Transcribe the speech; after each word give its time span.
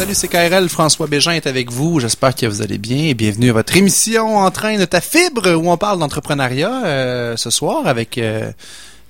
Salut, 0.00 0.14
c'est 0.14 0.28
KRL. 0.28 0.68
François 0.70 1.06
Bégin 1.06 1.32
est 1.32 1.46
avec 1.46 1.70
vous. 1.70 2.00
J'espère 2.00 2.34
que 2.34 2.46
vous 2.46 2.62
allez 2.62 2.78
bien 2.78 3.04
et 3.04 3.12
bienvenue 3.14 3.50
à 3.50 3.52
votre 3.52 3.76
émission 3.76 4.38
Entraîne 4.38 4.86
ta 4.86 5.02
fibre 5.02 5.50
où 5.56 5.70
on 5.70 5.76
parle 5.76 5.98
d'entrepreneuriat 5.98 6.84
euh, 6.86 7.36
ce 7.36 7.50
soir 7.50 7.86
avec 7.86 8.16
euh, 8.16 8.50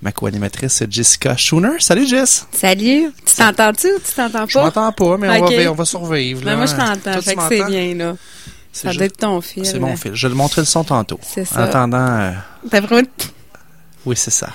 ma 0.03 0.11
co-animatrice 0.11 0.83
Jessica 0.91 1.37
Schooner. 1.37 1.79
Salut 1.79 2.09
Jess. 2.09 2.49
Salut. 2.51 3.13
Tu 3.25 3.35
t'entends-tu 3.37 3.87
ou 3.87 3.99
tu 4.05 4.13
t'entends 4.17 4.47
Je 4.49 4.55
pas? 4.55 4.65
m'entends 4.65 4.91
pas, 4.93 5.17
mais 5.17 5.29
on, 5.41 5.47
va, 5.47 5.71
on 5.71 5.75
va 5.75 5.85
survivre. 5.85 6.43
Ben, 6.43 6.57
moi, 6.57 6.67
je 6.67 6.75
t'entends. 6.75 7.21
Fait 7.23 7.37
que 7.37 7.43
c'est 7.49 7.65
bien, 7.67 7.95
là. 7.95 8.17
Ça 8.73 8.93
doit 8.93 9.05
être 9.07 9.17
ton 9.19 9.41
fil. 9.41 9.65
C'est 9.65 9.79
mon 9.79 9.97
fil. 9.97 10.11
Je 10.15 10.27
vais 10.27 10.33
te 10.33 10.37
montrer 10.37 10.63
le 10.63 10.67
son 10.67 10.83
tantôt. 10.83 11.21
C'est 11.23 11.43
En 11.43 11.55
ça. 11.55 11.63
attendant, 11.65 11.99
euh, 11.99 12.33
T'as 12.69 12.81
vraiment... 12.81 13.07
oui, 14.07 14.17
c'est 14.17 14.31
ça. 14.33 14.49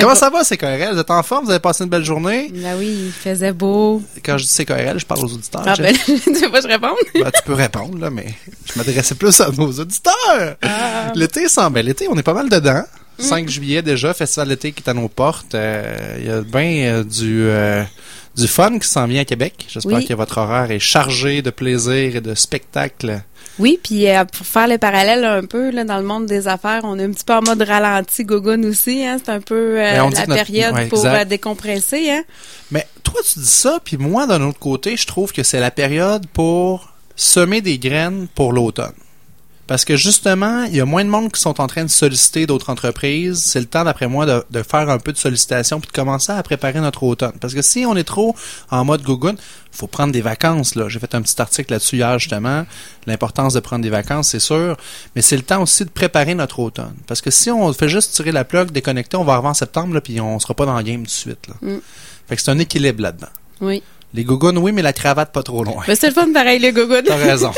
Comment 0.00 0.14
ça 0.14 0.30
va, 0.30 0.42
c'est 0.42 0.56
KRL? 0.56 0.94
Vous 0.94 0.98
êtes 1.00 1.10
en 1.10 1.22
forme? 1.22 1.44
Vous 1.44 1.50
avez 1.50 1.60
passé 1.60 1.84
une 1.84 1.90
belle 1.90 2.04
journée? 2.04 2.50
Ben 2.52 2.76
oui, 2.78 3.04
il 3.06 3.12
faisait 3.12 3.52
beau. 3.52 4.02
Quand 4.24 4.38
je 4.38 4.44
dis 4.44 4.48
c'est 4.50 4.64
KRL, 4.64 4.98
je 4.98 5.04
parle 5.06 5.20
aux 5.24 5.32
auditeurs. 5.32 5.62
Ah 5.66 5.74
ben, 5.78 5.94
tu 6.06 6.12
veux 6.20 6.50
pas 6.50 6.60
que 6.60 6.68
je 6.68 6.72
réponde? 6.72 6.96
Ben, 7.14 7.30
tu 7.30 7.42
peux 7.44 7.52
répondre, 7.54 7.98
là, 7.98 8.10
mais 8.10 8.26
je 8.66 8.78
m'adressais 8.78 9.14
plus 9.14 9.38
à 9.40 9.50
nos 9.50 9.70
auditeurs. 9.70 10.56
Ah. 10.62 11.12
L'été 11.14 11.48
s'en 11.48 11.70
ben, 11.70 11.84
l'été, 11.84 12.08
on 12.08 12.16
est 12.16 12.22
pas 12.22 12.34
mal 12.34 12.48
dedans. 12.48 12.82
Mm. 13.18 13.22
5 13.22 13.48
juillet 13.50 13.82
déjà, 13.82 14.14
festival 14.14 14.48
d'été 14.48 14.72
qui 14.72 14.82
est 14.82 14.88
à 14.88 14.94
nos 14.94 15.08
portes. 15.08 15.54
Euh, 15.54 16.16
Il 16.18 16.26
y 16.26 16.30
a 16.30 16.40
bien 16.40 16.94
euh, 16.94 17.04
du, 17.04 17.42
euh, 17.42 17.84
du 18.34 18.48
fun 18.48 18.78
qui 18.78 18.88
s'en 18.88 19.06
vient 19.06 19.20
à 19.20 19.24
Québec. 19.26 19.66
J'espère 19.68 19.98
Oui. 19.98 20.06
que 20.06 20.14
votre 20.14 20.38
horaire 20.38 20.70
est 20.70 20.78
chargé 20.78 21.42
de 21.42 21.50
plaisir 21.50 22.16
et 22.16 22.20
de 22.22 22.34
spectacles. 22.34 23.20
Oui, 23.58 23.78
puis 23.82 24.08
euh, 24.08 24.24
pour 24.24 24.46
faire 24.46 24.66
le 24.66 24.78
parallèle 24.78 25.24
un 25.24 25.44
peu 25.44 25.70
là, 25.70 25.84
dans 25.84 25.98
le 25.98 26.04
monde 26.04 26.26
des 26.26 26.48
affaires, 26.48 26.80
on 26.84 26.98
est 26.98 27.04
un 27.04 27.10
petit 27.10 27.24
peu 27.24 27.34
en 27.34 27.42
mode 27.42 27.62
ralenti 27.62 28.24
gogoon 28.24 28.62
aussi. 28.64 29.04
Hein? 29.04 29.18
C'est 29.22 29.30
un 29.30 29.40
peu 29.40 29.78
euh, 29.78 29.92
Ben, 29.92 30.10
la 30.10 30.26
notre- 30.26 30.34
période 30.34 30.74
ouais, 30.74 30.86
pour 30.86 31.04
euh, 31.04 31.24
décompresser. 31.24 32.10
Hein? 32.10 32.22
Mais 32.70 32.86
toi, 33.02 33.20
tu 33.30 33.38
dis 33.40 33.46
ça, 33.46 33.78
puis 33.84 33.98
moi, 33.98 34.26
d'un 34.26 34.42
autre 34.42 34.58
côté, 34.58 34.96
je 34.96 35.06
trouve 35.06 35.32
que 35.32 35.42
c'est 35.42 35.60
la 35.60 35.70
période 35.70 36.26
pour 36.32 36.92
semer 37.14 37.60
des 37.60 37.78
graines 37.78 38.26
pour 38.34 38.52
l'automne. 38.52 38.92
Parce 39.66 39.84
que 39.84 39.96
justement, 39.96 40.64
il 40.64 40.76
y 40.76 40.80
a 40.80 40.84
moins 40.84 41.04
de 41.04 41.08
monde 41.08 41.30
qui 41.32 41.40
sont 41.40 41.60
en 41.60 41.66
train 41.66 41.84
de 41.84 41.90
solliciter 41.90 42.46
d'autres 42.46 42.68
entreprises. 42.70 43.42
C'est 43.42 43.60
le 43.60 43.66
temps, 43.66 43.84
d'après 43.84 44.08
moi, 44.08 44.26
de, 44.26 44.44
de 44.50 44.62
faire 44.62 44.90
un 44.90 44.98
peu 44.98 45.12
de 45.12 45.16
sollicitation 45.16 45.80
puis 45.80 45.88
de 45.88 45.92
commencer 45.92 46.32
à 46.32 46.42
préparer 46.42 46.80
notre 46.80 47.04
automne. 47.04 47.32
Parce 47.40 47.54
que 47.54 47.62
si 47.62 47.86
on 47.86 47.96
est 47.96 48.04
trop 48.04 48.34
en 48.70 48.84
mode 48.84 49.02
gougoune, 49.02 49.36
faut 49.70 49.86
prendre 49.86 50.12
des 50.12 50.20
vacances. 50.20 50.74
là. 50.74 50.88
J'ai 50.88 50.98
fait 50.98 51.14
un 51.14 51.22
petit 51.22 51.40
article 51.40 51.72
là-dessus 51.72 51.96
hier, 51.96 52.18
justement. 52.18 52.66
L'importance 53.06 53.54
de 53.54 53.60
prendre 53.60 53.82
des 53.82 53.90
vacances, 53.90 54.28
c'est 54.28 54.40
sûr. 54.40 54.76
Mais 55.16 55.22
c'est 55.22 55.36
le 55.36 55.42
temps 55.42 55.62
aussi 55.62 55.84
de 55.84 55.90
préparer 55.90 56.34
notre 56.34 56.58
automne. 56.58 56.94
Parce 57.06 57.20
que 57.20 57.30
si 57.30 57.50
on 57.50 57.72
fait 57.72 57.88
juste 57.88 58.12
tirer 58.12 58.32
la 58.32 58.44
plug, 58.44 58.72
déconnecter, 58.72 59.16
on 59.16 59.24
va 59.24 59.34
arriver 59.34 59.48
en 59.48 59.54
septembre, 59.54 59.94
là, 59.94 60.00
puis 60.00 60.20
on 60.20 60.38
sera 60.38 60.54
pas 60.54 60.66
dans 60.66 60.76
le 60.76 60.82
game 60.82 61.00
tout 61.00 61.06
de 61.06 61.10
suite. 61.10 61.48
Là. 61.48 61.54
Mm. 61.62 61.78
Fait 62.28 62.36
que 62.36 62.42
c'est 62.42 62.50
un 62.50 62.58
équilibre 62.58 63.02
là-dedans. 63.02 63.28
Oui. 63.60 63.82
Les 64.14 64.24
gougounes, 64.24 64.58
oui, 64.58 64.72
mais 64.72 64.82
la 64.82 64.92
cravate 64.92 65.32
pas 65.32 65.42
trop 65.42 65.64
loin. 65.64 65.82
C'est 65.86 66.08
le 66.08 66.12
fun 66.12 66.30
pareil, 66.34 66.58
le 66.58 66.70
gogoon. 66.70 67.02
T'as 67.06 67.16
raison. 67.16 67.50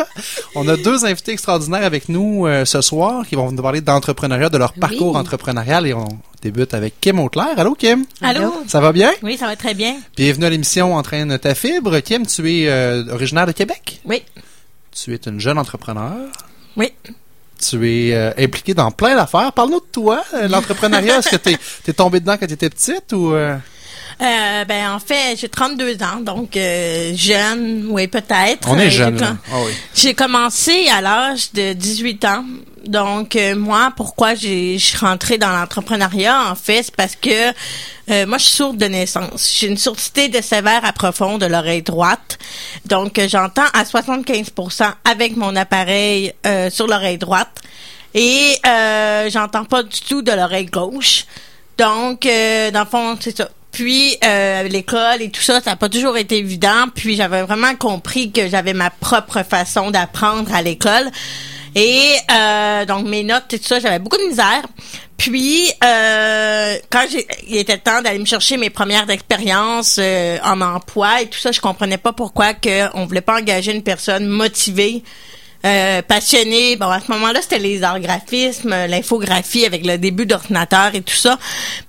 On 0.54 0.66
a 0.68 0.76
deux 0.76 1.04
invités 1.04 1.32
extraordinaires 1.32 1.84
avec 1.84 2.08
nous 2.08 2.46
euh, 2.46 2.64
ce 2.64 2.80
soir 2.80 3.26
qui 3.26 3.34
vont 3.34 3.50
nous 3.50 3.60
parler 3.62 3.80
d'entrepreneuriat, 3.80 4.48
de 4.48 4.56
leur 4.56 4.72
Oui. 4.74 4.80
parcours 4.80 5.16
entrepreneurial 5.16 5.86
et 5.86 5.92
on 5.92 6.06
débute 6.40 6.72
avec 6.74 7.00
Kim 7.00 7.18
Auclair. 7.18 7.58
Allô 7.58 7.74
Kim? 7.74 8.06
Allô? 8.22 8.54
Ça 8.68 8.80
va 8.80 8.92
bien? 8.92 9.10
Oui, 9.22 9.36
ça 9.36 9.46
va 9.46 9.56
très 9.56 9.74
bien. 9.74 9.96
Bienvenue 10.16 10.46
à 10.46 10.50
l'émission 10.50 10.94
Entraîne 10.94 11.36
ta 11.38 11.54
fibre. 11.54 11.98
Kim, 12.00 12.24
tu 12.26 12.50
es 12.62 12.68
euh, 12.68 13.04
originaire 13.12 13.46
de 13.46 13.52
Québec? 13.52 14.00
Oui. 14.04 14.22
Tu 14.92 15.12
es 15.12 15.20
une 15.26 15.40
jeune 15.40 15.58
entrepreneur? 15.58 16.14
Oui. 16.76 16.92
Tu 17.60 17.90
es 17.90 18.14
euh, 18.14 18.30
impliqué 18.38 18.74
dans 18.74 18.90
plein 18.92 19.16
d'affaires. 19.16 19.52
Parle-nous 19.52 19.80
de 19.80 19.86
toi, 19.92 20.22
l'entrepreneuriat. 20.48 21.18
Est-ce 21.18 21.30
que 21.30 21.36
t'es 21.36 21.58
es 21.88 21.92
tombé 21.92 22.20
dedans 22.20 22.36
quand 22.38 22.46
t'étais 22.46 22.70
petite 22.70 23.12
ou... 23.12 23.34
euh, 24.20 24.64
ben, 24.64 24.92
en 24.92 24.98
fait, 24.98 25.36
j'ai 25.38 25.48
32 25.48 25.96
ans, 26.02 26.20
donc 26.20 26.56
euh, 26.56 27.12
jeune, 27.14 27.86
oui, 27.90 28.06
peut-être. 28.08 28.68
On 28.68 28.78
est 28.78 28.90
jeune, 28.90 29.18
là. 29.20 29.36
Ah 29.52 29.56
oui. 29.64 29.72
J'ai 29.94 30.14
commencé 30.14 30.88
à 30.88 31.00
l'âge 31.00 31.52
de 31.52 31.72
18 31.74 32.24
ans. 32.24 32.44
Donc, 32.86 33.34
euh, 33.34 33.56
moi, 33.56 33.92
pourquoi 33.96 34.34
j'ai- 34.36 34.78
je 34.78 34.84
suis 34.86 34.98
rentrée 34.98 35.38
dans 35.38 35.50
l'entrepreneuriat, 35.50 36.50
en 36.50 36.54
fait, 36.54 36.84
c'est 36.84 36.94
parce 36.94 37.16
que 37.16 37.52
euh, 38.08 38.24
moi, 38.26 38.38
je 38.38 38.44
suis 38.44 38.54
sourde 38.54 38.76
de 38.76 38.86
naissance. 38.86 39.56
J'ai 39.58 39.66
une 39.66 39.76
surdité 39.76 40.28
de 40.28 40.40
sévère 40.40 40.84
à 40.84 40.92
profond 40.92 41.36
de 41.38 41.46
l'oreille 41.46 41.82
droite. 41.82 42.38
Donc, 42.86 43.18
euh, 43.18 43.28
j'entends 43.28 43.64
à 43.74 43.84
75% 43.84 44.84
avec 45.04 45.36
mon 45.36 45.56
appareil 45.56 46.32
euh, 46.46 46.70
sur 46.70 46.86
l'oreille 46.86 47.18
droite. 47.18 47.58
Et 48.14 48.56
euh, 48.66 49.28
j'entends 49.30 49.64
pas 49.64 49.82
du 49.82 50.00
tout 50.00 50.22
de 50.22 50.30
l'oreille 50.32 50.66
gauche. 50.66 51.24
Donc, 51.76 52.24
euh, 52.24 52.70
dans 52.70 52.80
le 52.80 52.86
fond, 52.86 53.18
c'est 53.20 53.36
ça. 53.36 53.48
Puis 53.76 54.16
euh, 54.24 54.62
l'école 54.62 55.20
et 55.20 55.28
tout 55.28 55.42
ça, 55.42 55.60
ça 55.60 55.72
n'a 55.72 55.76
pas 55.76 55.90
toujours 55.90 56.16
été 56.16 56.38
évident. 56.38 56.86
Puis 56.94 57.14
j'avais 57.14 57.42
vraiment 57.42 57.74
compris 57.74 58.32
que 58.32 58.48
j'avais 58.48 58.72
ma 58.72 58.88
propre 58.88 59.42
façon 59.42 59.90
d'apprendre 59.90 60.50
à 60.54 60.62
l'école. 60.62 61.10
Et 61.74 62.14
euh, 62.32 62.86
donc 62.86 63.06
mes 63.06 63.22
notes 63.22 63.52
et 63.52 63.58
tout 63.58 63.66
ça, 63.66 63.78
j'avais 63.78 63.98
beaucoup 63.98 64.16
de 64.16 64.28
misère. 64.28 64.62
Puis 65.18 65.70
euh, 65.84 66.76
quand 66.90 67.04
il 67.48 67.56
était 67.58 67.76
temps 67.76 68.00
d'aller 68.00 68.18
me 68.18 68.24
chercher 68.24 68.56
mes 68.56 68.70
premières 68.70 69.10
expériences 69.10 69.98
euh, 70.00 70.38
en 70.42 70.62
emploi 70.62 71.20
et 71.20 71.26
tout 71.26 71.38
ça, 71.38 71.52
je 71.52 71.60
comprenais 71.60 71.98
pas 71.98 72.14
pourquoi 72.14 72.54
que 72.54 72.88
on 72.96 73.04
voulait 73.04 73.20
pas 73.20 73.36
engager 73.38 73.74
une 73.74 73.82
personne 73.82 74.24
motivée 74.24 75.04
euh, 75.64 76.02
passionné. 76.02 76.76
Bon, 76.76 76.88
à 76.88 77.00
ce 77.00 77.10
moment-là, 77.12 77.40
c'était 77.42 77.58
les 77.58 77.82
arts 77.82 78.00
graphismes, 78.00 78.70
l'infographie 78.86 79.64
avec 79.64 79.84
le 79.86 79.98
début 79.98 80.26
d'ordinateur 80.26 80.94
et 80.94 81.02
tout 81.02 81.14
ça. 81.14 81.38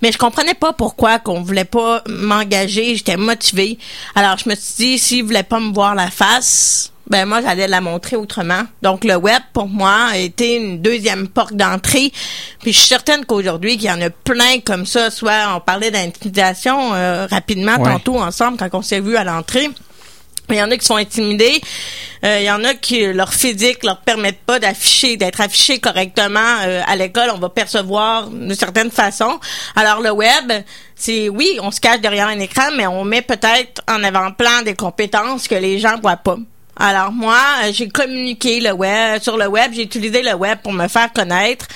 Mais 0.02 0.10
je 0.12 0.18
comprenais 0.18 0.54
pas 0.54 0.72
pourquoi 0.72 1.18
qu'on 1.18 1.42
voulait 1.42 1.64
pas 1.64 2.02
m'engager. 2.08 2.96
J'étais 2.96 3.16
motivée. 3.16 3.78
Alors, 4.14 4.36
je 4.38 4.48
me 4.48 4.54
suis 4.54 4.74
dit, 4.76 4.98
s'ils 4.98 5.24
voulaient 5.24 5.42
pas 5.42 5.60
me 5.60 5.72
voir 5.72 5.94
la 5.94 6.10
face, 6.10 6.92
ben 7.08 7.24
moi, 7.26 7.40
j'allais 7.40 7.68
la 7.68 7.80
montrer 7.80 8.16
autrement. 8.16 8.62
Donc, 8.82 9.04
le 9.04 9.16
web, 9.16 9.40
pour 9.54 9.66
moi, 9.66 10.08
a 10.10 10.18
été 10.18 10.56
une 10.56 10.82
deuxième 10.82 11.26
porte 11.28 11.54
d'entrée. 11.54 12.12
Puis, 12.60 12.72
je 12.72 12.78
suis 12.78 12.88
certaine 12.88 13.24
qu'aujourd'hui, 13.24 13.78
qu'il 13.78 13.88
y 13.88 13.90
en 13.92 14.00
a 14.02 14.10
plein 14.10 14.60
comme 14.64 14.84
ça. 14.84 15.10
Soit 15.10 15.54
on 15.56 15.60
parlait 15.60 15.90
d'intimidation 15.90 16.92
euh, 16.94 17.26
rapidement 17.30 17.76
Ouais. 17.78 17.92
tantôt 17.92 18.20
ensemble 18.20 18.58
quand 18.58 18.68
on 18.74 18.82
s'est 18.82 19.00
vu 19.00 19.16
à 19.16 19.24
l'entrée. 19.24 19.70
Il 20.50 20.58
y 20.58 20.62
en 20.62 20.70
a 20.70 20.76
qui 20.76 20.86
sont 20.86 20.96
intimidés. 20.96 21.60
Euh, 22.24 22.38
Il 22.40 22.46
y 22.46 22.50
en 22.50 22.64
a 22.64 22.74
qui 22.74 23.04
leur 23.12 23.32
physique 23.32 23.84
leur 23.84 24.00
permettent 24.00 24.40
pas 24.40 24.58
d'afficher, 24.58 25.16
d'être 25.16 25.40
affichés 25.40 25.78
correctement 25.78 26.40
euh, 26.64 26.82
à 26.86 26.96
l'école. 26.96 27.30
On 27.34 27.38
va 27.38 27.48
percevoir 27.48 28.28
d'une 28.28 28.54
certaine 28.54 28.90
façon. 28.90 29.38
Alors 29.76 30.00
le 30.00 30.10
web, 30.10 30.52
c'est 30.94 31.28
oui, 31.28 31.58
on 31.62 31.70
se 31.70 31.80
cache 31.80 32.00
derrière 32.00 32.28
un 32.28 32.38
écran, 32.40 32.70
mais 32.76 32.86
on 32.86 33.04
met 33.04 33.22
peut-être 33.22 33.82
en 33.88 34.02
avant-plan 34.02 34.62
des 34.64 34.74
compétences 34.74 35.46
que 35.46 35.54
les 35.54 35.78
gens 35.78 35.98
voient 36.00 36.16
pas. 36.16 36.36
Alors 36.76 37.12
moi, 37.12 37.40
euh, 37.64 37.70
j'ai 37.72 37.88
communiqué 37.88 38.60
le 38.60 38.72
web 38.72 39.20
sur 39.20 39.36
le 39.36 39.46
web, 39.46 39.72
j'ai 39.72 39.82
utilisé 39.82 40.22
le 40.22 40.34
web 40.34 40.58
pour 40.62 40.72
me 40.72 40.88
faire 40.88 41.12
connaître 41.12 41.66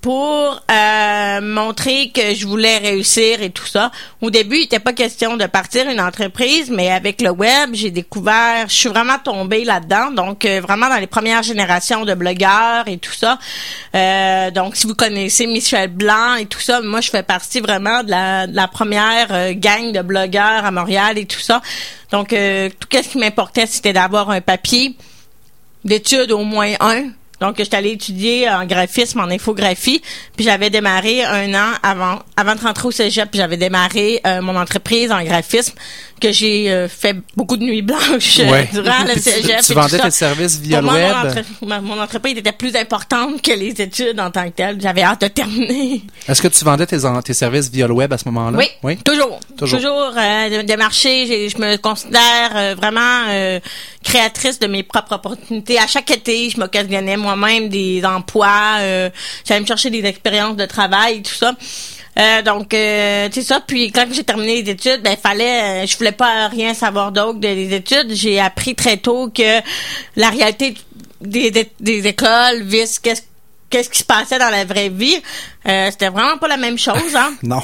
pour 0.00 0.62
euh, 0.70 1.40
montrer 1.40 2.10
que 2.14 2.34
je 2.34 2.46
voulais 2.46 2.78
réussir 2.78 3.42
et 3.42 3.50
tout 3.50 3.66
ça. 3.66 3.90
Au 4.20 4.30
début, 4.30 4.56
il 4.56 4.62
n'était 4.62 4.78
pas 4.78 4.92
question 4.92 5.36
de 5.36 5.46
partir 5.46 5.88
une 5.88 6.00
entreprise, 6.00 6.70
mais 6.70 6.90
avec 6.90 7.20
le 7.20 7.30
web, 7.30 7.70
j'ai 7.72 7.90
découvert, 7.90 8.68
je 8.68 8.74
suis 8.74 8.88
vraiment 8.88 9.18
tombée 9.18 9.64
là-dedans. 9.64 10.12
Donc, 10.12 10.44
euh, 10.44 10.60
vraiment 10.60 10.88
dans 10.88 10.98
les 10.98 11.08
premières 11.08 11.42
générations 11.42 12.04
de 12.04 12.14
blogueurs 12.14 12.86
et 12.86 12.98
tout 12.98 13.12
ça. 13.12 13.38
Euh, 13.94 14.50
donc, 14.50 14.76
si 14.76 14.86
vous 14.86 14.94
connaissez 14.94 15.46
Michel 15.46 15.90
Blanc 15.90 16.36
et 16.36 16.46
tout 16.46 16.60
ça, 16.60 16.80
moi, 16.80 17.00
je 17.00 17.10
fais 17.10 17.24
partie 17.24 17.60
vraiment 17.60 18.02
de 18.04 18.10
la, 18.10 18.46
de 18.46 18.54
la 18.54 18.68
première 18.68 19.28
euh, 19.32 19.52
gang 19.54 19.92
de 19.92 20.02
blogueurs 20.02 20.64
à 20.64 20.70
Montréal 20.70 21.18
et 21.18 21.26
tout 21.26 21.40
ça. 21.40 21.60
Donc, 22.12 22.32
euh, 22.32 22.70
tout 22.78 22.88
ce 22.92 23.08
qui 23.08 23.18
m'importait, 23.18 23.66
c'était 23.66 23.92
d'avoir 23.92 24.30
un 24.30 24.40
papier 24.40 24.96
d'études 25.84 26.32
au 26.32 26.44
moins 26.44 26.74
un. 26.80 27.10
Donc, 27.40 27.56
j'étais 27.58 27.76
allée 27.76 27.92
étudier 27.92 28.48
en 28.50 28.64
graphisme, 28.66 29.20
en 29.20 29.30
infographie, 29.30 30.02
puis 30.36 30.44
j'avais 30.44 30.70
démarré 30.70 31.24
un 31.24 31.54
an 31.54 31.72
avant, 31.82 32.18
avant 32.36 32.54
de 32.54 32.60
rentrer 32.60 32.88
au 32.88 32.90
cégep, 32.90 33.30
puis 33.30 33.38
j'avais 33.38 33.56
démarré 33.56 34.20
euh, 34.26 34.42
mon 34.42 34.56
entreprise 34.56 35.12
en 35.12 35.22
graphisme, 35.22 35.74
que 36.18 36.32
j'ai 36.32 36.70
euh, 36.70 36.88
fait 36.88 37.16
beaucoup 37.36 37.56
de 37.56 37.62
nuits 37.64 37.82
blanches 37.82 38.40
euh, 38.40 38.50
Ouais. 38.50 38.68
durant 38.72 39.04
le 39.04 39.14
tu- 39.14 39.20
cégep. 39.20 39.60
Tu, 39.60 39.66
tout 39.68 39.74
vendais 39.74 39.98
tes 39.98 40.10
services 40.10 40.58
via 40.58 40.80
Pour 40.80 40.92
le 40.92 40.98
moi, 40.98 41.22
web? 41.24 41.44
Mon, 41.62 41.70
entre- 41.76 41.82
mon 41.82 42.00
entreprise 42.02 42.36
était 42.38 42.52
plus 42.52 42.74
importante 42.76 43.40
que 43.42 43.52
les 43.52 43.70
études 43.80 44.18
en 44.20 44.30
tant 44.30 44.44
que 44.50 44.54
telles. 44.56 44.78
J'avais 44.80 45.02
hâte 45.02 45.20
de 45.22 45.28
terminer. 45.28 46.02
Est-ce 46.28 46.42
que 46.42 46.48
tu 46.48 46.64
vendais 46.64 46.86
tes, 46.86 46.98
tes 47.24 47.34
services 47.34 47.70
via 47.70 47.86
le 47.86 47.94
web 47.94 48.12
à 48.12 48.18
ce 48.18 48.24
moment-là? 48.26 48.58
Oui, 48.82 48.96
toujours. 49.04 49.40
Toujours. 49.56 49.78
Toujours, 49.78 50.12
euh, 50.16 50.62
de, 50.62 50.76
marché. 50.76 51.48
Je 51.48 51.58
me 51.58 51.76
considère 51.76 52.50
euh, 52.54 52.74
vraiment 52.76 53.24
euh, 53.28 53.60
créatrice 54.04 54.58
de 54.58 54.66
mes 54.66 54.82
propres 54.82 55.14
opportunités. 55.14 55.78
À 55.78 55.86
chaque 55.86 56.10
été, 56.10 56.50
je 56.50 56.58
m'occasionnais 56.58 57.16
moi-même 57.16 57.68
des 57.68 58.04
emplois. 58.04 58.76
Euh, 58.80 59.10
J'allais 59.46 59.60
me 59.60 59.66
chercher 59.66 59.90
des 59.90 60.04
expériences 60.04 60.56
de 60.56 60.66
travail 60.66 61.16
et 61.18 61.22
tout 61.22 61.34
ça. 61.34 61.52
Euh, 62.18 62.42
donc, 62.42 62.74
euh, 62.74 63.28
c'est 63.32 63.42
ça. 63.42 63.60
Puis 63.64 63.92
quand 63.92 64.06
j'ai 64.10 64.24
terminé 64.24 64.62
les 64.62 64.70
études, 64.72 65.02
ben 65.02 65.16
fallait, 65.16 65.84
euh, 65.84 65.86
je 65.86 65.96
voulais 65.96 66.12
pas 66.12 66.48
rien 66.48 66.74
savoir 66.74 67.12
d'autre 67.12 67.38
des 67.38 67.72
études. 67.74 68.12
J'ai 68.12 68.40
appris 68.40 68.74
très 68.74 68.96
tôt 68.96 69.30
que 69.30 69.60
la 70.16 70.30
réalité 70.30 70.74
des, 71.20 71.50
des, 71.50 71.70
des 71.78 72.06
écoles, 72.06 72.62
vis 72.62 72.98
qu'est-ce 72.98 73.22
qu'est-ce 73.70 73.90
qui 73.90 73.98
se 73.98 74.04
passait 74.04 74.38
dans 74.38 74.48
la 74.48 74.64
vraie 74.64 74.88
vie, 74.88 75.20
euh, 75.68 75.90
c'était 75.90 76.08
vraiment 76.08 76.38
pas 76.38 76.48
la 76.48 76.56
même 76.56 76.78
chose. 76.78 77.14
Hein? 77.14 77.34
Non. 77.42 77.62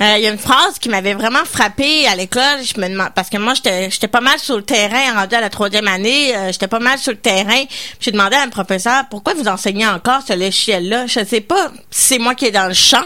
Euh, 0.00 0.14
Il 0.16 0.22
y 0.22 0.26
a 0.28 0.30
une 0.30 0.38
phrase 0.38 0.78
qui 0.80 0.88
m'avait 0.88 1.14
vraiment 1.14 1.44
frappée 1.44 2.06
à 2.06 2.14
l'école. 2.14 2.62
Je 2.64 2.80
me 2.80 2.88
demande 2.88 3.10
parce 3.14 3.28
que 3.28 3.38
moi 3.38 3.52
j'étais 3.54 3.90
j'étais 3.90 4.06
pas 4.08 4.20
mal 4.20 4.38
sur 4.38 4.56
le 4.56 4.62
terrain 4.62 5.14
rendu 5.14 5.34
à 5.34 5.40
la 5.40 5.50
troisième 5.50 5.88
année. 5.88 6.34
euh, 6.36 6.52
j'étais 6.52 6.68
pas 6.68 6.78
mal 6.78 6.96
sur 6.98 7.10
le 7.12 7.18
terrain. 7.18 7.62
J'ai 8.00 8.12
demandé 8.12 8.36
à 8.36 8.42
un 8.42 8.48
professeur 8.50 9.04
pourquoi 9.10 9.34
vous 9.34 9.48
enseignez 9.48 9.86
encore 9.86 10.22
ce 10.26 10.32
logiciel-là? 10.32 11.06
Je 11.08 11.24
sais 11.24 11.40
pas 11.40 11.72
si 11.90 12.02
c'est 12.14 12.18
moi 12.18 12.34
qui 12.36 12.46
est 12.46 12.52
dans 12.52 12.68
le 12.68 12.74
champ. 12.74 13.04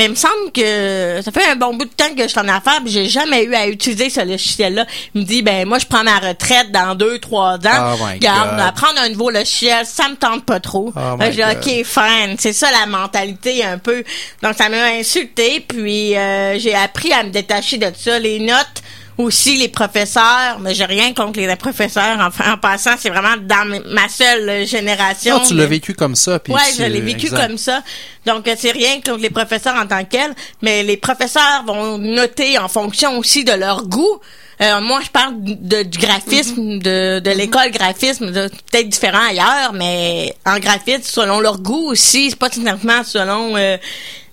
Mais 0.00 0.06
il 0.06 0.12
me 0.12 0.16
semble 0.16 0.50
que 0.54 1.20
ça 1.22 1.30
fait 1.30 1.46
un 1.46 1.56
bon 1.56 1.74
bout 1.74 1.84
de 1.84 1.90
temps 1.90 2.14
que 2.16 2.22
je 2.22 2.28
suis 2.28 2.38
en 2.40 2.48
affaires, 2.48 2.80
puis 2.82 2.90
j'ai 2.90 3.06
jamais 3.06 3.44
eu 3.44 3.54
à 3.54 3.66
utiliser 3.66 4.08
ce 4.08 4.22
logiciel-là. 4.22 4.86
Il 5.14 5.20
me 5.20 5.26
dit, 5.26 5.42
ben 5.42 5.68
moi, 5.68 5.78
je 5.78 5.84
prends 5.84 6.02
ma 6.02 6.18
retraite 6.18 6.72
dans 6.72 6.94
deux, 6.94 7.18
trois 7.18 7.56
ans. 7.56 7.92
Oh 7.92 7.96
my 8.02 8.14
Regarde, 8.14 8.56
God. 8.56 8.60
apprendre 8.60 8.98
un 8.98 9.10
nouveau 9.10 9.28
logiciel, 9.28 9.84
ça 9.84 10.08
me 10.08 10.14
tente 10.14 10.46
pas 10.46 10.58
trop. 10.58 10.90
Oh 10.96 11.16
j'ai 11.30 11.42
God. 11.42 11.58
OK, 11.58 11.84
fine. 11.84 12.36
C'est 12.38 12.54
ça 12.54 12.70
la 12.70 12.86
mentalité 12.86 13.62
un 13.62 13.76
peu. 13.76 14.02
Donc 14.42 14.54
ça 14.56 14.70
m'a 14.70 14.84
insulté, 14.84 15.60
puis 15.68 16.16
euh, 16.16 16.58
j'ai 16.58 16.74
appris 16.74 17.12
à 17.12 17.22
me 17.22 17.28
détacher 17.28 17.76
de 17.76 17.92
ça. 17.94 18.18
Les 18.18 18.38
notes 18.38 18.82
aussi, 19.22 19.56
les 19.56 19.68
professeurs, 19.68 20.58
mais 20.60 20.74
j'ai 20.74 20.84
rien 20.84 21.12
contre 21.14 21.40
les 21.40 21.56
professeurs. 21.56 22.18
En, 22.18 22.52
en 22.52 22.56
passant, 22.58 22.92
c'est 22.98 23.10
vraiment 23.10 23.36
dans 23.40 23.80
ma 23.92 24.08
seule 24.08 24.48
euh, 24.48 24.66
génération. 24.66 25.38
Non, 25.38 25.44
tu 25.46 25.54
l'as 25.54 25.66
vécu 25.66 25.94
comme 25.94 26.14
ça. 26.14 26.38
Puis 26.38 26.52
Ouais, 26.52 26.60
tu- 26.74 26.82
je 26.82 26.84
l'ai 26.84 27.00
vécu 27.00 27.26
exact. 27.26 27.46
comme 27.48 27.58
ça. 27.58 27.82
Donc, 28.26 28.46
euh, 28.48 28.54
c'est 28.58 28.72
rien 28.72 28.96
contre 28.96 29.20
les 29.22 29.30
professeurs 29.30 29.74
en 29.76 29.86
tant 29.86 30.04
qu'els, 30.04 30.34
mais 30.62 30.82
les 30.82 30.96
professeurs 30.96 31.64
vont 31.66 31.98
noter 31.98 32.58
en 32.58 32.68
fonction 32.68 33.18
aussi 33.18 33.44
de 33.44 33.52
leur 33.52 33.84
goût. 33.86 34.20
Euh, 34.62 34.78
moi, 34.82 35.00
je 35.02 35.08
parle 35.08 35.36
de, 35.40 35.82
du 35.84 35.98
graphisme, 35.98 36.80
de, 36.80 37.18
de 37.20 37.30
l'école 37.30 37.70
graphisme, 37.70 38.30
peut-être 38.30 38.90
différent 38.90 39.26
ailleurs, 39.30 39.72
mais 39.72 40.34
en 40.44 40.58
graphisme, 40.58 41.00
selon 41.04 41.40
leur 41.40 41.60
goût 41.60 41.86
aussi, 41.90 42.28
c'est 42.28 42.36
pas 42.38 42.48
nécessairement 42.48 43.02
selon 43.02 43.56
euh, 43.56 43.78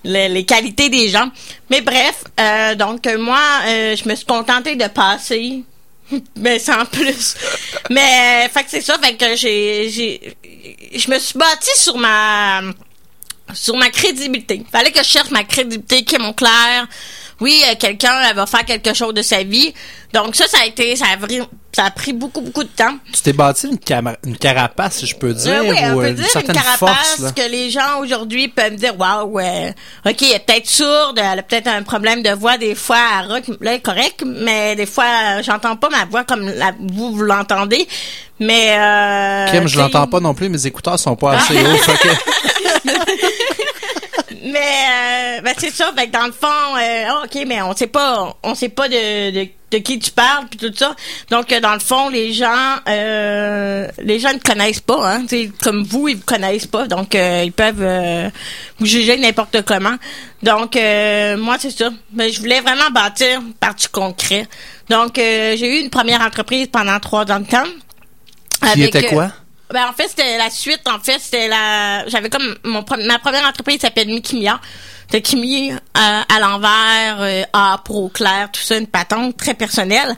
les, 0.03 0.45
qualités 0.45 0.89
des 0.89 1.09
gens. 1.09 1.29
Mais 1.69 1.81
bref, 1.81 2.23
euh, 2.39 2.75
donc 2.75 3.05
moi, 3.17 3.41
euh, 3.65 3.95
je 3.95 4.07
me 4.07 4.15
suis 4.15 4.25
contentée 4.25 4.75
de 4.75 4.87
passer 4.87 5.63
mais 6.35 6.59
sans 6.59 6.85
plus. 6.85 7.35
Mais 7.89 8.45
euh, 8.45 8.49
fait 8.49 8.63
que 8.63 8.69
c'est 8.69 8.81
ça, 8.81 8.97
fait 9.01 9.15
que 9.15 9.35
j'ai 9.35 9.89
j'ai 9.89 10.37
je 10.95 11.11
me 11.11 11.19
suis 11.19 11.37
bâtie 11.37 11.77
sur 11.77 11.97
ma 11.97 12.61
sur 13.53 13.75
ma 13.77 13.89
crédibilité. 13.89 14.65
Fallait 14.71 14.91
que 14.91 14.99
je 14.99 15.07
cherche 15.07 15.31
ma 15.31 15.43
crédibilité 15.43 16.03
qui 16.03 16.15
est 16.15 16.19
mon 16.19 16.33
clair. 16.33 16.87
Oui, 17.39 17.61
euh, 17.69 17.75
quelqu'un 17.79 18.13
elle 18.29 18.35
va 18.35 18.45
faire 18.45 18.65
quelque 18.65 18.93
chose 18.93 19.13
de 19.13 19.21
sa 19.21 19.43
vie. 19.43 19.73
Donc 20.13 20.35
ça 20.35 20.47
ça 20.47 20.57
a 20.63 20.65
été 20.65 20.95
ça 20.95 21.05
a, 21.05 21.27
ça 21.73 21.85
a 21.85 21.91
pris 21.91 22.13
beaucoup 22.13 22.41
beaucoup 22.41 22.63
de 22.63 22.69
temps. 22.69 22.97
Tu 23.13 23.21
t'es 23.21 23.33
bâti 23.33 23.67
une, 23.67 23.77
une 24.25 24.37
carapace, 24.37 24.97
si 24.97 25.05
je 25.05 25.15
peux 25.15 25.33
dire, 25.33 25.53
Euh, 25.61 25.69
oui, 25.69 25.75
on 25.83 25.93
ou 25.95 25.99
peut 25.99 26.07
une 26.07 26.15
dire 26.15 26.23
une 26.25 26.29
certaine 26.31 26.55
carapace 26.55 27.15
force. 27.17 27.33
Que 27.33 27.49
les 27.49 27.69
gens 27.69 27.99
aujourd'hui 28.01 28.47
peuvent 28.47 28.71
me 28.71 28.77
dire 28.77 28.97
waouh 28.99 29.27
ouais 29.33 29.75
ok 30.05 30.21
elle 30.21 30.31
est 30.35 30.39
peut-être 30.39 30.67
sourde 30.67 31.19
elle 31.19 31.39
a 31.39 31.43
peut-être 31.43 31.67
un 31.67 31.83
problème 31.83 32.23
de 32.23 32.31
voix 32.31 32.57
des 32.57 32.73
fois 32.73 32.97
elle 33.21 33.31
rock 33.31 33.43
là 33.47 33.55
elle 33.61 33.67
est 33.73 33.79
correct 33.81 34.23
mais 34.25 34.75
des 34.75 34.85
fois 34.85 35.05
euh, 35.05 35.43
j'entends 35.43 35.75
pas 35.75 35.89
ma 35.89 36.05
voix 36.05 36.23
comme 36.23 36.47
la, 36.49 36.71
vous 36.79 37.13
vous 37.13 37.21
l'entendez 37.23 37.87
mais 38.39 38.75
euh, 38.77 39.47
Kim, 39.51 39.67
je 39.67 39.79
l'entends 39.79 40.05
pas 40.05 40.19
non 40.19 40.35
plus, 40.35 40.47
mes 40.47 40.67
écouteurs 40.67 40.99
sont 40.99 41.15
pas 41.15 41.37
assez 41.37 41.55
hauts. 41.57 41.75
mais 44.51 45.37
euh, 45.37 45.41
ben 45.41 45.53
c'est 45.57 45.71
ça. 45.71 45.91
Fait 45.95 46.07
que 46.07 46.11
dans 46.11 46.25
le 46.25 46.31
fond 46.31 46.47
euh, 46.47 47.05
ah, 47.09 47.23
ok 47.25 47.43
mais 47.47 47.61
on 47.61 47.75
sait 47.75 47.87
pas 47.87 48.35
on 48.43 48.55
sait 48.55 48.69
pas 48.69 48.87
de, 48.87 49.31
de 49.31 49.47
de 49.69 49.77
qui 49.79 49.99
tu 49.99 50.11
parles 50.11 50.45
puis 50.49 50.57
tout 50.57 50.73
ça. 50.75 50.95
Donc 51.29 51.51
euh, 51.51 51.59
dans 51.59 51.73
le 51.73 51.79
fond 51.79 52.09
les 52.09 52.31
gens 52.33 52.75
euh, 52.87 53.87
les 53.99 54.19
gens 54.19 54.31
ne 54.33 54.39
connaissent 54.39 54.79
pas 54.79 55.15
hein. 55.15 55.25
Comme 55.61 55.83
vous 55.83 56.07
ils 56.07 56.15
vous 56.15 56.23
connaissent 56.23 56.67
pas. 56.67 56.87
Donc 56.87 57.15
euh, 57.15 57.43
ils 57.45 57.51
peuvent 57.51 57.81
euh, 57.81 58.29
vous 58.79 58.85
juger 58.85 59.17
n'importe 59.17 59.61
comment. 59.63 59.95
Donc 60.41 60.75
euh, 60.75 61.35
moi 61.37 61.57
c'est 61.59 61.71
ça. 61.71 61.89
Mais 62.13 62.31
je 62.31 62.39
voulais 62.39 62.61
vraiment 62.61 62.89
bâtir 62.91 63.41
partie 63.59 63.89
concret. 63.89 64.47
Donc 64.89 65.17
euh, 65.17 65.55
j'ai 65.57 65.77
eu 65.77 65.81
une 65.81 65.89
première 65.89 66.21
entreprise 66.21 66.67
pendant 66.71 66.99
trois 66.99 67.29
ans 67.31 67.39
de 67.41 67.47
temps. 67.47 67.63
Qui 68.61 68.69
Avec, 68.69 68.95
était 68.95 69.07
quoi? 69.07 69.31
Ben 69.73 69.87
en 69.89 69.93
fait 69.93 70.07
c'était 70.07 70.37
la 70.37 70.49
suite 70.49 70.81
en 70.87 70.99
fait 70.99 71.19
c'était 71.19 71.47
la 71.47 72.07
j'avais 72.07 72.29
comme 72.29 72.55
mon 72.63 72.85
ma 73.05 73.19
première 73.19 73.45
entreprise 73.45 73.81
s'appelle 73.81 74.07
Mikimia. 74.07 74.59
C'était 75.09 75.21
Kimi 75.21 75.71
euh, 75.71 75.77
à 75.95 76.39
l'envers 76.41 77.21
euh, 77.21 77.43
A 77.53 77.77
pour 77.85 78.03
au 78.03 78.09
clair 78.09 78.49
tout 78.51 78.61
ça 78.61 78.77
une 78.77 78.87
patente 78.87 79.37
très 79.37 79.53
personnelle 79.53 80.15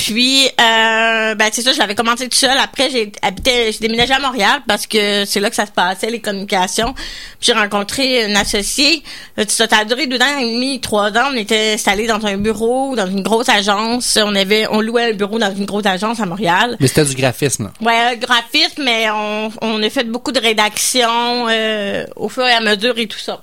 puis 0.00 0.46
euh, 0.46 1.34
ben 1.34 1.50
c'est 1.52 1.60
ça 1.60 1.72
j'avais 1.74 1.94
commencé 1.94 2.26
tout 2.26 2.36
seul. 2.36 2.56
Après 2.58 2.88
j'ai 2.88 3.12
habité 3.20 3.70
j'ai 3.70 3.78
déménagé 3.80 4.14
à 4.14 4.18
Montréal 4.18 4.62
parce 4.66 4.86
que 4.86 5.26
c'est 5.26 5.40
là 5.40 5.50
que 5.50 5.56
ça 5.56 5.66
se 5.66 5.72
passait 5.72 6.10
les 6.10 6.20
communications. 6.20 6.94
Puis 6.94 7.48
j'ai 7.48 7.52
rencontré 7.52 8.24
une 8.24 8.34
associée. 8.34 9.02
Euh, 9.38 9.44
ça 9.46 9.66
a 9.70 9.84
duré 9.84 10.06
deux 10.06 10.16
ans 10.16 10.38
et 10.40 10.44
demi 10.54 10.80
trois 10.80 11.10
ans. 11.10 11.28
On 11.32 11.36
était 11.36 11.74
installés 11.74 12.06
dans 12.06 12.24
un 12.24 12.38
bureau 12.38 12.96
dans 12.96 13.06
une 13.06 13.22
grosse 13.22 13.50
agence. 13.50 14.18
On 14.22 14.34
avait 14.34 14.66
on 14.70 14.80
louait 14.80 15.10
un 15.10 15.12
bureau 15.12 15.38
dans 15.38 15.54
une 15.54 15.66
grosse 15.66 15.86
agence 15.86 16.18
à 16.18 16.24
Montréal. 16.24 16.78
Mais 16.80 16.88
c'était 16.88 17.04
du 17.04 17.14
graphisme. 17.14 17.70
Ouais, 17.82 18.16
graphisme, 18.18 18.82
mais 18.82 19.10
on, 19.10 19.50
on 19.60 19.82
a 19.82 19.90
fait 19.90 20.04
beaucoup 20.04 20.32
de 20.32 20.40
rédaction 20.40 21.46
euh, 21.50 22.06
au 22.16 22.30
fur 22.30 22.46
et 22.46 22.52
à 22.52 22.60
mesure 22.60 22.96
et 22.96 23.06
tout 23.06 23.18
ça. 23.18 23.42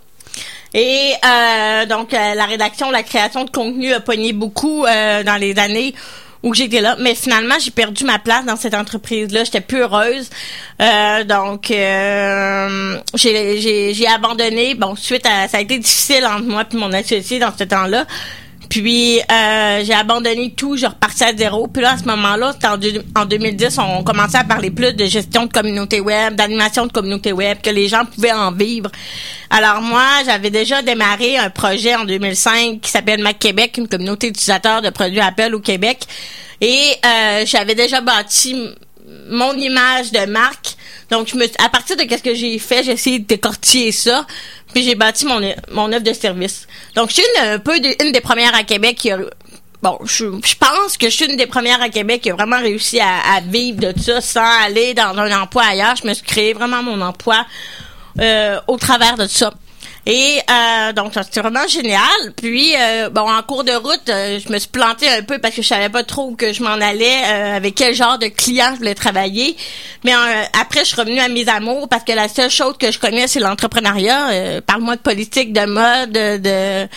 Et 0.74 1.14
euh, 1.26 1.86
donc 1.86 2.14
euh, 2.14 2.34
la 2.36 2.46
rédaction, 2.46 2.92
la 2.92 3.04
création 3.04 3.46
de 3.46 3.50
contenu 3.50 3.94
a 3.94 4.00
pogné 4.00 4.34
beaucoup 4.34 4.86
euh, 4.86 5.24
dans 5.24 5.38
les 5.38 5.58
années 5.60 5.94
où 6.44 6.54
j'étais 6.54 6.82
là, 6.82 6.96
mais 7.00 7.16
finalement 7.16 7.56
j'ai 7.60 7.72
perdu 7.72 8.04
ma 8.06 8.20
place 8.20 8.46
dans 8.46 8.56
cette 8.56 8.74
entreprise-là. 8.76 9.44
J'étais 9.44 9.62
plus 9.62 9.82
heureuse, 9.82 10.30
Euh, 10.80 11.24
donc 11.24 11.72
euh, 11.72 13.00
j'ai 13.16 14.08
abandonné. 14.08 14.76
Bon, 14.76 14.96
suite 14.96 15.26
à 15.26 15.48
ça 15.48 15.58
a 15.58 15.62
été 15.62 15.80
difficile 15.80 16.26
entre 16.26 16.44
moi 16.46 16.64
et 16.72 16.76
mon 16.78 16.94
associé 16.94 17.40
dans 17.40 17.52
ce 17.58 17.64
temps-là. 17.64 18.06
Puis 18.70 19.20
euh, 19.32 19.84
j'ai 19.84 19.94
abandonné 19.94 20.54
tout, 20.56 20.76
je 20.78 20.86
repartais 20.86 21.26
à 21.26 21.36
zéro. 21.36 21.68
Puis 21.68 21.82
là, 21.82 21.92
à 21.94 21.98
ce 21.98 22.04
moment-là, 22.06 22.52
c'était 22.54 22.68
en, 22.68 22.78
deux- 22.78 23.04
en 23.16 23.26
2010, 23.26 23.78
on 23.80 24.04
commençait 24.04 24.38
à 24.38 24.44
parler 24.44 24.72
plus 24.72 24.94
de 24.94 25.06
gestion 25.06 25.46
de 25.46 25.52
communauté 25.52 26.00
web, 26.00 26.36
d'animation 26.36 26.86
de 26.86 26.92
communauté 26.92 27.32
web, 27.32 27.58
que 27.62 27.70
les 27.70 27.88
gens 27.88 28.06
pouvaient 28.06 28.32
en 28.34 28.52
vivre. 28.52 28.92
Alors 29.50 29.82
moi, 29.82 30.06
j'avais 30.26 30.50
déjà 30.50 30.82
démarré 30.82 31.38
un 31.38 31.50
projet 31.50 31.96
en 31.96 32.06
2005 32.06 32.82
qui 32.82 32.90
s'appelle 32.92 33.22
Mac 33.22 33.40
Québec, 33.40 33.76
une 33.78 33.88
communauté 33.88 34.28
d'utilisateurs 34.28 34.82
de 34.82 34.90
produits 34.90 35.20
Apple 35.22 35.54
au 35.56 35.60
Québec. 35.60 36.00
Et 36.62 36.80
euh, 37.06 37.44
j'avais 37.46 37.76
déjà 37.76 38.02
bâti 38.02 38.56
mon 39.30 39.54
image 39.54 40.12
de 40.12 40.26
marque. 40.26 40.77
Donc, 41.10 41.28
je 41.28 41.36
me, 41.36 41.46
à 41.64 41.70
partir 41.70 41.96
de 41.96 42.04
qu'est-ce 42.04 42.24
que 42.24 42.36
j'ai 42.36 42.60
fait, 42.60 42.84
j'ai 42.84 42.92
essayé 42.92 43.20
de 43.20 43.26
décortiquer 43.26 43.92
ça, 43.92 44.26
puis 44.74 44.84
j'ai 44.84 44.96
bâti 44.96 45.26
mon 45.26 45.40
mon 45.72 45.92
œuvre 45.92 46.04
de 46.04 46.14
service. 46.14 46.68
Donc, 46.96 47.10
je 47.10 47.16
suis 47.16 47.24
une, 47.38 47.46
un 47.46 47.60
peu 47.60 47.76
une 47.78 48.12
des 48.12 48.22
premières 48.22 48.56
à 48.56 48.64
Québec 48.64 48.98
qui 48.98 49.12
a 49.12 49.20
Bon, 49.84 50.00
je, 50.04 50.26
je 50.44 50.56
pense 50.56 50.98
que 50.98 51.08
je 51.08 51.16
suis 51.16 51.26
une 51.26 51.38
des 51.38 51.46
premières 51.46 51.82
à 51.82 51.90
Québec 51.90 52.22
qui 52.22 52.32
a 52.32 52.34
vraiment 52.34 52.60
réussi 52.60 53.00
à, 53.00 53.36
à 53.36 53.42
vivre 53.42 53.80
de 53.80 53.94
ça 54.00 54.22
sans 54.22 54.64
aller 54.64 54.96
dans 54.96 55.16
un 55.16 55.40
emploi 55.40 55.64
ailleurs. 55.66 55.96
Je 55.96 56.08
me 56.08 56.14
suis 56.16 56.26
créé 56.26 56.54
vraiment 56.54 56.82
mon 56.82 57.00
emploi 57.00 57.46
euh, 58.20 58.60
au 58.68 58.78
travers 58.78 59.18
de 59.18 59.28
ça. 59.28 59.54
Et 60.10 60.40
euh, 60.50 60.94
donc 60.94 61.14
ça, 61.14 61.24
c'était 61.24 61.42
vraiment 61.42 61.68
génial. 61.68 62.00
Puis 62.38 62.74
euh, 62.80 63.10
bon 63.10 63.30
en 63.30 63.42
cours 63.44 63.66
de 63.66 63.74
route, 63.74 64.08
euh, 64.08 64.40
je 64.40 64.50
me 64.54 64.58
suis 64.58 64.70
plantée 64.70 65.10
un 65.10 65.22
peu 65.22 65.38
parce 65.40 65.54
que 65.54 65.62
je 65.62 65.68
savais 65.68 65.90
pas 65.90 66.04
trop 66.04 66.30
où 66.30 66.36
que 66.38 66.54
je 66.54 66.64
m'en 66.64 66.80
allais, 66.80 67.24
euh, 67.26 67.58
avec 67.58 67.76
quel 67.76 67.94
genre 67.94 68.18
de 68.18 68.28
client 68.28 68.70
je 68.72 68.78
voulais 68.78 68.96
travailler. 68.96 69.58
Mais 70.06 70.14
euh, 70.14 70.44
après 70.62 70.80
je 70.82 70.86
suis 70.86 70.96
revenue 70.96 71.20
à 71.20 71.28
mes 71.28 71.50
amours 71.50 71.90
parce 71.90 72.06
que 72.06 72.14
la 72.14 72.30
seule 72.30 72.50
chose 72.50 72.76
que 72.80 72.90
je 72.90 73.00
connais 73.00 73.28
c'est 73.28 73.42
l'entrepreneuriat. 73.42 74.30
Euh, 74.30 74.62
Parle-moi 74.62 74.96
de 74.96 75.02
politique, 75.02 75.52
de 75.52 75.66
mode, 75.66 76.12
de 76.14 76.38
de, 76.38 76.88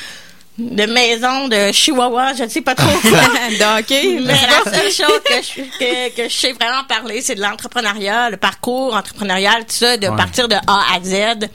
de 0.58 0.86
maison, 0.92 1.48
de 1.48 1.72
chihuahua, 1.72 2.34
je 2.38 2.44
ne 2.44 2.48
sais 2.48 2.60
pas 2.60 2.76
trop 2.76 2.86
quoi. 3.02 3.10
Donc, 3.10 3.86
Mais 3.90 4.20
la 4.22 4.72
seule 4.72 4.92
chose 4.92 5.20
que 5.24 5.34
je, 5.42 5.62
que, 5.80 6.16
que 6.16 6.28
je 6.28 6.34
sais 6.36 6.52
vraiment 6.52 6.84
parler, 6.88 7.22
c'est 7.22 7.34
de 7.34 7.40
l'entrepreneuriat, 7.40 8.30
le 8.30 8.36
parcours 8.36 8.94
entrepreneurial, 8.94 9.62
tout 9.62 9.74
ça, 9.74 9.96
de 9.96 10.06
Ouais. 10.06 10.16
partir 10.16 10.46
de 10.46 10.54
A 10.54 10.94
à 10.94 11.00
Z. 11.02 11.48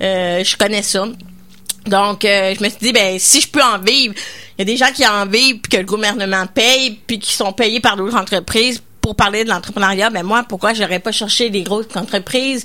Euh, 0.00 0.42
je 0.42 0.56
connais 0.56 0.82
ça. 0.82 1.06
Donc, 1.86 2.24
euh, 2.24 2.54
je 2.58 2.62
me 2.62 2.68
suis 2.68 2.78
dit, 2.80 2.92
ben, 2.92 3.18
si 3.18 3.40
je 3.40 3.48
peux 3.48 3.62
en 3.62 3.78
vivre, 3.78 4.14
il 4.56 4.60
y 4.60 4.62
a 4.62 4.64
des 4.64 4.76
gens 4.76 4.90
qui 4.92 5.06
en 5.06 5.26
vivent, 5.26 5.58
puis 5.58 5.70
que 5.70 5.76
le 5.76 5.84
gouvernement 5.84 6.46
paye, 6.46 6.98
puis 7.06 7.18
qui 7.18 7.32
sont 7.32 7.52
payés 7.52 7.80
par 7.80 7.96
d'autres 7.96 8.16
entreprises 8.16 8.82
pour 9.00 9.16
parler 9.16 9.44
de 9.44 9.50
l'entrepreneuriat. 9.50 10.08
Ben 10.08 10.22
moi, 10.22 10.44
pourquoi 10.48 10.72
j'aurais 10.72 10.98
pas 10.98 11.12
cherché 11.12 11.50
des 11.50 11.62
grosses 11.62 11.94
entreprises 11.94 12.64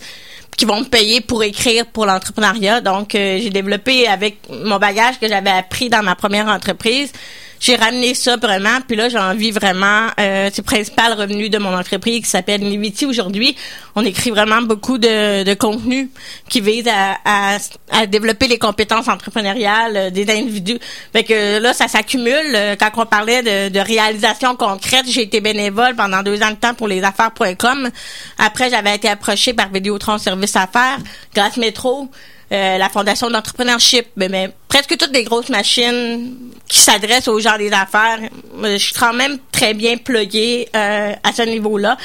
qui 0.56 0.64
vont 0.64 0.80
me 0.80 0.86
payer 0.86 1.20
pour 1.20 1.44
écrire 1.44 1.86
pour 1.88 2.06
l'entrepreneuriat? 2.06 2.80
Donc, 2.80 3.14
euh, 3.14 3.40
j'ai 3.42 3.50
développé 3.50 4.08
avec 4.08 4.38
mon 4.50 4.78
bagage 4.78 5.20
que 5.20 5.28
j'avais 5.28 5.50
appris 5.50 5.90
dans 5.90 6.02
ma 6.02 6.16
première 6.16 6.48
entreprise. 6.48 7.12
J'ai 7.60 7.76
ramené 7.76 8.14
ça 8.14 8.38
vraiment, 8.38 8.80
puis 8.88 8.96
là, 8.96 9.10
j'en 9.10 9.34
vis 9.36 9.52
vraiment. 9.52 10.08
Euh, 10.20 10.50
c'est 10.52 10.60
le 10.60 10.64
principal 10.64 11.14
revenu 11.14 11.50
de 11.50 11.58
mon 11.58 11.78
entreprise 11.78 12.22
qui 12.22 12.30
s'appelle 12.30 12.62
Niviti 12.62 13.06
aujourd'hui. 13.06 13.56
On 13.96 14.06
écrit 14.06 14.30
vraiment 14.30 14.62
beaucoup 14.62 14.98
de, 14.98 15.44
de 15.44 15.54
contenu 15.56 16.10
qui 16.48 16.62
vise 16.62 16.88
à, 16.88 17.18
à, 17.26 17.58
à 17.92 18.06
développer 18.06 18.48
les 18.48 18.58
compétences 18.58 19.10
entrepreneuriales 19.10 19.98
euh, 19.98 20.10
des 20.10 20.30
individus. 20.32 20.80
Fait 21.12 21.26
que 21.26 21.60
là, 21.60 21.74
ça 21.74 21.88
s'accumule. 21.90 22.56
Euh, 22.56 22.76
Quand 22.80 22.92
on 22.96 23.06
parlait 23.06 23.44
de, 23.44 23.74
de 23.74 23.80
réalisation 23.80 24.56
concrète, 24.56 25.06
j'ai 25.08 25.24
été 25.24 25.42
bénévole 25.42 25.96
pendant 25.96 26.24
deux 26.24 26.42
ans 26.42 26.52
de 26.52 26.56
temps 26.56 26.74
pour 26.74 26.88
les 26.88 27.04
affaires.com. 27.04 27.90
Après, 28.38 28.70
j'avais 28.70 28.96
été 28.96 29.10
approchée 29.10 29.54
par 29.54 29.70
Vidéotron 29.70 30.18
Service 30.18 30.56
Affaires, 30.56 31.00
Grâce 31.36 31.58
Métro, 31.58 32.10
euh, 32.52 32.78
la 32.78 32.90
Fondation 32.90 33.30
d'entrepreneurship. 33.30 34.08
Mais, 34.16 34.30
mais 34.30 34.50
presque 34.68 34.98
toutes 34.98 35.14
les 35.14 35.24
grosses 35.24 35.50
machines 35.50 36.36
qui 36.68 36.80
s'adressent 36.80 37.28
aux 37.28 37.40
gens 37.40 37.58
des 37.58 37.72
affaires. 37.72 38.20
Je 38.62 38.78
suis 38.78 38.94
quand 38.94 39.14
même 39.14 39.38
très 39.52 39.74
bien 39.74 39.98
pluguée 39.98 40.70
euh, 40.76 41.14
à 41.24 41.32
ce 41.34 41.44
niveau-là. 41.44 41.98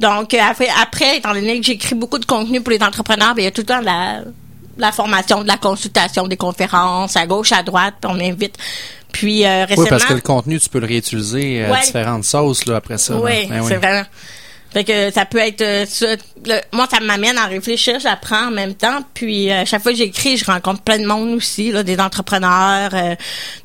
Donc, 0.00 0.34
après, 0.34 0.68
après, 0.82 1.18
étant 1.18 1.32
donné 1.32 1.60
que 1.60 1.66
j'écris 1.66 1.94
beaucoup 1.94 2.18
de 2.18 2.24
contenu 2.24 2.60
pour 2.60 2.72
les 2.72 2.82
entrepreneurs, 2.82 3.34
ben, 3.34 3.42
il 3.42 3.44
y 3.44 3.48
a 3.48 3.50
tout 3.50 3.60
le 3.60 3.66
temps 3.66 3.80
de 3.80 3.84
la, 3.84 4.20
la 4.78 4.90
formation, 4.90 5.42
de 5.42 5.48
la 5.48 5.58
consultation, 5.58 6.26
des 6.26 6.36
conférences, 6.36 7.16
à 7.16 7.26
gauche, 7.26 7.52
à 7.52 7.62
droite, 7.62 7.94
on 8.04 8.14
m'invite. 8.14 8.56
Puis 9.12 9.44
euh, 9.44 9.66
récemment... 9.66 9.82
Oui, 9.82 9.88
parce 9.90 10.06
que 10.06 10.14
le 10.14 10.20
contenu, 10.20 10.58
tu 10.58 10.68
peux 10.70 10.80
le 10.80 10.86
réutiliser 10.86 11.64
à 11.64 11.80
différentes 11.80 12.24
sauces 12.24 12.64
là, 12.66 12.76
après 12.76 12.98
ça. 12.98 13.16
Oui, 13.16 13.46
ben 13.46 13.62
c'est 13.68 13.76
vraiment... 13.76 14.04
Fait 14.72 14.84
que 14.84 15.10
ça 15.10 15.26
peut 15.26 15.38
être 15.38 15.60
euh, 15.60 15.84
moi 16.72 16.88
ça 16.90 17.00
m'amène 17.00 17.36
à 17.36 17.46
réfléchir, 17.46 18.00
j'apprends 18.00 18.48
en 18.48 18.50
même 18.50 18.74
temps. 18.74 19.00
Puis 19.12 19.50
euh, 19.50 19.64
chaque 19.66 19.82
fois 19.82 19.92
que 19.92 19.98
j'écris, 19.98 20.38
je 20.38 20.44
rencontre 20.44 20.80
plein 20.82 20.98
de 20.98 21.06
monde 21.06 21.34
aussi, 21.34 21.72
là, 21.72 21.82
des 21.82 22.00
entrepreneurs. 22.00 22.90
Euh. 22.94 23.14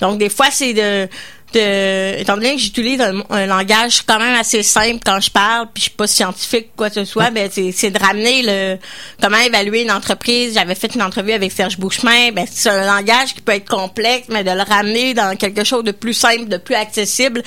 donc 0.01 0.17
des 0.19 0.29
fois 0.29 0.47
c'est 0.51 0.73
de 0.73 1.07
de, 1.53 2.19
étant 2.19 2.35
donné 2.35 2.55
que 2.55 2.61
j'utilise 2.61 2.99
un, 3.01 3.45
langage 3.45 4.01
quand 4.05 4.19
même 4.19 4.35
assez 4.37 4.63
simple 4.63 4.99
quand 5.05 5.21
je 5.21 5.31
parle, 5.31 5.67
puis 5.73 5.81
je 5.81 5.81
suis 5.83 5.91
pas 5.91 6.07
scientifique 6.07 6.71
quoi 6.75 6.89
que 6.89 6.95
ce 6.95 7.05
soit, 7.05 7.31
ben 7.31 7.49
c'est 7.49 7.89
de 7.89 7.99
ramener 7.99 8.41
le 8.43 8.77
comment 9.21 9.37
évaluer 9.37 9.83
une 9.83 9.91
entreprise. 9.91 10.55
J'avais 10.55 10.75
fait 10.75 10.93
une 10.93 11.01
entrevue 11.01 11.31
avec 11.31 11.53
Serge 11.53 11.77
Bouchemin, 11.77 12.31
ben 12.33 12.45
c'est 12.51 12.69
un 12.69 12.85
langage 12.85 13.33
qui 13.33 13.41
peut 13.41 13.53
être 13.53 13.69
complexe, 13.69 14.27
mais 14.29 14.43
de 14.43 14.51
le 14.51 14.61
ramener 14.61 15.13
dans 15.13 15.37
quelque 15.37 15.63
chose 15.63 15.85
de 15.85 15.91
plus 15.91 16.13
simple, 16.13 16.49
de 16.49 16.57
plus 16.57 16.75
accessible. 16.75 17.41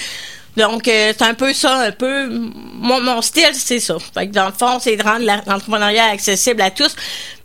Donc, 0.57 0.89
euh, 0.89 1.13
c'est 1.17 1.25
un 1.25 1.35
peu 1.35 1.53
ça, 1.53 1.77
un 1.77 1.93
peu... 1.93 2.29
Mon, 2.29 3.01
mon 3.01 3.23
style, 3.23 3.55
c'est 3.55 3.81
ça. 3.81 3.97
Fait 4.15 4.29
que 4.29 4.33
dans 4.33 4.47
le 4.47 4.53
fond, 4.53 4.79
c'est 4.81 4.97
de 4.97 5.03
rendre 5.03 5.25
l'entrepreneuriat 5.47 6.07
accessible 6.07 6.61
à 6.61 6.71
tous. 6.71 6.95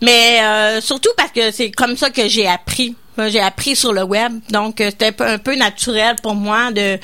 Mais 0.02 0.42
euh, 0.42 0.82
surtout 0.82 1.12
parce 1.16 1.32
que 1.32 1.52
c'est 1.52 1.72
comme 1.72 1.96
ça 1.98 2.10
que 2.10 2.28
j'ai 2.28 2.48
appris. 2.48 2.96
J'ai 3.18 3.40
appris 3.40 3.76
sur 3.76 3.94
le 3.94 4.04
web. 4.04 4.40
Donc, 4.50 4.82
euh, 4.82 4.90
c'était 4.90 5.14
un 5.24 5.38
peu 5.38 5.56
naturel 5.56 6.16
pour 6.22 6.36
moi 6.36 6.72
de... 6.72 7.00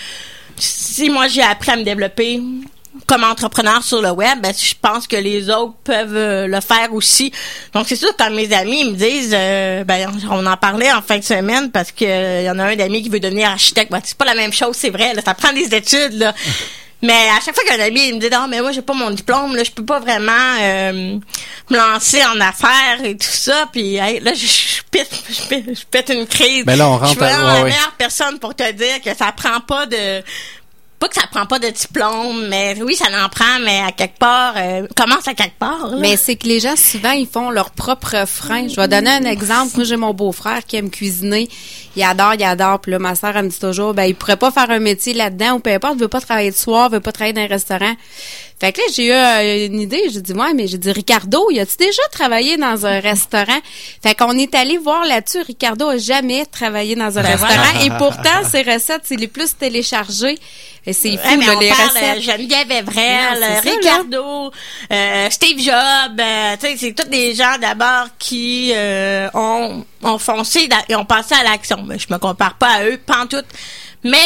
Si 0.57 1.09
moi, 1.09 1.27
j'ai 1.27 1.41
appris 1.41 1.71
à 1.71 1.75
me 1.75 1.83
développer 1.83 2.41
comme 3.07 3.23
entrepreneur 3.23 3.83
sur 3.83 4.01
le 4.01 4.11
web, 4.11 4.41
ben, 4.41 4.53
je 4.57 4.73
pense 4.81 5.07
que 5.07 5.15
les 5.15 5.49
autres 5.49 5.73
peuvent 5.83 6.15
euh, 6.15 6.47
le 6.47 6.59
faire 6.59 6.93
aussi. 6.93 7.31
Donc 7.73 7.85
c'est 7.87 7.95
sûr 7.95 8.09
quand 8.17 8.29
mes 8.31 8.51
amis 8.53 8.85
me 8.85 8.95
disent, 8.95 9.33
euh, 9.33 9.83
ben 9.83 10.09
on 10.29 10.45
en 10.45 10.57
parlait 10.57 10.91
en 10.91 11.01
fin 11.01 11.17
de 11.17 11.23
semaine 11.23 11.71
parce 11.71 11.91
que 11.91 12.41
il 12.41 12.45
y 12.45 12.49
en 12.49 12.59
a 12.59 12.65
un 12.65 12.75
d'amis 12.75 13.01
qui 13.01 13.09
veut 13.09 13.19
devenir 13.19 13.49
architecte. 13.49 13.91
Ben, 13.91 14.01
c'est 14.03 14.17
pas 14.17 14.25
la 14.25 14.35
même 14.35 14.51
chose, 14.53 14.75
c'est 14.75 14.89
vrai. 14.89 15.13
Là, 15.13 15.21
ça 15.25 15.33
prend 15.33 15.53
des 15.53 15.73
études. 15.73 16.13
Là. 16.13 16.33
Mais 17.03 17.29
à 17.35 17.39
chaque 17.43 17.55
fois 17.55 17.63
qu'un 17.63 17.83
ami 17.83 18.09
il 18.09 18.15
me 18.15 18.19
dit 18.19 18.29
non 18.29 18.47
mais 18.47 18.61
moi 18.61 18.71
j'ai 18.71 18.83
pas 18.83 18.93
mon 18.93 19.09
diplôme 19.09 19.55
là 19.55 19.63
je 19.63 19.71
peux 19.71 19.83
pas 19.83 19.99
vraiment 19.99 20.31
euh, 20.61 21.17
me 21.71 21.75
lancer 21.75 22.23
en 22.23 22.39
affaires 22.39 23.03
et 23.03 23.17
tout 23.17 23.25
ça 23.25 23.65
puis 23.73 23.95
là 23.95 24.33
je, 24.35 24.45
je, 24.45 24.81
pète, 24.91 25.09
je, 25.27 25.83
pète, 25.89 26.09
une 26.09 26.27
crise. 26.27 26.63
Mais 26.67 26.73
ben 26.73 26.77
là 26.77 26.89
on 26.89 26.97
rentre 26.99 27.05
je 27.05 27.09
suis 27.09 27.19
vraiment 27.19 27.53
la 27.53 27.63
meilleure 27.63 27.95
personne 27.97 28.37
pour 28.37 28.53
te 28.53 28.71
dire 28.73 29.01
que 29.03 29.15
ça 29.15 29.31
prend 29.31 29.61
pas 29.61 29.87
de 29.87 30.21
pas 31.01 31.07
que 31.07 31.15
ça 31.15 31.25
prend 31.31 31.47
pas 31.47 31.57
de 31.57 31.67
diplôme, 31.67 32.47
mais 32.47 32.79
oui, 32.79 32.95
ça 32.95 33.05
en 33.07 33.27
prend, 33.27 33.59
mais 33.63 33.79
à 33.79 33.91
quelque 33.91 34.19
part, 34.19 34.53
euh, 34.55 34.85
commence 34.95 35.27
à 35.27 35.33
quelque 35.33 35.57
part. 35.57 35.93
Mais 35.97 36.15
c'est 36.15 36.35
que 36.35 36.47
les 36.47 36.59
gens, 36.59 36.75
souvent, 36.75 37.09
ils 37.09 37.27
font 37.27 37.49
leur 37.49 37.71
propre 37.71 38.27
frein. 38.27 38.67
Je 38.67 38.75
vais 38.75 38.87
donner 38.87 39.09
un 39.09 39.23
exemple. 39.23 39.71
Moi, 39.77 39.83
j'ai 39.83 39.97
mon 39.97 40.13
beau-frère 40.13 40.63
qui 40.63 40.75
aime 40.75 40.91
cuisiner. 40.91 41.49
Il 41.95 42.03
adore, 42.03 42.35
il 42.35 42.43
adore. 42.43 42.79
Puis 42.81 42.91
là, 42.91 42.99
ma 42.99 43.15
soeur, 43.15 43.35
elle 43.35 43.45
me 43.45 43.49
dit 43.49 43.59
toujours, 43.59 43.95
ben, 43.95 44.03
il 44.03 44.13
pourrait 44.13 44.37
pas 44.37 44.51
faire 44.51 44.69
un 44.69 44.77
métier 44.77 45.15
là-dedans 45.15 45.53
ou 45.53 45.59
peu 45.59 45.71
importe, 45.71 45.95
il 45.95 46.01
veut 46.01 46.07
pas 46.07 46.21
travailler 46.21 46.51
de 46.51 46.55
soir, 46.55 46.89
il 46.91 46.93
veut 46.93 47.01
pas 47.01 47.11
travailler 47.11 47.33
dans 47.33 47.41
un 47.41 47.47
restaurant. 47.47 47.95
Fait 48.59 48.71
que 48.71 48.77
là, 48.77 48.83
j'ai 48.93 49.07
eu 49.07 49.11
euh, 49.11 49.65
une 49.65 49.81
idée. 49.81 50.03
J'ai 50.11 50.21
dit, 50.21 50.33
ouais, 50.33 50.53
mais 50.53 50.67
j'ai 50.67 50.77
dit, 50.77 50.91
Ricardo, 50.91 51.49
y 51.49 51.59
a-tu 51.59 51.77
déjà 51.77 52.03
travaillé 52.11 52.57
dans 52.57 52.85
un 52.85 52.99
restaurant? 52.99 53.59
Fait 54.03 54.13
qu'on 54.13 54.37
est 54.37 54.53
allé 54.53 54.77
voir 54.77 55.03
là-dessus. 55.03 55.41
Ricardo 55.41 55.87
a 55.87 55.97
jamais 55.97 56.45
travaillé 56.45 56.93
dans 56.93 57.17
un 57.17 57.23
ben 57.23 57.31
restaurant. 57.31 57.83
Et 57.83 57.89
pourtant, 57.97 58.43
ses 58.47 58.61
recettes, 58.61 59.01
c'est 59.05 59.15
les 59.15 59.27
plus 59.27 59.57
téléchargées. 59.57 60.37
Et 60.85 60.93
c'est 60.93 61.17
fou, 61.17 61.39
là, 61.39 61.55
les 61.59 61.69
parle, 61.69 61.89
recettes. 61.89 62.17
Euh, 62.17 62.21
Geneviève 62.21 62.71
Evrel, 62.71 63.61
Ricardo, 63.63 64.51
euh, 64.91 65.29
Steve 65.29 65.59
Jobs, 65.59 66.19
euh, 66.19 66.55
tu 66.59 66.67
sais, 66.67 66.77
c'est 66.77 66.93
tous 66.93 67.07
des 67.07 67.35
gens 67.35 67.57
d'abord 67.61 68.07
qui 68.17 68.73
ont, 69.33 69.85
ont 70.01 70.17
foncé 70.17 70.67
et 70.89 70.95
ont 70.95 71.05
passé 71.05 71.35
à 71.35 71.43
l'action. 71.43 71.87
Je 71.89 72.11
me 72.11 72.17
compare 72.17 72.55
pas 72.55 72.77
à 72.77 72.85
eux, 72.85 72.99
pantoute. 73.05 73.45
Mais 74.03 74.17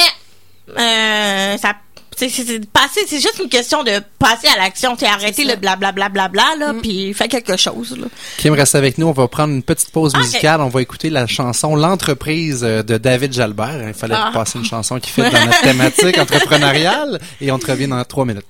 euh, 0.77 1.57
ça 1.57 1.73
c'est 2.15 2.29
passer 2.71 3.01
c'est 3.07 3.19
juste 3.19 3.39
une 3.41 3.49
question 3.49 3.83
de 3.83 4.01
passer 4.19 4.47
à 4.47 4.57
l'action 4.57 4.95
c'est 4.97 5.07
arrêter 5.07 5.43
le 5.43 5.55
blablabla 5.55 6.09
bla, 6.09 6.27
bla, 6.29 6.55
bla, 6.55 6.65
là 6.67 6.73
mm. 6.73 6.81
puis 6.81 7.13
faire 7.13 7.27
quelque 7.27 7.57
chose 7.57 7.97
là. 7.97 8.07
Kim 8.37 8.53
reste 8.53 8.75
avec 8.75 8.97
nous 8.97 9.07
on 9.07 9.11
va 9.11 9.27
prendre 9.27 9.53
une 9.53 9.63
petite 9.63 9.91
pause 9.91 10.15
musicale 10.15 10.61
on 10.61 10.69
va 10.69 10.81
écouter 10.81 11.09
la 11.09 11.27
chanson 11.27 11.75
l'entreprise 11.75 12.63
euh, 12.63 12.83
de 12.83 12.97
David 12.97 13.33
Jalbert 13.33 13.87
il 13.87 13.93
fallait 13.93 14.15
ah. 14.17 14.31
passer 14.33 14.59
une 14.59 14.65
chanson 14.65 14.99
qui 14.99 15.11
fait 15.11 15.29
dans 15.29 15.45
notre 15.45 15.61
thématique 15.61 16.17
entrepreneuriale 16.19 17.19
et 17.41 17.51
on 17.51 17.59
te 17.59 17.69
revient 17.71 17.87
dans 17.87 18.03
trois 18.03 18.25
minutes 18.25 18.45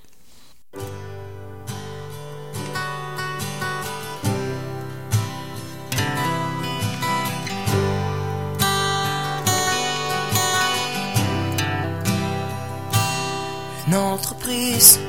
entreprise. 13.96 15.00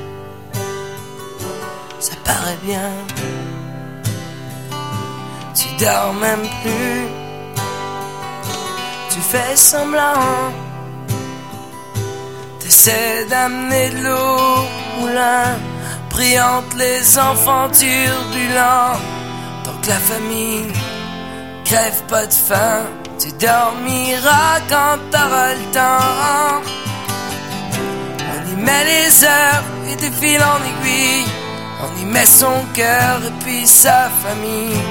Ça 1.99 2.13
paraît 2.23 2.57
bien. 2.63 2.91
Tu 5.55 5.67
dors 5.83 6.13
même 6.13 6.47
plus. 6.61 7.07
Tu 9.09 9.19
fais 9.19 9.55
semblant. 9.55 10.53
T'essaies 12.59 13.25
d'amener 13.29 13.89
de 13.89 14.03
l'eau 14.03 14.39
au 14.61 15.01
moulin. 15.01 15.57
Brillante 16.09 16.73
les 16.77 17.17
enfants 17.17 17.69
turbulents. 17.69 18.99
Tant 19.63 19.77
que 19.81 19.87
la 19.89 20.01
famille 20.11 20.67
crève 21.65 22.03
pas 22.07 22.25
de 22.25 22.33
faim. 22.33 22.85
Tu 23.19 23.31
dormiras 23.33 24.59
quand 24.69 24.97
t'auras 25.11 25.53
le 25.53 25.65
temps 25.73 26.86
met 28.57 28.83
les 28.83 29.23
heures 29.23 29.63
et 29.89 29.95
de 29.95 30.09
fil 30.15 30.41
en 30.41 30.59
aiguille. 30.69 31.25
On 31.83 32.01
y 32.01 32.05
met 32.05 32.25
son 32.25 32.65
cœur 32.73 33.19
et 33.25 33.43
puis 33.43 33.67
sa 33.67 34.09
famille. 34.23 34.81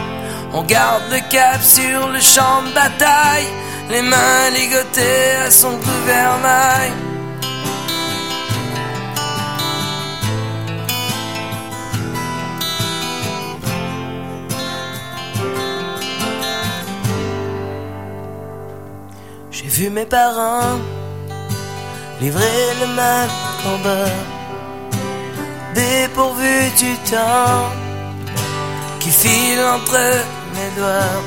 On 0.53 0.63
garde 0.63 1.03
le 1.11 1.21
cap 1.31 1.61
sur 1.63 2.09
le 2.09 2.21
champ 2.21 2.63
de 2.63 2.73
bataille, 2.75 3.49
les 3.91 4.03
mains 4.03 4.51
ligotées 4.55 5.37
à 5.47 5.51
son 5.51 5.73
gouvernail. 5.73 6.93
J'ai 19.51 19.69
vu 19.69 19.91
mes 19.91 20.07
parents 20.07 20.79
livrer 22.21 22.75
le 22.81 22.87
dépourvu 25.75 26.71
du 26.79 26.95
temps 27.11 27.71
qui 29.01 29.11
file 29.11 29.61
entre 29.75 30.01
mes 30.55 30.71
doigts. 30.81 31.23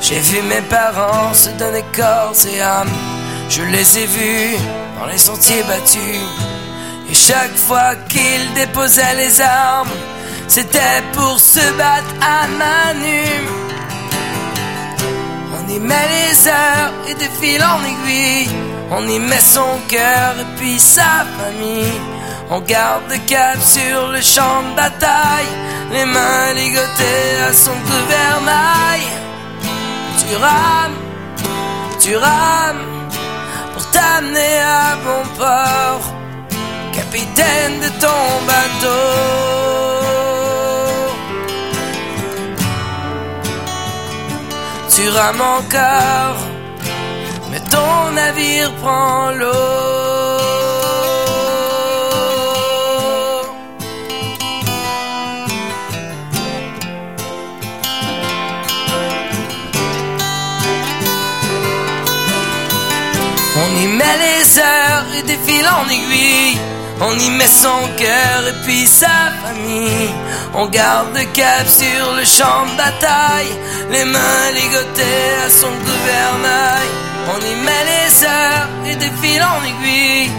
J'ai 0.00 0.20
vu 0.20 0.42
mes 0.42 0.62
parents 0.62 1.32
se 1.32 1.50
donner 1.50 1.84
corps 1.94 2.34
et 2.52 2.60
âme, 2.60 2.90
je 3.48 3.62
les 3.62 3.98
ai 3.98 4.06
vus 4.06 4.56
dans 4.98 5.06
les 5.06 5.18
sentiers 5.18 5.62
battus. 5.62 6.24
Et 7.10 7.14
chaque 7.14 7.56
fois 7.56 7.94
qu'ils 8.08 8.52
déposaient 8.54 9.14
les 9.16 9.40
armes, 9.40 9.96
c'était 10.48 11.02
pour 11.12 11.38
se 11.38 11.64
battre 11.78 12.14
à 12.20 12.48
main 12.48 12.94
nue. 13.04 13.44
On 15.56 15.68
y 15.68 15.78
met 15.78 16.08
les 16.16 16.48
heures 16.48 16.92
et 17.08 17.14
de 17.14 17.28
fil 17.40 17.62
en 17.62 17.78
aiguille 17.84 18.71
on 18.94 19.08
y 19.08 19.18
met 19.18 19.40
son 19.40 19.78
cœur 19.88 20.34
et 20.38 20.56
puis 20.56 20.78
sa 20.78 21.24
famille. 21.38 22.00
On 22.50 22.60
garde 22.60 23.04
le 23.08 23.18
cap 23.26 23.58
sur 23.60 24.08
le 24.08 24.20
champ 24.20 24.62
de 24.68 24.76
bataille, 24.76 25.52
les 25.92 26.04
mains 26.04 26.52
ligotées 26.54 27.32
à 27.48 27.52
son 27.52 27.76
gouvernail. 27.90 29.04
Tu 30.20 30.36
rames, 30.36 31.00
tu 31.98 32.16
rames 32.16 32.86
pour 33.72 33.90
t'amener 33.90 34.58
à 34.60 34.96
bon 35.04 35.24
port, 35.38 36.04
capitaine 36.92 37.80
de 37.80 37.88
ton 38.04 38.24
bateau. 38.46 39.32
Tu 44.94 45.08
rames 45.08 45.40
encore 45.40 46.61
mais 47.52 47.60
ton 47.70 48.10
navire 48.12 48.72
prend 48.80 49.30
l'eau. 49.32 49.52
On 63.62 63.76
y 63.76 63.86
met 63.86 64.16
les 64.26 64.58
heures 64.58 65.06
et 65.18 65.22
des 65.22 65.36
en 65.78 65.86
aiguille. 65.88 66.58
On 67.02 67.18
y 67.18 67.30
met 67.30 67.46
son 67.46 67.82
cœur 67.98 68.38
et 68.48 68.56
puis 68.64 68.86
sa 68.86 69.16
famille. 69.42 70.10
On 70.54 70.66
garde 70.68 71.14
le 71.14 71.24
cap 71.34 71.66
sur 71.68 72.14
le 72.16 72.24
champ 72.24 72.64
de 72.70 72.76
bataille, 72.78 73.52
les 73.90 74.04
mains 74.06 74.50
ligotées 74.54 75.32
à 75.46 75.50
son 75.50 75.72
gouvernail. 75.86 77.11
On 77.30 77.38
y 77.38 77.54
met 77.66 77.84
les 77.92 78.24
heures 78.24 78.68
et 78.86 78.96
des 78.96 79.12
fils 79.20 79.42
en 79.42 79.62
aiguille. 79.64 80.30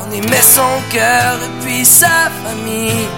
On 0.00 0.12
y 0.12 0.20
met 0.20 0.42
son 0.42 0.74
cœur 0.92 1.34
et 1.46 1.64
puis 1.64 1.84
sa 1.84 2.30
famille. 2.44 3.08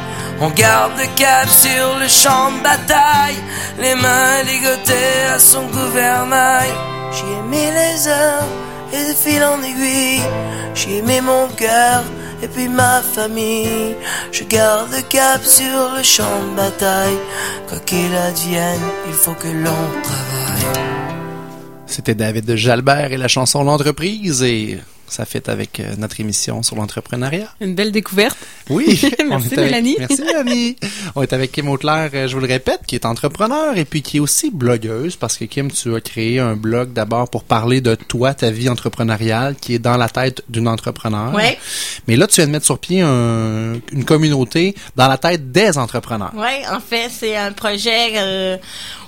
On 0.41 0.49
garde 0.51 0.93
le 0.99 1.07
cap 1.17 1.49
sur 1.49 1.99
le 1.99 2.09
champ 2.09 2.51
de 2.53 2.63
bataille, 2.63 3.37
les 3.79 3.95
mains 3.95 4.43
ligotées 4.45 5.27
à 5.35 5.39
son 5.39 5.67
gouvernail. 5.67 6.71
J'ai 7.13 7.33
aimé 7.41 7.71
les 7.81 8.09
heures 8.09 8.49
et 8.93 9.05
des 9.05 9.15
fils 9.15 9.43
en 9.43 9.63
aiguille. 9.63 10.23
J'ai 10.75 10.99
aimé 10.99 11.21
mon 11.21 11.47
cœur 11.49 12.03
et 12.43 12.49
puis 12.49 12.69
ma 12.69 13.03
famille. 13.03 13.97
Je 14.33 14.45
garde 14.45 14.91
le 14.93 15.03
cap 15.03 15.45
sur 15.45 15.95
le 15.95 16.03
champ 16.03 16.39
de 16.51 16.57
bataille. 16.57 17.19
Quoi 17.69 17.79
qu'il 17.81 18.15
advienne, 18.17 18.81
il 19.09 19.13
faut 19.13 19.35
que 19.35 19.49
l'on 19.49 20.03
travaille. 20.03 20.50
C'était 21.91 22.15
David 22.15 22.45
de 22.45 22.55
Jalbert 22.55 23.11
et 23.11 23.17
la 23.17 23.27
chanson 23.27 23.65
L'entreprise 23.65 24.45
et 24.45 24.79
ça 25.11 25.25
fait 25.25 25.49
avec 25.49 25.81
euh, 25.81 25.95
notre 25.99 26.21
émission 26.21 26.63
sur 26.63 26.77
l'entrepreneuriat. 26.77 27.49
Une 27.61 27.75
belle 27.75 27.93
découverte. 27.93 28.39
Oui. 28.69 29.01
Merci, 29.29 29.47
avec- 29.55 29.59
Mélanie. 29.59 29.97
Merci 29.99 30.23
Mélanie. 30.23 30.77
on 31.15 31.23
est 31.23 31.33
avec 31.33 31.53
Kim 31.53 31.69
Auclair, 31.69 32.11
euh, 32.15 32.29
je 32.29 32.35
vous 32.35 32.41
le 32.41 32.47
répète, 32.47 32.81
qui 32.87 32.95
est 32.95 33.05
entrepreneur 33.05 33.77
et 33.77 33.85
puis 33.85 34.03
qui 34.03 34.19
est 34.19 34.21
aussi 34.21 34.51
blogueuse 34.51 35.17
parce 35.17 35.37
que 35.37 35.45
Kim, 35.45 35.71
tu 35.71 35.95
as 35.95 36.01
créé 36.01 36.39
un 36.39 36.55
blog 36.57 36.93
d'abord 36.93 37.29
pour 37.29 37.45
parler 37.45 37.81
de 37.81 37.95
toi, 37.95 38.35
ta 38.35 38.51
vie 38.51 38.69
entrepreneuriale 38.69 39.57
qui 39.61 39.75
est 39.75 39.79
dans 39.79 39.97
la 39.97 40.09
tête 40.09 40.43
d'une 40.49 40.69
entrepreneur. 40.69 41.35
Ouais. 41.35 41.59
Mais 42.07 42.17
là, 42.17 42.27
tu 42.27 42.37
viens 42.37 42.47
de 42.47 42.53
mettre 42.53 42.67
sur 42.67 42.79
pied 42.79 43.01
un- 43.01 43.75
une 43.93 44.05
communauté 44.05 44.75
dans 44.97 45.09
la 45.09 45.19
tête 45.19 45.51
des 45.53 45.77
entrepreneurs. 45.79 46.33
Oui, 46.35 46.65
en 46.73 46.81
fait, 46.81 47.09
c'est 47.11 47.37
un 47.37 47.53
projet. 47.53 48.13
euh, 48.17 48.57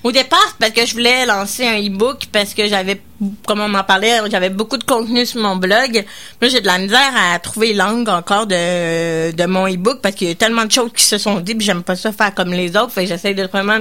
au 0.05 0.11
départ, 0.11 0.57
parce 0.59 0.73
que 0.73 0.85
je 0.85 0.93
voulais 0.95 1.25
lancer 1.27 1.65
un 1.65 1.79
e-book 1.79 2.25
parce 2.33 2.55
que 2.55 2.67
j'avais, 2.67 3.01
comme 3.47 3.61
on 3.61 3.69
m'en 3.69 3.85
parlait, 3.85 4.19
j'avais 4.31 4.51
beaucoup 4.51 4.77
de 4.77 4.83
contenu 4.83 5.25
sur 5.25 5.41
mon 5.41 5.55
blog. 5.55 5.92
Là, 6.01 6.49
j'ai 6.49 6.61
de 6.61 6.67
la 6.67 6.79
misère 6.79 7.13
à 7.17 7.39
trouver 7.39 7.75
l'angle 7.75 8.11
encore 8.11 8.47
de, 8.47 9.47
mon 9.47 9.67
e-book 9.67 10.01
parce 10.03 10.15
qu'il 10.15 10.29
y 10.29 10.31
a 10.31 10.35
tellement 10.35 10.65
de 10.65 10.73
choses 10.73 10.91
qui 10.95 11.05
se 11.05 11.19
sont 11.19 11.41
dites, 11.41 11.59
puis 11.59 11.67
j'aime 11.67 11.83
pas 11.83 11.97
ça 11.97 12.13
faire 12.13 12.35
comme 12.35 12.53
les 12.53 12.77
autres. 12.77 12.93
Fait 12.93 13.07
j'essaie 13.07 13.35
de 13.35 13.45
vraiment 13.45 13.79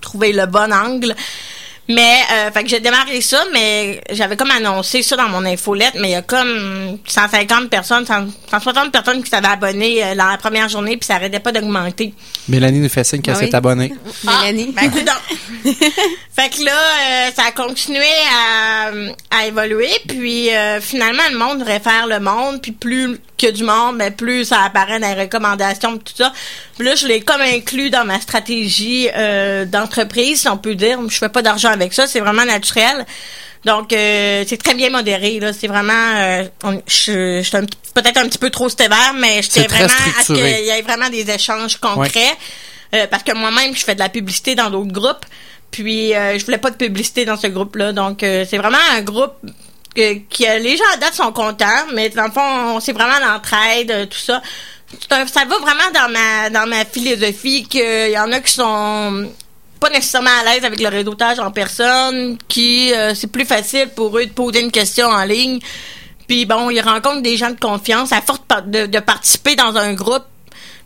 trouver 0.00 0.32
le 0.32 0.46
bon 0.46 0.72
angle. 0.72 1.14
Mais, 1.88 2.18
euh, 2.30 2.50
fait 2.50 2.64
que 2.64 2.68
j'ai 2.68 2.80
démarré 2.80 3.20
ça, 3.22 3.42
mais 3.52 4.02
j'avais 4.12 4.36
comme 4.36 4.50
annoncé 4.50 5.02
ça 5.02 5.16
dans 5.16 5.28
mon 5.28 5.42
infolette, 5.46 5.94
mais 5.98 6.08
il 6.08 6.12
y 6.12 6.14
a 6.16 6.22
comme 6.22 6.98
150 7.06 7.70
personnes, 7.70 8.04
100 8.04 8.26
160 8.50 8.92
personnes 8.92 9.22
qui 9.22 9.30
s'avaient 9.30 9.48
abonné 9.48 10.04
euh, 10.04 10.14
dans 10.14 10.26
la 10.26 10.36
première 10.36 10.68
journée, 10.68 10.98
puis 10.98 11.06
ça 11.06 11.14
arrêtait 11.14 11.40
pas 11.40 11.50
d'augmenter. 11.50 12.12
Mélanie 12.46 12.80
nous 12.80 12.90
fait 12.90 13.04
signe 13.04 13.22
qu'elle 13.22 13.36
Ah 13.36 13.40
s'est 13.40 13.54
abonnée. 13.54 13.94
Mélanie. 14.24 14.74
Ah, 14.76 14.80
ben, 14.82 14.90
coudonc. 14.90 15.72
fait 16.36 16.50
que 16.50 16.64
là, 16.64 16.72
euh, 16.72 17.30
ça 17.34 17.44
a 17.48 17.52
continué 17.52 18.04
à, 18.32 18.90
à 19.38 19.46
évoluer, 19.46 19.90
puis 20.06 20.50
euh, 20.50 20.82
finalement, 20.82 21.22
le 21.30 21.38
monde 21.38 21.62
réfère 21.62 22.06
le 22.06 22.20
monde, 22.20 22.60
puis 22.60 22.72
plus 22.72 23.18
que 23.38 23.50
du 23.50 23.62
monde, 23.64 23.98
ben, 23.98 24.12
plus 24.12 24.46
ça 24.46 24.62
apparaît 24.62 24.98
dans 25.00 25.08
les 25.14 25.22
recommandations, 25.22 25.96
tout 25.98 26.12
ça. 26.16 26.32
Puis 26.76 26.86
là, 26.86 26.94
je 26.94 27.06
l'ai 27.06 27.20
comme 27.20 27.40
inclus 27.40 27.88
dans 27.90 28.04
ma 28.04 28.20
stratégie 28.20 29.08
euh, 29.16 29.64
d'entreprise, 29.64 30.40
si 30.42 30.48
on 30.48 30.58
peut 30.58 30.74
dire. 30.74 30.98
Je 31.08 31.16
fais 31.18 31.28
pas 31.28 31.42
d'argent 31.42 31.70
avec 31.70 31.92
ça, 31.94 32.06
c'est 32.06 32.20
vraiment 32.20 32.44
naturel. 32.44 33.06
Donc, 33.64 33.92
euh, 33.92 34.44
c'est 34.46 34.56
très 34.62 34.74
bien 34.74 34.90
modéré. 34.90 35.40
là. 35.40 35.52
C'est 35.52 35.66
vraiment... 35.66 35.92
euh, 36.16 36.44
on- 36.64 36.80
je 36.86 37.40
je 37.42 37.48
suis 37.48 37.66
peut-être 37.94 38.16
un 38.18 38.28
petit 38.28 38.38
peu 38.38 38.50
trop 38.50 38.68
sévère, 38.68 39.14
mais 39.16 39.42
j'étais 39.42 39.64
très 39.64 39.84
vraiment 39.86 39.94
à 40.18 40.22
ce 40.22 40.32
qu'il 40.32 40.36
y 40.66 40.68
ait 40.70 40.82
vraiment 40.82 41.08
des 41.08 41.28
échanges 41.30 41.76
concrets. 41.78 42.36
Euh, 42.94 43.06
parce 43.10 43.22
que 43.22 43.32
moi-même, 43.34 43.74
je 43.76 43.84
fais 43.84 43.94
de 43.94 44.00
la 44.00 44.08
publicité 44.08 44.54
dans 44.54 44.70
d'autres 44.70 44.92
groupes. 44.92 45.24
Puis, 45.70 46.14
euh, 46.14 46.38
je 46.38 46.44
voulais 46.44 46.56
pas 46.58 46.70
de 46.70 46.76
publicité 46.76 47.24
dans 47.26 47.36
ce 47.36 47.48
groupe-là. 47.48 47.92
Donc, 47.92 48.22
euh, 48.22 48.46
c'est 48.48 48.56
vraiment 48.56 48.78
un 48.92 49.02
groupe 49.02 49.34
que, 49.94 50.14
qui 50.28 50.46
euh, 50.46 50.58
les 50.58 50.76
gens 50.76 50.84
à 50.94 50.96
date 50.96 51.14
sont 51.14 51.32
contents, 51.32 51.86
mais 51.94 52.08
dans 52.10 52.26
le 52.26 52.30
fond, 52.30 52.80
c'est 52.80 52.92
vraiment 52.92 53.18
l'entraide, 53.20 53.90
euh, 53.90 54.06
tout 54.06 54.18
ça. 54.18 54.42
Ça 55.08 55.44
va 55.44 55.58
vraiment 55.58 55.90
dans 55.92 56.10
ma 56.10 56.50
dans 56.50 56.66
ma 56.66 56.84
philosophie 56.86 57.64
qu'il 57.64 58.10
y 58.10 58.18
en 58.18 58.32
a 58.32 58.40
qui 58.40 58.52
sont 58.52 59.30
pas 59.78 59.90
nécessairement 59.90 60.30
à 60.40 60.44
l'aise 60.44 60.64
avec 60.64 60.80
le 60.80 60.88
réseautage 60.88 61.38
en 61.38 61.50
personne, 61.50 62.38
qui 62.48 62.92
euh, 62.94 63.14
c'est 63.14 63.26
plus 63.26 63.44
facile 63.44 63.90
pour 63.94 64.16
eux 64.18 64.26
de 64.26 64.32
poser 64.32 64.60
une 64.60 64.70
question 64.70 65.06
en 65.06 65.24
ligne. 65.24 65.58
Puis 66.26 66.46
bon, 66.46 66.70
ils 66.70 66.80
rencontrent 66.80 67.22
des 67.22 67.36
gens 67.36 67.50
de 67.50 67.60
confiance 67.60 68.12
à 68.12 68.20
force 68.20 68.40
de 68.66 68.98
participer 69.00 69.56
dans 69.56 69.76
un 69.76 69.94
groupe 69.94 70.24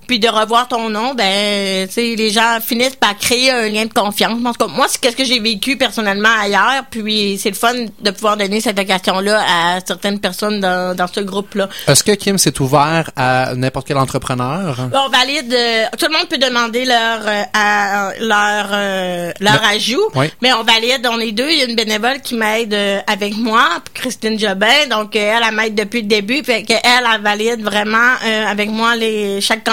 puis 0.06 0.18
de 0.18 0.28
revoir 0.28 0.68
ton 0.68 0.88
nom, 0.90 1.14
ben, 1.14 1.86
tu 1.88 1.94
sais, 1.94 2.14
les 2.16 2.30
gens 2.30 2.58
finissent 2.64 2.96
par 2.96 3.16
créer 3.16 3.50
un 3.50 3.68
lien 3.68 3.84
de 3.86 3.92
confiance. 3.92 4.38
En 4.44 4.52
tout 4.52 4.66
cas, 4.66 4.72
moi, 4.72 4.86
c'est 4.88 5.00
qu'est-ce 5.00 5.16
que 5.16 5.24
j'ai 5.24 5.40
vécu 5.40 5.76
personnellement 5.76 6.28
ailleurs, 6.40 6.84
puis 6.90 7.38
c'est 7.40 7.50
le 7.50 7.54
fun 7.56 7.72
de 8.00 8.10
pouvoir 8.10 8.36
donner 8.36 8.60
cette 8.60 8.78
occasion-là 8.78 9.42
à 9.48 9.78
certaines 9.86 10.20
personnes 10.20 10.60
dans, 10.60 10.94
dans 10.96 11.06
ce 11.06 11.20
groupe-là. 11.20 11.68
Est-ce 11.86 12.04
que 12.04 12.12
Kim 12.12 12.38
s'est 12.38 12.60
ouvert 12.60 13.10
à 13.16 13.54
n'importe 13.54 13.86
quel 13.88 13.98
entrepreneur? 13.98 14.76
On 14.92 15.08
valide, 15.08 15.52
euh, 15.54 15.84
tout 15.98 16.06
le 16.06 16.12
monde 16.16 16.28
peut 16.28 16.38
demander 16.38 16.84
leur 16.84 17.20
euh, 17.26 17.42
à- 17.54 18.10
leur 18.20 18.68
euh, 18.72 19.32
leur 19.40 19.62
ajout, 19.64 20.08
oui. 20.14 20.26
mais 20.40 20.52
on 20.52 20.62
valide, 20.62 21.06
on 21.10 21.18
est 21.20 21.32
deux. 21.32 21.50
Il 21.50 21.58
y 21.58 21.62
a 21.62 21.64
une 21.66 21.76
bénévole 21.76 22.20
qui 22.20 22.34
m'aide 22.34 22.74
euh, 22.74 23.00
avec 23.06 23.36
moi, 23.36 23.68
Christine 23.94 24.38
Jobin, 24.38 24.86
donc 24.90 25.14
euh, 25.16 25.34
elle, 25.36 25.44
elle 25.48 25.54
m'aide 25.54 25.74
depuis 25.74 26.02
le 26.02 26.08
début, 26.08 26.42
fait 26.44 26.62
qu'elle, 26.62 26.80
elle 26.84 27.20
valide 27.20 27.62
vraiment 27.62 28.12
euh, 28.24 28.46
avec 28.46 28.70
moi 28.70 28.96
les 28.96 29.40
chaque 29.40 29.64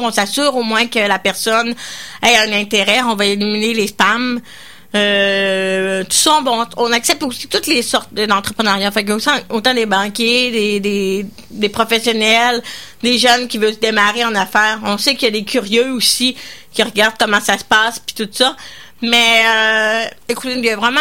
On 0.00 0.10
s'assure 0.10 0.56
au 0.56 0.62
moins 0.62 0.86
que 0.86 0.98
la 0.98 1.18
personne 1.18 1.74
ait 2.22 2.36
un 2.36 2.52
intérêt. 2.52 3.02
On 3.02 3.14
va 3.14 3.26
éliminer 3.26 3.74
les 3.74 3.86
spams. 3.86 4.40
Euh, 4.92 6.02
tout 6.02 6.16
ça, 6.16 6.42
on 6.76 6.92
accepte 6.92 7.22
aussi 7.22 7.46
toutes 7.46 7.68
les 7.68 7.82
sortes 7.82 8.12
d'entrepreneuriat. 8.12 8.90
Fait 8.90 9.06
autant, 9.48 9.74
des 9.74 9.86
banquiers, 9.86 10.80
des 10.80 11.68
professionnels, 11.68 12.62
des 13.02 13.18
jeunes 13.18 13.46
qui 13.46 13.58
veulent 13.58 13.74
se 13.74 13.78
démarrer 13.78 14.24
en 14.24 14.34
affaires. 14.34 14.80
On 14.84 14.98
sait 14.98 15.14
qu'il 15.14 15.28
y 15.28 15.28
a 15.28 15.38
des 15.38 15.44
curieux 15.44 15.92
aussi 15.92 16.36
qui 16.72 16.82
regardent 16.82 17.16
comment 17.18 17.40
ça 17.40 17.58
se 17.58 17.64
passe 17.64 17.98
puis 17.98 18.14
tout 18.14 18.30
ça. 18.32 18.56
Mais 19.02 19.42
euh, 19.46 20.04
écoutez, 20.28 20.54
il 20.56 20.64
y 20.64 20.70
a 20.70 20.76
vraiment 20.76 21.00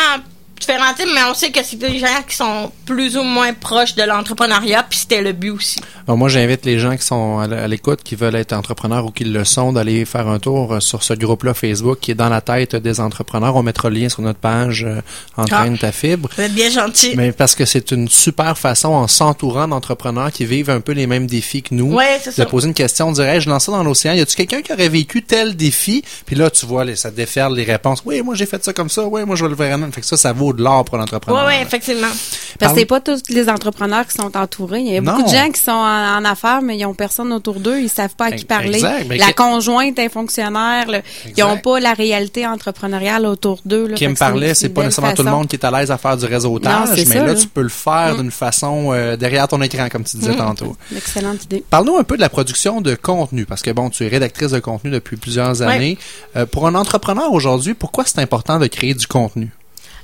différents 0.59 0.93
types, 0.93 1.07
mais 1.13 1.21
on 1.29 1.33
sait 1.33 1.51
que 1.51 1.63
c'est 1.63 1.77
des 1.77 1.99
gens 1.99 2.07
qui 2.27 2.35
sont 2.35 2.71
plus 2.85 3.17
ou 3.17 3.23
moins 3.23 3.53
proches 3.53 3.95
de 3.95 4.03
l'entrepreneuriat, 4.03 4.83
puis 4.89 4.99
c'était 4.99 5.21
le 5.21 5.31
but 5.33 5.51
aussi. 5.51 5.79
Alors, 6.07 6.17
moi, 6.17 6.29
j'invite 6.29 6.65
les 6.65 6.79
gens 6.79 6.95
qui 6.95 7.05
sont 7.05 7.39
à 7.39 7.67
l'écoute, 7.67 8.01
qui 8.03 8.15
veulent 8.15 8.35
être 8.35 8.53
entrepreneurs 8.53 9.05
ou 9.05 9.11
qui 9.11 9.23
le 9.25 9.45
sont, 9.45 9.73
d'aller 9.73 10.05
faire 10.05 10.27
un 10.27 10.39
tour 10.39 10.73
euh, 10.73 10.79
sur 10.79 11.03
ce 11.03 11.13
groupe-là 11.13 11.53
Facebook 11.53 11.99
qui 11.99 12.11
est 12.11 12.15
dans 12.15 12.29
la 12.29 12.41
tête 12.41 12.75
des 12.75 12.99
entrepreneurs. 12.99 13.55
On 13.55 13.63
mettra 13.63 13.89
le 13.89 13.99
lien 13.99 14.09
sur 14.09 14.21
notre 14.21 14.39
page 14.39 14.83
euh, 14.83 15.01
Entraîne 15.37 15.77
ta 15.77 15.91
fibre. 15.91 16.29
Vous 16.35 16.43
êtes 16.43 16.53
bien 16.53 16.69
gentil. 16.69 17.13
Mais 17.15 17.31
parce 17.31 17.55
que 17.55 17.65
c'est 17.65 17.91
une 17.91 18.07
super 18.09 18.57
façon, 18.57 18.89
en 18.89 19.07
s'entourant 19.07 19.67
d'entrepreneurs 19.67 20.31
qui 20.31 20.45
vivent 20.45 20.69
un 20.69 20.81
peu 20.81 20.91
les 20.93 21.07
mêmes 21.07 21.27
défis 21.27 21.61
que 21.63 21.73
nous, 21.75 21.93
Ouais, 21.93 22.19
c'est 22.21 22.31
de 22.31 22.35
ça. 22.35 22.45
poser 22.45 22.67
une 22.67 22.73
question, 22.73 23.11
dire, 23.11 23.25
Hey, 23.25 23.41
je 23.41 23.49
lance 23.49 23.65
ça 23.65 23.71
dans 23.71 23.83
l'océan. 23.83 24.13
Y 24.13 24.21
a-tu 24.21 24.35
quelqu'un 24.35 24.61
qui 24.61 24.73
aurait 24.73 24.89
vécu 24.89 25.21
tel 25.23 25.55
défi? 25.55 26.03
Puis 26.25 26.35
là, 26.35 26.49
tu 26.49 26.65
vois, 26.65 26.85
ça 26.95 27.11
déferle 27.11 27.55
les 27.55 27.63
réponses. 27.63 28.01
Oui, 28.05 28.21
moi, 28.21 28.35
j'ai 28.35 28.45
fait 28.45 28.63
ça 28.63 28.73
comme 28.73 28.89
ça. 28.89 29.03
Oui, 29.05 29.23
moi, 29.25 29.35
je 29.35 29.43
vais 29.43 29.49
le 29.49 29.55
faire. 29.55 29.77
Fait 29.91 30.01
que 30.01 30.07
ça, 30.07 30.17
ça 30.17 30.33
vaut 30.33 30.48
de 30.53 30.61
l'or 30.63 30.85
pour 30.85 30.97
l'entrepreneur. 30.97 31.45
Oui, 31.47 31.53
oui, 31.55 31.61
effectivement. 31.61 32.07
Parce 32.07 32.57
Parle- 32.59 32.73
que 32.73 32.79
c'est 32.79 32.85
pas 32.85 32.99
tous 32.99 33.21
les 33.29 33.47
entrepreneurs 33.49 34.05
qui 34.07 34.15
sont 34.15 34.35
entourés. 34.35 34.79
Il 34.81 34.91
y 34.93 34.97
a 34.97 35.01
Non. 35.01 35.13
beaucoup 35.13 35.29
de 35.29 35.35
gens 35.35 35.49
qui 35.49 35.61
sont 35.61 35.71
en, 35.71 36.17
en 36.17 36.25
affaires, 36.25 36.61
mais 36.61 36.77
ils 36.77 36.85
ont 36.85 36.93
personne 36.93 37.31
autour 37.31 37.59
d'eux. 37.59 37.79
Ils 37.79 37.89
savent 37.89 38.15
pas 38.15 38.25
à 38.25 38.31
qui 38.31 38.43
parler. 38.45 38.75
exact. 38.75 39.05
Mais 39.07 39.17
la 39.17 39.27
que- 39.27 39.33
conjointe 39.35 39.97
est 39.99 40.09
fonctionnaire. 40.09 40.87
là. 40.89 41.01
Ils 41.37 41.43
ont 41.43 41.49
Exact. 41.49 41.63
pas 41.63 41.79
la 41.79 41.93
réalité 41.93 42.45
entrepreneuriale 42.45 43.25
autour 43.25 43.59
d'eux. 43.65 43.87
là. 43.87 43.95
qui 43.95 44.07
me 44.07 44.15
parlait, 44.15 44.53
c'est 44.55 44.69
pas 44.69 44.83
nécessairement 44.83 45.13
tout 45.13 45.23
le 45.23 45.31
monde 45.31 45.47
qui 45.47 45.55
est 45.55 45.65
à 45.65 45.71
l'aise 45.71 45.89
à 45.91 45.97
faire 45.97 46.17
du 46.17 46.25
réseautage, 46.25 46.89
Non, 46.89 46.95
mais 46.95 47.05
ça, 47.05 47.15
là, 47.15 47.25
là. 47.27 47.35
tu 47.35 47.47
peux 47.47 47.61
le 47.61 47.69
faire 47.69 48.13
Mm. 48.15 48.21
d'une 48.21 48.31
façon 48.31 48.89
euh, 48.91 49.15
derrière 49.15 49.47
ton 49.47 49.61
écran, 49.61 49.87
comme 49.89 50.03
tu 50.03 50.17
disais 50.17 50.35
tantôt. 50.35 50.75
Une 50.91 50.97
excellente 50.97 51.43
idée. 51.45 51.63
Parle-nous 51.69 51.97
un 51.97 52.03
peu 52.03 52.15
de 52.17 52.21
la 52.21 52.29
production 52.29 52.81
de 52.81 52.95
contenu, 52.95 53.45
parce 53.45 53.61
que 53.61 53.71
bon, 53.71 53.89
tu 53.89 54.05
es 54.05 54.07
rédactrice 54.09 54.51
de 54.51 54.59
contenu 54.59 54.91
depuis 54.91 55.15
plusieurs 55.17 55.61
années. 55.61 55.97
Euh, 56.35 56.45
pour 56.45 56.67
un 56.67 56.75
entrepreneur 56.75 57.31
aujourd'hui, 57.31 57.73
pourquoi 57.73 58.03
c'est 58.05 58.19
important 58.19 58.59
de 58.59 58.67
créer 58.67 58.93
du 58.93 59.07
contenu? 59.07 59.49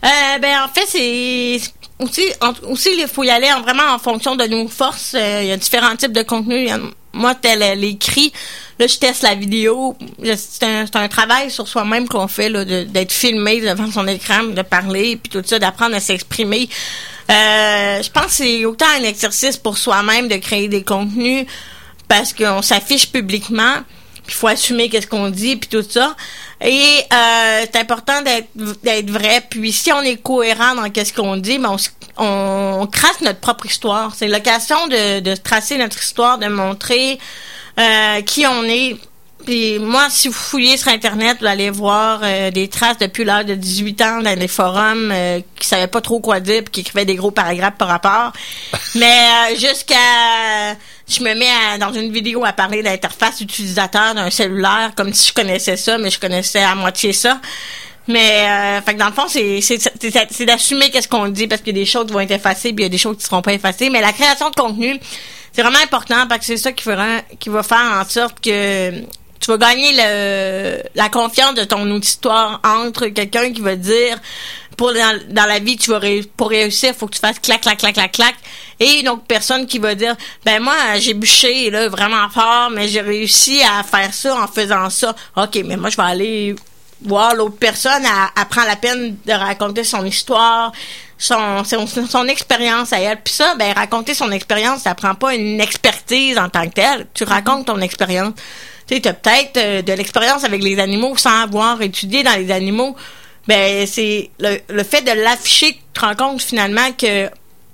Euh, 0.06 0.38
ben 0.40 0.60
en 0.64 0.68
fait 0.68 0.86
c'est 0.88 1.60
aussi 2.00 2.24
aussi 2.70 2.90
il 2.98 3.08
faut 3.08 3.24
y 3.24 3.30
aller 3.30 3.52
en- 3.52 3.62
vraiment 3.62 3.92
en 3.94 4.00
fonction 4.00 4.36
de 4.36 4.46
nos 4.46 4.68
forces. 4.68 5.14
Euh, 5.16 5.40
Il 5.44 5.48
y 5.48 5.52
a 5.52 5.58
différents 5.58 5.96
types 5.96 6.12
de 6.14 6.22
contenus. 6.22 6.70
Moi 7.14 7.34
tel 7.34 7.64
euh, 7.64 7.76
l'écrit, 7.76 8.32
là 8.78 8.88
je 8.88 8.98
teste 8.98 9.24
la 9.24 9.36
vidéo. 9.36 9.98
C'est 10.36 10.64
un, 10.64 10.86
un 10.94 11.08
travail 11.08 11.50
sur 11.50 11.68
soi-même 11.68 12.08
qu'on 12.08 12.28
fait 12.28 12.50
là, 12.50 12.66
d'être 12.66 13.12
filmé 13.14 13.62
devant 13.62 13.90
son 13.90 14.06
écran, 14.08 14.44
de 14.44 14.62
parler 14.62 15.16
puis 15.16 15.30
tout 15.32 15.42
ça, 15.46 15.58
d'apprendre 15.58 15.96
à 15.96 16.00
s'exprimer. 16.02 16.70
Euh, 17.32 18.04
je 18.04 18.10
pense 18.12 18.26
que 18.26 18.32
c'est 18.32 18.66
autant 18.66 18.86
un 19.00 19.04
exercice 19.04 19.58
pour 19.58 19.78
soi-même 19.78 20.28
de 20.28 20.36
créer 20.36 20.68
des 20.68 20.84
contenus 20.84 21.48
parce 22.08 22.34
qu'on 22.34 22.62
s'affiche 22.62 23.08
publiquement. 23.12 23.78
Puis 24.26 24.36
faut 24.36 24.48
assumer 24.48 24.90
qu'est-ce 24.90 25.08
qu'on 25.08 25.30
dit, 25.30 25.56
puis 25.56 25.70
tout 25.70 25.86
ça. 25.88 26.16
Et 26.62 27.00
euh, 27.14 27.66
c'est 27.72 27.78
important 27.78 28.22
d'être 28.22 29.10
vrai. 29.10 29.44
Puis 29.50 29.72
si 29.72 29.92
on 29.92 30.02
est 30.02 30.18
cohérent 30.22 30.76
dans 30.76 30.90
qu'est-ce 30.90 31.14
qu'on 31.14 31.38
dit, 31.38 31.58
ben 31.58 31.76
on, 32.18 32.82
on, 32.82 32.88
trace 32.88 33.22
notre 33.22 33.40
propre 33.40 33.66
histoire. 33.66 34.14
C'est 34.16 34.28
l'occasion 34.28 34.88
de, 34.88 35.20
de 35.20 35.36
tracer 35.36 35.78
notre 35.78 36.02
histoire, 36.02 36.38
de 36.38 36.48
montrer 36.48 37.20
euh, 37.80 38.22
qui 38.22 38.46
on 38.48 38.64
est 38.64 38.98
puis 39.46 39.80
moi, 39.80 40.08
si 40.10 40.28
vous 40.28 40.34
fouillez 40.34 40.78
sur 40.78 40.90
Internet, 40.90 41.38
vous 41.40 41.46
allez 41.46 41.70
voir 41.70 42.22
euh, 42.24 42.52
des 42.52 42.68
traces 42.68 42.98
depuis 42.98 43.24
l'âge 43.24 43.46
de 43.46 43.56
18 43.56 44.02
ans 44.02 44.22
dans 44.22 44.38
des 44.38 44.48
forums 44.48 45.12
euh, 45.12 45.40
qui 45.60 45.68
savaient 45.68 45.88
pas 45.88 46.02
trop 46.02 46.20
quoi 46.20 46.40
dire 46.40 46.64
puis 46.64 46.72
qui 46.72 46.80
écrivaient 46.82 47.06
des 47.06 47.16
gros 47.16 47.32
paragraphes 47.32 47.78
par 47.78 47.88
rapport. 47.88 48.32
Mais 48.96 49.06
euh, 49.52 49.56
jusqu'à... 49.56 50.76
Je 51.08 51.22
me 51.22 51.36
mets 51.36 51.78
dans 51.80 51.94
une 51.94 52.12
vidéo 52.12 52.44
à 52.46 52.52
parler 52.52 52.82
d'interface 52.82 53.40
utilisateur 53.40 54.16
d'un 54.16 54.32
cellulaire 54.32 54.94
comme 54.96 55.14
si 55.14 55.30
je 55.30 55.34
connaissais 55.36 55.78
ça, 55.78 56.00
mais 56.00 56.10
je 56.10 56.20
connaissais 56.20 56.64
à 56.64 56.74
moitié 56.74 57.14
ça. 57.14 57.40
Mais 58.08 58.48
euh, 58.48 58.82
fait 58.82 58.94
que 58.94 59.00
dans 59.00 59.08
le 59.08 59.14
fond, 59.14 59.28
c'est 59.28 59.62
c'est 59.62 60.46
d'assumer 60.46 60.90
qu'est-ce 60.92 61.08
qu'on 61.08 61.28
dit 61.28 61.48
parce 61.48 61.62
qu'il 61.62 61.76
y 61.76 61.80
a 61.80 61.82
des 61.82 61.86
choses 61.86 62.06
qui 62.08 62.14
vont 62.14 62.20
être 62.20 62.32
effacées, 62.32 62.74
puis 62.74 62.84
il 62.84 62.84
y 62.84 62.86
a 62.86 62.90
des 62.90 62.98
choses 62.98 63.18
qui 63.18 63.24
seront 63.24 63.42
pas 63.42 63.54
effacées. 63.54 63.90
Mais 63.90 64.02
la 64.02 64.14
création 64.14 64.50
de 64.50 64.56
contenu, 64.56 65.00
c'est 65.52 65.62
vraiment 65.64 65.80
important 65.84 66.28
parce 66.28 66.42
que 66.42 66.46
c'est 66.46 66.58
ça 66.58 66.72
qui 66.72 66.84
fera 66.84 67.22
qui 67.40 67.50
va 67.50 67.64
faire 67.64 68.00
en 68.00 68.08
sorte 68.08 68.40
que 68.42 68.92
tu 69.40 69.52
vas 69.52 69.58
gagner 69.58 69.92
le, 69.94 70.82
la 70.96 71.10
confiance 71.10 71.56
de 71.56 71.64
ton 71.64 71.90
auditoire 71.92 72.62
entre 72.64 73.08
quelqu'un 73.08 73.52
qui 73.52 73.62
va 73.62 73.76
dire 73.76 74.18
pour 74.76 74.92
dans, 74.94 75.46
la 75.46 75.60
vie 75.60 75.78
tu 75.78 75.92
vas 75.92 76.00
pour 76.36 76.50
réussir 76.50 76.94
faut 76.96 77.08
que 77.08 77.16
tu 77.16 77.20
fasses 77.20 77.40
clac 77.40 77.62
clac 77.62 77.78
clac 77.78 77.94
clac 77.94 78.12
clac. 78.12 78.36
Et 78.80 79.00
une 79.00 79.10
autre 79.10 79.24
personne 79.28 79.66
qui 79.66 79.80
va 79.80 79.96
dire 79.96 80.16
ben 80.44 80.62
moi 80.62 80.76
j'ai 80.98 81.14
bûché 81.14 81.70
là 81.70 81.88
vraiment 81.88 82.30
fort 82.30 82.70
mais 82.72 82.88
j'ai 82.88 83.02
réussi 83.02 83.62
à 83.62 83.84
faire 83.84 84.14
ça 84.14 84.36
en 84.36 84.48
faisant 84.48 84.90
ça. 84.90 85.16
Ok 85.36 85.62
mais 85.66 85.78
moi 85.78 85.90
je 85.90 85.98
vais 85.98 86.04
aller 86.04 86.56
voir 87.02 87.36
l'autre 87.36 87.58
personne 87.58 88.04
elle, 88.04 88.46
prend 88.46 88.64
la 88.64 88.76
peine 88.76 89.18
de 89.26 89.34
raconter 89.34 89.84
son 89.84 90.06
histoire 90.06 90.72
son 91.18 91.64
son, 91.64 91.88
son 91.88 92.28
expérience 92.28 92.92
à 92.92 93.00
elle. 93.00 93.22
Puis 93.22 93.34
ça 93.34 93.56
ben 93.56 93.74
raconter 93.74 94.14
son 94.14 94.32
expérience 94.32 94.82
ça 94.82 94.96
prend 94.96 95.16
pas 95.16 95.36
une 95.36 95.62
expertise 95.62 96.38
en 96.38 96.50
tant 96.50 96.68
que 96.68 96.74
telle. 96.74 97.08
Tu 97.14 97.24
racontes 97.24 97.68
ton 97.68 97.80
expérience 97.80 98.34
tu 98.88 98.96
sais, 98.96 99.08
as 99.08 99.14
peut-être 99.14 99.58
euh, 99.58 99.82
de 99.82 99.94
l'expérience 99.94 100.44
avec 100.44 100.64
les 100.64 100.80
animaux 100.80 101.16
sans 101.18 101.42
avoir 101.44 101.82
étudié 101.82 102.24
dans 102.24 102.36
les 102.36 102.52
animaux. 102.52 102.96
Ben, 103.48 103.86
c'est 103.86 104.30
le, 104.40 104.58
le 104.70 104.84
fait 104.84 105.02
de 105.02 105.12
l'afficher, 105.12 105.74
tu 105.74 105.80
te 105.94 106.00
rends 106.02 106.16
compte 106.16 106.42
finalement 106.42 106.92
que 106.92 107.28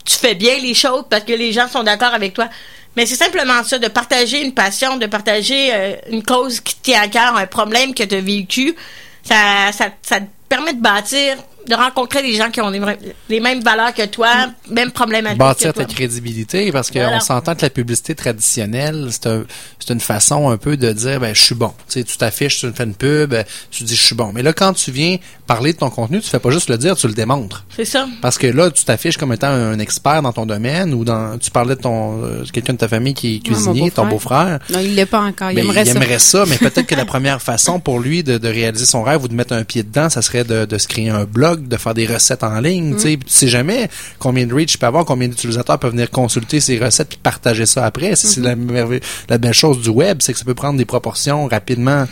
tu 0.05 0.15
fais 0.17 0.35
bien 0.35 0.57
les 0.61 0.73
choses 0.73 1.05
parce 1.09 1.23
que 1.23 1.33
les 1.33 1.51
gens 1.51 1.67
sont 1.67 1.83
d'accord 1.83 2.13
avec 2.13 2.33
toi. 2.33 2.49
Mais 2.95 3.05
c'est 3.05 3.15
simplement 3.15 3.63
ça, 3.63 3.79
de 3.79 3.87
partager 3.87 4.41
une 4.41 4.53
passion, 4.53 4.97
de 4.97 5.05
partager 5.05 5.73
euh, 5.73 5.95
une 6.09 6.23
cause 6.23 6.59
qui 6.59 6.75
tient 6.75 7.01
à 7.01 7.07
cœur, 7.07 7.35
un 7.35 7.47
problème 7.47 7.93
que 7.93 8.03
tu 8.03 8.15
as 8.15 8.21
vécu. 8.21 8.75
Ça, 9.23 9.71
ça, 9.71 9.89
ça 10.01 10.19
te 10.19 10.25
permet 10.49 10.73
de 10.73 10.81
bâtir 10.81 11.37
de 11.67 11.75
rencontrer 11.75 12.21
des 12.21 12.33
gens 12.33 12.49
qui 12.49 12.61
ont 12.61 12.69
les, 12.69 13.39
mêmes 13.39 13.61
valeurs 13.61 13.93
que 13.93 14.05
toi, 14.05 14.29
même 14.69 14.91
problématiques. 14.91 15.37
Bâtir 15.37 15.73
ta 15.73 15.85
crédibilité, 15.85 16.71
parce 16.71 16.89
qu'on 16.91 17.19
s'entend 17.19 17.55
que 17.55 17.61
la 17.61 17.69
publicité 17.69 18.15
traditionnelle, 18.15 19.07
c'est 19.11 19.27
un, 19.27 19.43
une 19.89 19.99
façon 19.99 20.49
un 20.49 20.57
peu 20.57 20.77
de 20.77 20.91
dire, 20.91 21.19
ben, 21.19 21.35
je 21.35 21.41
suis 21.41 21.55
bon. 21.55 21.73
Tu 21.87 21.99
sais, 21.99 22.03
tu 22.03 22.17
t'affiches, 22.17 22.59
tu 22.59 22.71
fais 22.71 22.83
une 22.83 22.95
pub, 22.95 23.35
tu 23.69 23.83
dis, 23.83 23.95
je 23.95 24.01
suis 24.01 24.15
bon. 24.15 24.31
Mais 24.33 24.41
là, 24.41 24.53
quand 24.53 24.73
tu 24.73 24.91
viens 24.91 25.17
parler 25.47 25.73
de 25.73 25.77
ton 25.77 25.89
contenu, 25.89 26.21
tu 26.21 26.29
fais 26.29 26.39
pas 26.39 26.49
juste 26.49 26.69
le 26.69 26.77
dire, 26.77 26.95
tu 26.95 27.07
le 27.07 27.13
démontres. 27.13 27.65
C'est 27.75 27.85
ça. 27.85 28.07
Parce 28.21 28.37
que 28.37 28.47
là, 28.47 28.71
tu 28.71 28.85
t'affiches 28.85 29.17
comme 29.17 29.33
étant 29.33 29.49
un 29.49 29.79
expert 29.79 30.21
dans 30.21 30.31
ton 30.31 30.45
domaine 30.45 30.93
ou 30.93 31.03
dans, 31.03 31.37
tu 31.37 31.51
parlais 31.51 31.75
de 31.75 31.81
ton, 31.81 32.23
euh, 32.23 32.43
quelqu'un 32.51 32.73
de 32.73 32.77
ta 32.77 32.87
famille 32.87 33.13
qui 33.13 33.35
est 33.35 33.39
cuisinier, 33.39 33.91
ton 33.91 34.07
beau-frère. 34.07 34.59
non, 34.69 34.79
il 34.79 34.95
l'est 34.95 35.05
pas 35.05 35.19
encore. 35.19 35.51
Il 35.51 35.55
ben, 35.55 35.65
aimerait 35.65 35.83
il 35.83 35.87
ça. 35.87 35.99
aimerait 35.99 36.19
ça, 36.19 36.45
mais 36.47 36.57
peut-être 36.57 36.87
que 36.87 36.95
la 36.95 37.05
première 37.05 37.41
façon 37.41 37.79
pour 37.79 37.99
lui 37.99 38.23
de, 38.23 38.37
de 38.37 38.47
réaliser 38.47 38.85
son 38.85 39.03
rêve 39.03 39.23
ou 39.23 39.27
de 39.27 39.33
mettre 39.33 39.53
un 39.53 39.63
pied 39.63 39.83
dedans, 39.83 40.09
ça 40.09 40.21
serait 40.21 40.43
de, 40.43 40.65
de 40.65 40.77
se 40.77 40.87
créer 40.87 41.09
un 41.09 41.25
blog 41.25 41.50
de 41.55 41.77
faire 41.77 41.93
des 41.93 42.05
recettes 42.05 42.43
en 42.43 42.59
ligne. 42.59 42.95
Tu 42.95 43.01
sais, 43.01 43.17
mm. 43.17 43.21
sais 43.27 43.47
jamais 43.47 43.89
combien 44.19 44.45
de 44.45 44.53
reach 44.53 44.77
peut 44.77 44.85
avoir, 44.85 45.05
combien 45.05 45.27
d'utilisateurs 45.27 45.79
peuvent 45.79 45.91
venir 45.91 46.09
consulter 46.09 46.59
ces 46.59 46.79
recettes 46.79 47.09
puis 47.09 47.19
partager 47.21 47.65
ça 47.65 47.85
après. 47.85 48.15
C'est 48.15 48.39
la, 48.39 48.55
mm-hmm. 48.55 49.01
la 49.29 49.37
belle 49.37 49.53
chose 49.53 49.81
du 49.81 49.89
web, 49.89 50.17
c'est 50.21 50.33
que 50.33 50.39
ça 50.39 50.45
peut 50.45 50.55
prendre 50.55 50.77
des 50.77 50.85
proportions 50.85 51.47
rapidement 51.47 52.05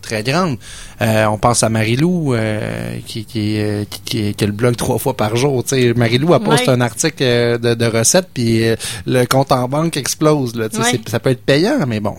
très 0.00 0.22
grandes. 0.22 0.56
Euh, 1.00 1.26
on 1.26 1.38
pense 1.38 1.62
à 1.62 1.68
Marilou 1.68 2.34
euh, 2.34 2.98
qui, 3.06 3.24
qui, 3.24 3.58
euh, 3.60 3.84
qui, 3.88 4.34
qui, 4.34 4.44
a 4.44 4.46
le 4.46 4.52
blog 4.52 4.76
trois 4.76 4.98
fois 4.98 5.16
par 5.16 5.36
jour. 5.36 5.62
Tu 5.62 5.70
sais, 5.70 5.94
Marilou 5.94 6.34
a 6.34 6.40
posté 6.40 6.68
un 6.68 6.80
article 6.80 7.22
de, 7.58 7.74
de 7.74 7.86
recettes 7.86 8.28
puis 8.32 8.62
le 9.06 9.24
compte 9.26 9.52
en 9.52 9.68
banque 9.68 9.96
explose. 9.96 10.54
Là, 10.56 10.68
Ça 11.06 11.20
peut 11.20 11.30
être 11.30 11.44
payant, 11.44 11.86
mais 11.86 12.00
bon, 12.00 12.16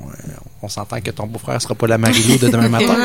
on 0.61 0.69
s'entend 0.69 1.01
que 1.01 1.11
ton 1.11 1.27
beau-frère 1.27 1.61
sera 1.61 1.75
pas 1.75 1.87
la 1.87 1.97
Marilou 1.97 2.37
de 2.37 2.47
demain 2.47 2.69
matin. 2.69 2.95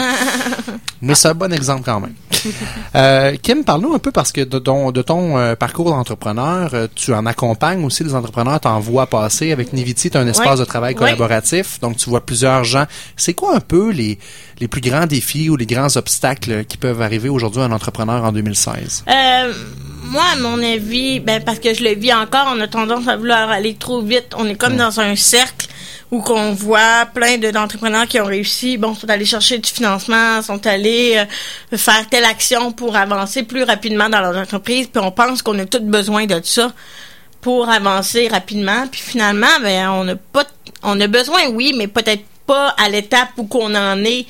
Mais 1.03 1.15
c'est 1.15 1.29
un 1.29 1.35
bon 1.35 1.53
exemple 1.53 1.83
quand 1.85 2.01
même. 2.01 2.15
Euh, 2.95 3.37
Kim, 3.43 3.65
parle-nous 3.65 3.93
un 3.95 3.99
peu 3.99 4.11
parce 4.11 4.33
que 4.33 4.41
de 4.41 4.59
ton, 4.59 4.91
de 4.91 5.03
ton 5.03 5.37
euh, 5.37 5.55
parcours 5.55 5.91
d'entrepreneur, 5.91 6.71
euh, 6.73 6.87
tu 6.95 7.13
en 7.13 7.27
accompagnes 7.27 7.85
aussi 7.85 8.05
les 8.05 8.15
entrepreneurs, 8.15 8.59
tu 8.61 8.69
en 8.69 8.81
vois 8.81 9.07
passer. 9.07 9.53
Avec 9.53 9.73
Niviti, 9.73 10.11
tu 10.11 10.17
as 10.17 10.21
un 10.21 10.27
espace 10.27 10.61
de 10.61 10.65
travail 10.65 10.95
collaboratif, 10.95 11.79
donc 11.81 11.97
tu 11.97 12.09
vois 12.09 12.25
plusieurs 12.25 12.65
gens. 12.65 12.87
C'est 13.17 13.35
quoi 13.35 13.57
un 13.57 13.61
peu 13.61 13.91
les, 13.91 14.19
les 14.61 14.69
plus 14.69 14.81
grands 14.81 15.07
défis 15.07 15.51
ou 15.51 15.57
les 15.57 15.67
grands 15.67 15.95
obstacles 15.97 16.65
qui 16.65 16.79
peuvent 16.79 17.03
arriver 17.03 17.29
aujourd'hui 17.29 17.61
à 17.61 17.65
un 17.65 17.73
entrepreneur 17.73 18.25
en 18.25 18.33
2016? 18.33 19.05
moi, 20.05 20.23
à 20.33 20.37
mon 20.37 20.63
avis, 20.63 21.21
ben, 21.21 21.43
parce 21.43 21.59
que 21.59 21.75
je 21.75 21.83
le 21.83 21.95
vis 21.95 22.13
encore, 22.15 22.47
on 22.55 22.61
a 22.61 22.69
tendance 22.69 23.09
à 23.09 23.17
vouloir 23.17 23.51
aller 23.51 23.75
trop 23.75 24.03
vite. 24.03 24.29
On 24.37 24.47
est 24.47 24.55
comme 24.55 24.77
dans 24.77 25.01
un 25.01 25.17
cercle 25.17 25.66
où 26.11 26.21
qu'on 26.21 26.53
voit 26.53 27.07
plein 27.13 27.37
d'entrepreneurs 27.39 28.07
qui 28.07 28.21
ont 28.21 28.27
réussi, 28.27 28.79
bon, 28.79 28.95
sont 28.95 29.11
allés 29.11 29.25
chercher 29.25 29.59
du 29.59 29.69
financement, 29.69 30.41
sont 30.43 30.65
allés 30.67 31.25
euh, 31.73 31.77
faire 31.77 32.09
telle 32.09 32.25
action 32.25 32.73
pour 32.73 32.97
avancer 32.97 33.43
plus 33.43 33.65
rapidement 33.65 34.09
dans 34.09 34.21
leur 34.21 34.37
entreprise, 34.37 34.87
puis 34.87 35.03
on 35.05 35.11
pense 35.11 35.43
qu'on 35.43 35.59
a 35.59 35.67
tous 35.67 35.81
besoin 35.81 36.27
de 36.27 36.41
ça 36.45 36.73
pour 37.41 37.69
avancer 37.69 38.29
rapidement, 38.29 38.87
puis 38.91 39.01
finalement, 39.01 39.47
ben, 39.63 39.89
on 39.91 40.05
n'a 40.05 40.17
pas, 40.17 40.45
on 40.83 41.01
a 41.01 41.07
besoin, 41.07 41.49
oui, 41.53 41.75
mais 41.77 41.89
peut-être 41.89 42.25
pas 42.47 42.69
à 42.79 42.89
l'étape 42.89 43.31
où 43.37 43.45
qu'on 43.45 43.75
en 43.75 44.05
est 44.05 44.27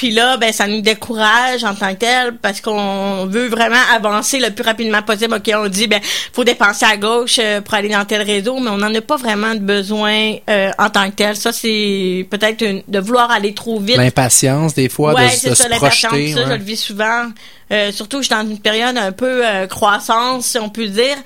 puis 0.00 0.12
là, 0.12 0.38
ben, 0.38 0.50
ça 0.50 0.66
nous 0.66 0.80
décourage 0.80 1.62
en 1.62 1.74
tant 1.74 1.92
que 1.92 1.98
tel 1.98 2.34
parce 2.40 2.62
qu'on 2.62 3.26
veut 3.26 3.48
vraiment 3.48 3.82
avancer 3.94 4.38
le 4.38 4.48
plus 4.48 4.64
rapidement 4.64 5.02
possible. 5.02 5.34
OK, 5.34 5.50
on 5.54 5.68
dit, 5.68 5.88
ben, 5.88 6.00
faut 6.32 6.42
dépenser 6.42 6.86
à 6.86 6.96
gauche 6.96 7.36
euh, 7.38 7.60
pour 7.60 7.74
aller 7.74 7.90
dans 7.90 8.02
tel 8.06 8.22
réseau, 8.22 8.58
mais 8.60 8.70
on 8.70 8.78
n'en 8.78 8.94
a 8.94 9.00
pas 9.02 9.18
vraiment 9.18 9.54
de 9.54 9.58
besoin 9.58 10.36
euh, 10.48 10.70
en 10.78 10.88
tant 10.88 11.10
que 11.10 11.16
tel. 11.16 11.36
Ça, 11.36 11.52
c'est 11.52 12.26
peut-être 12.30 12.64
de 12.88 12.98
vouloir 12.98 13.30
aller 13.30 13.52
trop 13.52 13.78
vite. 13.78 13.98
L'impatience, 13.98 14.72
des 14.72 14.88
fois, 14.88 15.12
de, 15.12 15.50
de 15.50 15.54
se 15.54 15.68
projeter. 15.68 16.32
Ça, 16.32 16.44
je 16.46 16.48
le 16.48 16.64
vis 16.64 16.78
souvent. 16.78 17.26
Euh, 17.70 17.92
surtout, 17.92 18.22
je 18.22 18.28
suis 18.28 18.34
dans 18.34 18.48
une 18.48 18.58
période 18.58 18.96
un 18.96 19.12
peu 19.12 19.42
croissance, 19.68 20.46
si 20.46 20.58
on 20.58 20.70
peut 20.70 20.86
dire. 20.86 21.18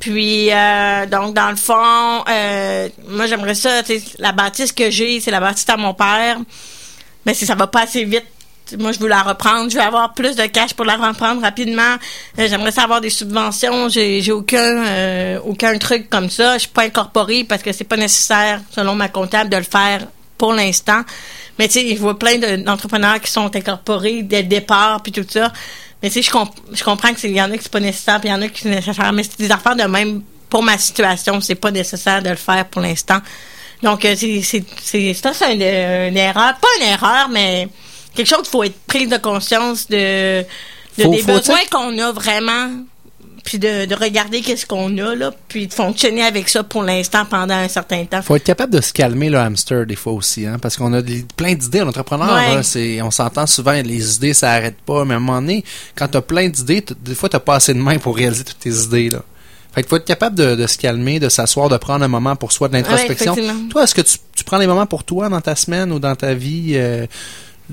Puis, 0.00 0.46
donc, 1.10 1.34
dans 1.34 1.50
le 1.50 1.56
fond, 1.56 2.24
moi, 3.10 3.26
j'aimerais 3.26 3.56
ça, 3.56 3.82
la 4.18 4.32
bâtisse 4.32 4.72
que 4.72 4.88
j'ai, 4.90 5.20
c'est 5.20 5.30
la 5.30 5.40
bâtisse 5.40 5.68
à 5.68 5.76
mon 5.76 5.92
père 5.92 6.38
mais 7.26 7.34
si 7.34 7.46
ça 7.46 7.54
va 7.54 7.66
pas 7.66 7.82
assez 7.82 8.04
vite, 8.04 8.24
moi 8.78 8.92
je 8.92 8.98
veux 8.98 9.08
la 9.08 9.22
reprendre, 9.22 9.70
je 9.70 9.76
veux 9.76 9.82
avoir 9.82 10.14
plus 10.14 10.36
de 10.36 10.46
cash 10.46 10.74
pour 10.74 10.84
la 10.84 10.96
reprendre 10.96 11.42
rapidement. 11.42 11.96
Euh, 12.38 12.48
j'aimerais 12.48 12.72
savoir 12.72 13.00
des 13.00 13.10
subventions, 13.10 13.88
j'ai 13.88 14.32
aucun 14.32 14.84
euh, 14.84 15.38
aucun 15.44 15.76
truc 15.78 16.08
comme 16.08 16.30
ça, 16.30 16.54
je 16.54 16.60
suis 16.60 16.68
pas 16.68 16.84
incorporée 16.84 17.44
parce 17.44 17.62
que 17.62 17.72
c'est 17.72 17.84
pas 17.84 17.96
nécessaire 17.96 18.60
selon 18.70 18.94
ma 18.94 19.08
comptable 19.08 19.50
de 19.50 19.56
le 19.56 19.62
faire 19.62 20.06
pour 20.38 20.52
l'instant. 20.52 21.02
Mais 21.58 21.68
tu 21.68 21.80
sais, 21.80 21.94
je 21.94 22.00
vois 22.00 22.18
plein 22.18 22.38
d'entrepreneurs 22.58 23.20
qui 23.20 23.30
sont 23.30 23.54
incorporés 23.54 24.22
dès 24.22 24.42
le 24.42 24.48
départ 24.48 25.02
puis 25.02 25.12
tout 25.12 25.26
ça. 25.28 25.52
Mais 26.02 26.10
tu 26.10 26.22
sais, 26.22 26.22
je, 26.22 26.76
je 26.76 26.84
comprends 26.84 27.10
c'est 27.16 27.30
y 27.30 27.42
en 27.42 27.50
a 27.50 27.56
qui 27.56 27.62
c'est 27.62 27.72
pas 27.72 27.80
nécessaire, 27.80 28.20
puis 28.20 28.28
il 28.28 28.32
y 28.32 28.34
en 28.34 28.42
a 28.42 28.48
qui 28.48 28.62
c'est 28.62 28.70
nécessaire, 28.70 29.12
mais 29.12 29.22
c'est 29.22 29.38
des 29.38 29.50
affaires 29.50 29.76
de 29.76 29.84
même 29.84 30.22
pour 30.48 30.62
ma 30.62 30.76
situation, 30.76 31.40
c'est 31.40 31.54
pas 31.54 31.70
nécessaire 31.70 32.22
de 32.22 32.28
le 32.28 32.36
faire 32.36 32.66
pour 32.66 32.82
l'instant. 32.82 33.20
Donc, 33.82 34.04
euh, 34.04 34.14
c'est, 34.16 34.42
c'est, 34.42 34.64
c'est, 34.80 35.14
ça, 35.14 35.32
c'est 35.32 35.54
une, 35.54 35.62
erreur. 36.16 36.54
Pas 36.60 36.68
une 36.80 36.86
erreur, 36.88 37.28
mais 37.30 37.68
quelque 38.14 38.28
chose 38.28 38.42
qu'il 38.42 38.50
faut 38.50 38.64
être 38.64 38.78
pris 38.86 39.06
de 39.06 39.16
conscience 39.16 39.88
de, 39.88 40.42
de 40.98 41.10
des 41.10 41.22
besoins 41.22 41.64
qu'on 41.70 41.98
a 41.98 42.12
vraiment 42.12 42.68
puis 43.44 43.58
de, 43.58 43.86
de 43.86 43.94
regarder 43.94 44.40
qu'est-ce 44.40 44.66
qu'on 44.66 44.96
a 44.98 45.14
là, 45.14 45.32
puis 45.48 45.66
de 45.66 45.74
fonctionner 45.74 46.22
avec 46.22 46.48
ça 46.48 46.62
pour 46.62 46.82
l'instant 46.82 47.24
pendant 47.24 47.54
un 47.54 47.68
certain 47.68 48.04
temps. 48.04 48.22
Faut 48.22 48.36
être 48.36 48.44
capable 48.44 48.72
de 48.72 48.80
se 48.80 48.92
calmer 48.92 49.30
le 49.30 49.38
hamster 49.38 49.84
des 49.84 49.96
fois 49.96 50.12
aussi, 50.12 50.46
hein, 50.46 50.58
parce 50.60 50.76
qu'on 50.76 50.92
a 50.94 51.02
plein 51.36 51.54
d'idées. 51.54 51.80
L'entrepreneur, 51.80 52.64
c'est, 52.64 53.02
on 53.02 53.10
s'entend 53.10 53.46
souvent, 53.46 53.72
les 53.72 54.16
idées 54.16 54.34
ça 54.34 54.52
arrête 54.52 54.80
pas, 54.86 55.04
mais 55.04 55.14
à 55.14 55.16
un 55.16 55.20
moment 55.20 55.40
donné, 55.40 55.64
quand 55.96 56.08
t'as 56.08 56.20
plein 56.20 56.48
d'idées, 56.48 56.84
des 57.00 57.14
fois 57.14 57.28
t'as 57.28 57.40
pas 57.40 57.56
assez 57.56 57.74
de 57.74 57.80
main 57.80 57.98
pour 57.98 58.16
réaliser 58.16 58.44
toutes 58.44 58.60
tes 58.60 58.70
idées 58.70 59.10
là. 59.10 59.22
Fait 59.74 59.82
qu'il 59.82 59.88
faut 59.88 59.96
être 59.96 60.04
capable 60.04 60.36
de, 60.36 60.66
se 60.66 60.76
calmer, 60.76 61.18
de 61.18 61.30
s'asseoir, 61.30 61.70
de 61.70 61.78
prendre 61.78 62.04
un 62.04 62.08
moment 62.08 62.36
pour 62.36 62.52
soi, 62.52 62.68
de 62.68 62.74
l'introspection. 62.74 63.34
toi, 63.70 63.84
est-ce 63.84 63.94
que 63.94 64.02
tu, 64.02 64.44
prends 64.44 64.58
des 64.58 64.66
moments 64.66 64.86
pour 64.86 65.04
toi 65.04 65.30
dans 65.30 65.40
ta 65.40 65.56
semaine 65.56 65.92
ou 65.92 65.98
dans 65.98 66.14
ta 66.14 66.34
vie? 66.34 66.72
Euh, 66.74 67.06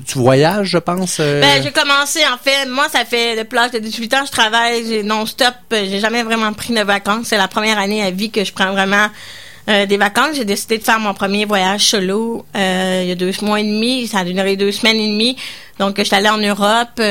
tu 0.07 0.17
voyages, 0.17 0.69
je 0.69 0.77
pense? 0.77 1.17
Euh? 1.19 1.41
Ben, 1.41 1.61
j'ai 1.61 1.71
commencé, 1.71 2.21
en 2.25 2.37
fait, 2.37 2.69
moi, 2.69 2.87
ça 2.89 3.03
fait 3.03 3.35
depuis 3.35 3.55
l'âge 3.55 3.71
de 3.71 3.79
18 3.79 4.13
ans, 4.13 4.23
je 4.25 4.31
travaille 4.31 5.03
non-stop. 5.03 5.53
J'ai 5.71 5.99
jamais 5.99 6.23
vraiment 6.23 6.53
pris 6.53 6.73
de 6.73 6.81
vacances. 6.81 7.27
C'est 7.27 7.37
la 7.37 7.49
première 7.49 7.77
année 7.77 8.01
à 8.01 8.11
vie 8.11 8.29
que 8.29 8.45
je 8.45 8.53
prends 8.53 8.71
vraiment 8.71 9.07
euh, 9.67 9.85
des 9.85 9.97
vacances, 9.97 10.35
j'ai 10.35 10.45
décidé 10.45 10.77
de 10.77 10.83
faire 10.83 10.99
mon 10.99 11.13
premier 11.13 11.45
voyage 11.45 11.81
solo 11.81 12.45
euh, 12.55 13.01
il 13.03 13.09
y 13.09 13.11
a 13.11 13.15
deux 13.15 13.33
mois 13.41 13.59
et 13.59 13.63
demi. 13.63 14.07
Ça 14.07 14.19
a 14.19 14.23
duré 14.23 14.55
deux 14.55 14.71
semaines 14.71 14.97
et 14.97 15.09
demie. 15.09 15.35
Donc, 15.79 15.95
je 15.97 16.03
suis 16.03 16.15
allée 16.15 16.29
en 16.29 16.37
Europe, 16.37 17.01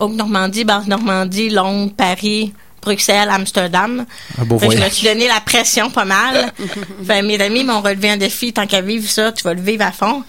Haute-Normandie, 0.00 0.64
Basse-Normandie, 0.64 1.48
Londres, 1.48 1.92
Paris, 1.96 2.52
Bruxelles, 2.82 3.28
Amsterdam. 3.30 4.04
Un 4.38 4.44
beau 4.44 4.58
Fait 4.58 4.68
que 4.68 4.76
je 4.76 4.82
me 4.82 4.88
suis 4.88 5.06
donné 5.06 5.28
la 5.28 5.40
pression 5.40 5.90
pas 5.90 6.04
mal. 6.04 6.52
Fait, 7.06 7.22
mes 7.22 7.40
amis 7.40 7.64
m'ont 7.64 7.80
relevé 7.80 8.10
un 8.10 8.16
défi. 8.16 8.52
Tant 8.52 8.66
qu'à 8.66 8.80
vivre 8.80 9.08
ça, 9.08 9.32
tu 9.32 9.42
vas 9.44 9.54
le 9.54 9.60
vivre 9.60 9.84
à 9.84 9.92
fond. 9.92 10.22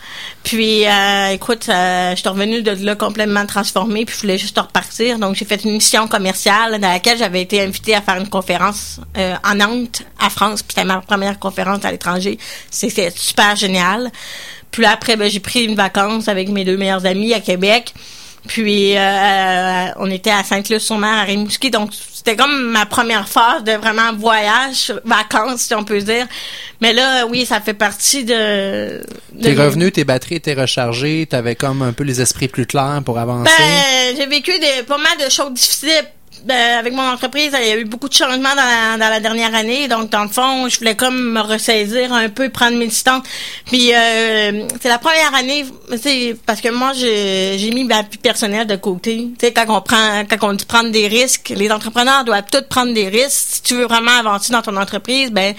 Puis, 0.44 0.86
euh, 0.86 1.30
écoute, 1.30 1.68
euh, 1.70 2.12
je 2.12 2.20
suis 2.20 2.30
revenue 2.30 2.62
de 2.62 2.72
là 2.86 2.96
complètement 2.96 3.46
transformée. 3.46 4.06
Puis, 4.06 4.16
je 4.16 4.22
voulais 4.22 4.38
juste 4.38 4.58
repartir. 4.58 5.20
Donc, 5.20 5.36
j'ai 5.36 5.46
fait 5.46 5.64
une 5.64 5.74
mission 5.74 6.08
commerciale 6.08 6.80
dans 6.80 6.92
laquelle 6.92 7.18
j'avais 7.18 7.42
été 7.42 7.62
invitée 7.62 7.96
à 7.96 8.02
faire 8.02 8.18
une 8.18 8.30
conférence 8.30 9.00
euh, 9.18 9.36
en 9.44 9.56
Nantes, 9.56 10.04
à 10.20 10.30
France. 10.30 10.64
Puis, 10.64 10.76
c'était 10.76 10.86
ma 10.86 11.02
première 11.02 11.40
conférence 11.40 11.86
à 11.86 11.92
l'étranger. 11.92 12.38
C'était 12.72 13.12
super 13.16 13.56
génial. 13.56 14.12
Puis 14.72 14.84
là, 14.84 14.92
après, 14.92 15.16
ben, 15.16 15.30
j'ai 15.30 15.40
pris 15.40 15.64
une 15.64 15.76
vacance 15.76 16.28
avec 16.28 16.50
mes 16.50 16.64
deux 16.64 16.78
meilleurs 16.78 17.06
amis 17.06 17.34
à 17.34 17.40
Québec. 17.40 17.94
Puis 18.50 18.98
euh, 18.98 19.86
on 19.98 20.10
était 20.10 20.32
à 20.32 20.44
Sainte-Luce-sur-Mer, 20.44 21.20
à 21.20 21.22
Rimouski, 21.22 21.70
donc 21.70 21.92
c'était 21.94 22.36
comme 22.36 22.72
ma 22.72 22.88
première 22.88 23.30
phase 23.30 23.64
de 23.64 23.74
vraiment 23.74 24.12
voyage, 24.18 24.92
vacances, 25.06 25.62
si 25.62 25.76
on 25.76 25.84
peut 25.84 26.02
dire. 26.02 26.26
Mais 26.82 26.92
là, 26.92 27.28
oui, 27.28 27.46
ça 27.46 27.62
fait 27.62 27.76
partie 27.76 28.26
de... 28.26 29.04
de 29.34 29.44
T'es 29.44 29.54
revenu, 29.54 29.92
tes 29.92 30.04
batteries 30.04 30.36
étaient 30.38 30.56
rechargées, 30.56 31.28
t'avais 31.30 31.54
comme 31.54 31.84
un 31.84 31.94
peu 31.94 32.04
les 32.04 32.22
esprits 32.22 32.48
plus 32.48 32.66
clairs 32.66 33.04
pour 33.06 33.20
avancer. 33.20 33.52
Ben, 33.56 34.16
j'ai 34.18 34.26
vécu 34.26 34.58
des, 34.58 34.82
pas 34.82 34.98
mal 34.98 35.24
de 35.24 35.30
choses 35.30 35.54
difficiles. 35.54 36.06
Ben, 36.46 36.80
avec 36.80 36.94
mon 36.94 37.04
entreprise, 37.04 37.52
il 37.62 37.68
y 37.68 37.72
a 37.72 37.78
eu 37.78 37.86
beaucoup 37.86 38.08
de 38.08 38.14
changements 38.14 38.56
dans 38.56 38.56
la, 38.56 38.98
dans 38.98 39.10
la 39.10 39.20
dernière 39.20 39.54
année. 39.54 39.88
Donc, 39.88 40.10
dans 40.10 40.24
le 40.24 40.30
fond, 40.30 40.68
je 40.70 40.80
voulais 40.80 40.96
comme 40.96 41.34
me 41.34 41.42
ressaisir 41.42 42.14
un 42.14 42.30
peu, 42.30 42.50
prendre 42.50 42.78
mes 42.78 42.88
distances. 42.88 43.24
Puis, 43.66 43.94
euh, 43.94 44.66
c'est 44.80 44.90
la 44.90 45.00
première 45.00 45.34
année, 45.36 45.66
c'est 46.02 46.36
parce 46.46 46.62
que 46.62 46.70
moi, 46.70 46.94
j'ai 46.94 47.72
mis 47.74 47.84
ma 47.84 48.04
vie 48.04 48.18
personnelle 48.18 48.68
de 48.68 48.76
côté. 48.76 49.30
Tu 49.38 49.48
sais, 49.48 49.54
quand 49.54 49.66
on 49.68 49.82
prend, 49.82 50.24
quand 50.30 50.50
on 50.50 50.54
dit 50.54 50.66
prendre 50.66 50.92
des 50.92 51.08
risques, 51.08 51.54
les 51.56 51.72
entrepreneurs 51.72 52.24
doivent 52.24 52.50
tous 52.52 52.64
prendre 52.70 52.94
des 52.94 53.10
risques. 53.10 53.56
Si 53.56 53.62
tu 53.62 53.76
veux 53.76 53.86
vraiment 53.86 54.18
avancer 54.20 54.54
dans 54.54 54.62
ton 54.62 54.78
entreprise, 54.78 55.32
ben, 55.32 55.54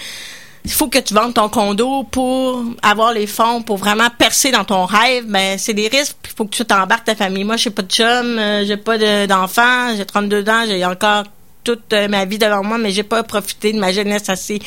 il 0.63 0.71
faut 0.71 0.87
que 0.87 0.99
tu 0.99 1.13
vendes 1.13 1.33
ton 1.33 1.49
condo 1.49 2.03
pour 2.03 2.63
avoir 2.83 3.13
les 3.13 3.25
fonds 3.27 3.61
pour 3.63 3.77
vraiment 3.77 4.09
percer 4.15 4.51
dans 4.51 4.63
ton 4.63 4.85
rêve 4.85 5.25
ben 5.27 5.57
c'est 5.57 5.73
des 5.73 5.87
risques 5.87 6.15
il 6.25 6.29
faut 6.35 6.45
que 6.45 6.55
tu 6.55 6.63
t'embarques 6.65 7.05
ta 7.05 7.15
famille. 7.15 7.43
Moi 7.43 7.57
j'ai 7.57 7.71
pas 7.71 7.81
de 7.81 7.91
chum 7.91 8.37
euh, 8.37 8.63
j'ai 8.65 8.77
pas 8.77 8.97
de- 8.97 9.25
d'enfants 9.25 9.95
j'ai 9.97 10.05
32 10.05 10.47
ans 10.49 10.63
j'ai 10.67 10.85
encore 10.85 11.23
toute 11.63 11.91
euh, 11.93 12.07
ma 12.07 12.25
vie 12.25 12.37
devant 12.37 12.63
moi 12.63 12.77
mais 12.77 12.91
j'ai 12.91 13.03
pas 13.03 13.23
profité 13.23 13.73
de 13.73 13.79
ma 13.79 13.91
jeunesse 13.91 14.29
assez. 14.29 14.59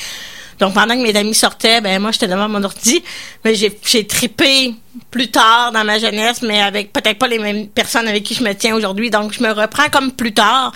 Donc 0.59 0.75
pendant 0.75 0.95
que 0.97 1.03
mes 1.03 1.15
amis 1.17 1.35
sortaient 1.35 1.81
ben 1.81 2.01
moi 2.01 2.11
j'étais 2.13 2.29
devant 2.29 2.49
mon 2.49 2.63
ordi 2.65 3.03
mais 3.45 3.55
j'ai 3.55 4.07
tripé 4.07 4.75
plus 5.11 5.31
tard 5.31 5.71
dans 5.73 5.85
ma 5.85 5.99
jeunesse 5.99 6.43
mais 6.43 6.61
avec 6.61 6.93
peut-être 6.93 7.19
pas 7.19 7.29
les 7.29 7.39
mêmes 7.39 7.69
personnes 7.69 8.09
avec 8.09 8.25
qui 8.25 8.35
je 8.35 8.43
me 8.43 8.53
tiens 8.53 8.75
aujourd'hui. 8.75 9.11
Donc 9.11 9.33
je 9.33 9.43
me 9.43 9.53
reprends 9.53 9.89
comme 9.91 10.11
plus 10.13 10.33
tard 10.35 10.73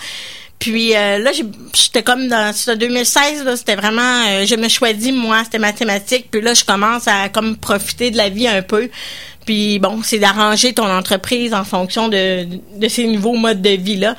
puis 0.59 0.95
euh, 0.95 1.17
là, 1.19 1.31
j'ai- 1.31 1.45
j'étais 1.73 2.03
comme 2.03 2.27
dans 2.27 2.53
c'était 2.53 2.75
2016, 2.77 3.43
là, 3.45 3.55
c'était 3.55 3.75
vraiment, 3.75 4.25
euh, 4.27 4.45
je 4.45 4.55
me 4.55 4.67
choisis 4.67 5.13
moi, 5.13 5.41
c'était 5.45 5.57
mathématique. 5.59 6.27
Puis 6.29 6.41
là, 6.41 6.53
je 6.53 6.63
commence 6.65 7.07
à 7.07 7.29
comme 7.29 7.55
profiter 7.57 8.11
de 8.11 8.17
la 8.17 8.29
vie 8.29 8.47
un 8.47 8.61
peu. 8.61 8.89
Puis 9.45 9.79
bon, 9.79 10.01
c'est 10.03 10.19
d'arranger 10.19 10.73
ton 10.73 10.85
entreprise 10.91 11.53
en 11.53 11.63
fonction 11.63 12.07
de, 12.09 12.45
de 12.75 12.87
ces 12.87 13.07
nouveaux 13.07 13.35
modes 13.35 13.61
de 13.61 13.69
vie 13.71 13.95
là. 13.95 14.15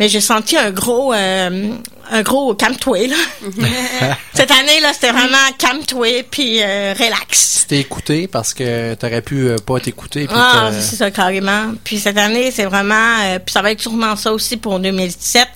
Mais 0.00 0.08
j'ai 0.08 0.20
senti 0.20 0.56
un 0.56 0.72
gros, 0.72 1.12
euh, 1.14 1.68
un 2.10 2.22
gros 2.22 2.52
calme-toi 2.54 3.06
là. 3.06 3.16
Cette 4.34 4.50
année 4.50 4.80
là, 4.80 4.92
c'était 4.92 5.12
vraiment 5.12 5.36
calme-toi 5.56 6.24
puis 6.28 6.60
euh, 6.60 6.92
relax. 6.98 7.64
T'es 7.68 7.78
écouté 7.78 8.26
parce 8.26 8.52
que 8.52 8.92
t'aurais 8.94 9.22
pu 9.22 9.48
euh, 9.48 9.56
pas 9.64 9.78
t'écouter. 9.80 10.26
Ah, 10.30 10.70
c'est 10.72 10.96
ça, 10.96 11.10
carrément. 11.10 11.72
Puis 11.82 11.98
cette 11.98 12.18
année, 12.18 12.50
c'est 12.50 12.64
vraiment... 12.66 13.20
euh, 13.22 13.38
puis 13.38 13.52
ça 13.52 13.62
va 13.62 13.70
être 13.70 13.80
sûrement 13.80 14.16
ça 14.16 14.32
aussi 14.32 14.56
pour 14.58 14.78
2017. 14.80 15.46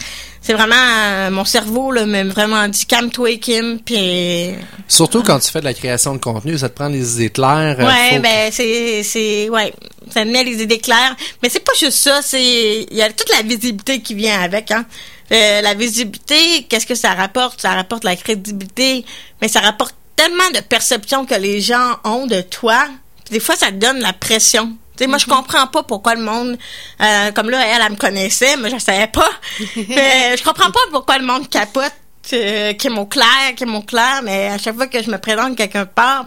C'est 0.48 0.54
vraiment... 0.54 0.76
euh, 0.76 1.30
mon 1.30 1.44
cerveau, 1.44 1.92
là, 1.92 2.06
m'a 2.06 2.24
vraiment 2.24 2.66
dit 2.68 2.86
«Calme-toi, 2.88 3.36
Kim», 3.36 3.80
puis... 3.84 4.54
Surtout 4.88 5.22
quand 5.22 5.38
tu 5.40 5.50
fais 5.50 5.60
de 5.60 5.66
la 5.66 5.74
création 5.74 6.14
de 6.14 6.18
contenu, 6.18 6.56
ça 6.56 6.70
te 6.70 6.74
prend 6.74 6.88
des 6.88 7.16
idées 7.16 7.28
claires. 7.28 7.76
euh, 7.78 7.84
Ouais, 7.84 8.18
ben 8.18 8.50
c'est 8.50 9.02
c'est 9.02 9.50
ouais, 9.50 9.74
ça 10.08 10.22
te 10.22 10.28
met 10.30 10.44
les 10.44 10.62
idées 10.62 10.78
claires, 10.78 11.14
mais 11.42 11.50
c'est 11.50 11.62
pas 11.62 11.74
juste 11.78 11.98
ça, 11.98 12.22
c'est 12.22 12.86
il 12.90 12.96
y 12.96 13.02
a 13.02 13.12
toute 13.12 13.28
la 13.28 13.42
visibilité 13.42 14.00
qui 14.00 14.14
vient 14.14 14.40
avec 14.40 14.70
hein. 14.70 14.86
Euh, 15.30 15.60
la 15.60 15.74
visibilité, 15.74 16.64
qu'est-ce 16.66 16.86
que 16.86 16.94
ça 16.94 17.12
rapporte? 17.12 17.60
Ça 17.60 17.74
rapporte 17.74 18.04
la 18.04 18.16
crédibilité, 18.16 19.04
mais 19.42 19.48
ça 19.48 19.60
rapporte 19.60 19.94
tellement 20.16 20.50
de 20.54 20.60
perceptions 20.60 21.26
que 21.26 21.34
les 21.34 21.60
gens 21.60 21.98
ont 22.04 22.26
de 22.26 22.40
toi. 22.40 22.86
Des 23.30 23.40
fois, 23.40 23.54
ça 23.54 23.66
te 23.66 23.76
donne 23.76 23.98
la 23.98 24.14
pression. 24.14 24.72
Tu 24.98 25.04
sais, 25.04 25.08
moi, 25.08 25.18
je 25.18 25.26
comprends 25.26 25.68
pas 25.68 25.84
pourquoi 25.84 26.16
le 26.16 26.22
monde, 26.22 26.58
euh, 27.00 27.30
comme 27.30 27.50
là, 27.50 27.64
elle, 27.64 27.82
elle 27.86 27.92
me 27.92 27.96
connaissait, 27.96 28.56
mais 28.56 28.68
je 28.68 28.78
savais 28.78 29.06
pas. 29.06 29.30
mais 29.76 30.36
je 30.36 30.42
comprends 30.42 30.72
pas 30.72 30.80
pourquoi 30.90 31.18
le 31.18 31.24
monde 31.24 31.48
capote, 31.48 31.92
euh, 32.32 32.72
qui 32.72 32.88
est 32.88 32.90
mon 32.90 33.06
clair, 33.06 33.54
qui 33.56 33.62
est 33.62 33.66
mon 33.66 33.82
clair, 33.82 34.22
mais 34.24 34.48
à 34.48 34.58
chaque 34.58 34.74
fois 34.74 34.88
que 34.88 35.00
je 35.00 35.08
me 35.08 35.18
présente 35.18 35.56
quelque 35.56 35.84
part, 35.84 36.26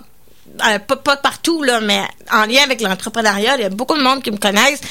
euh, 0.66 0.80
pas, 0.80 0.96
pas 0.96 1.18
partout, 1.18 1.64
là, 1.64 1.82
mais 1.82 2.02
en 2.32 2.46
lien 2.46 2.64
avec 2.64 2.80
l'entrepreneuriat, 2.80 3.58
il 3.58 3.62
y 3.62 3.66
a 3.66 3.70
beaucoup 3.70 3.98
de 3.98 4.04
monde 4.04 4.24
qui 4.24 4.32
me 4.32 4.38
connaissent. 4.38 4.82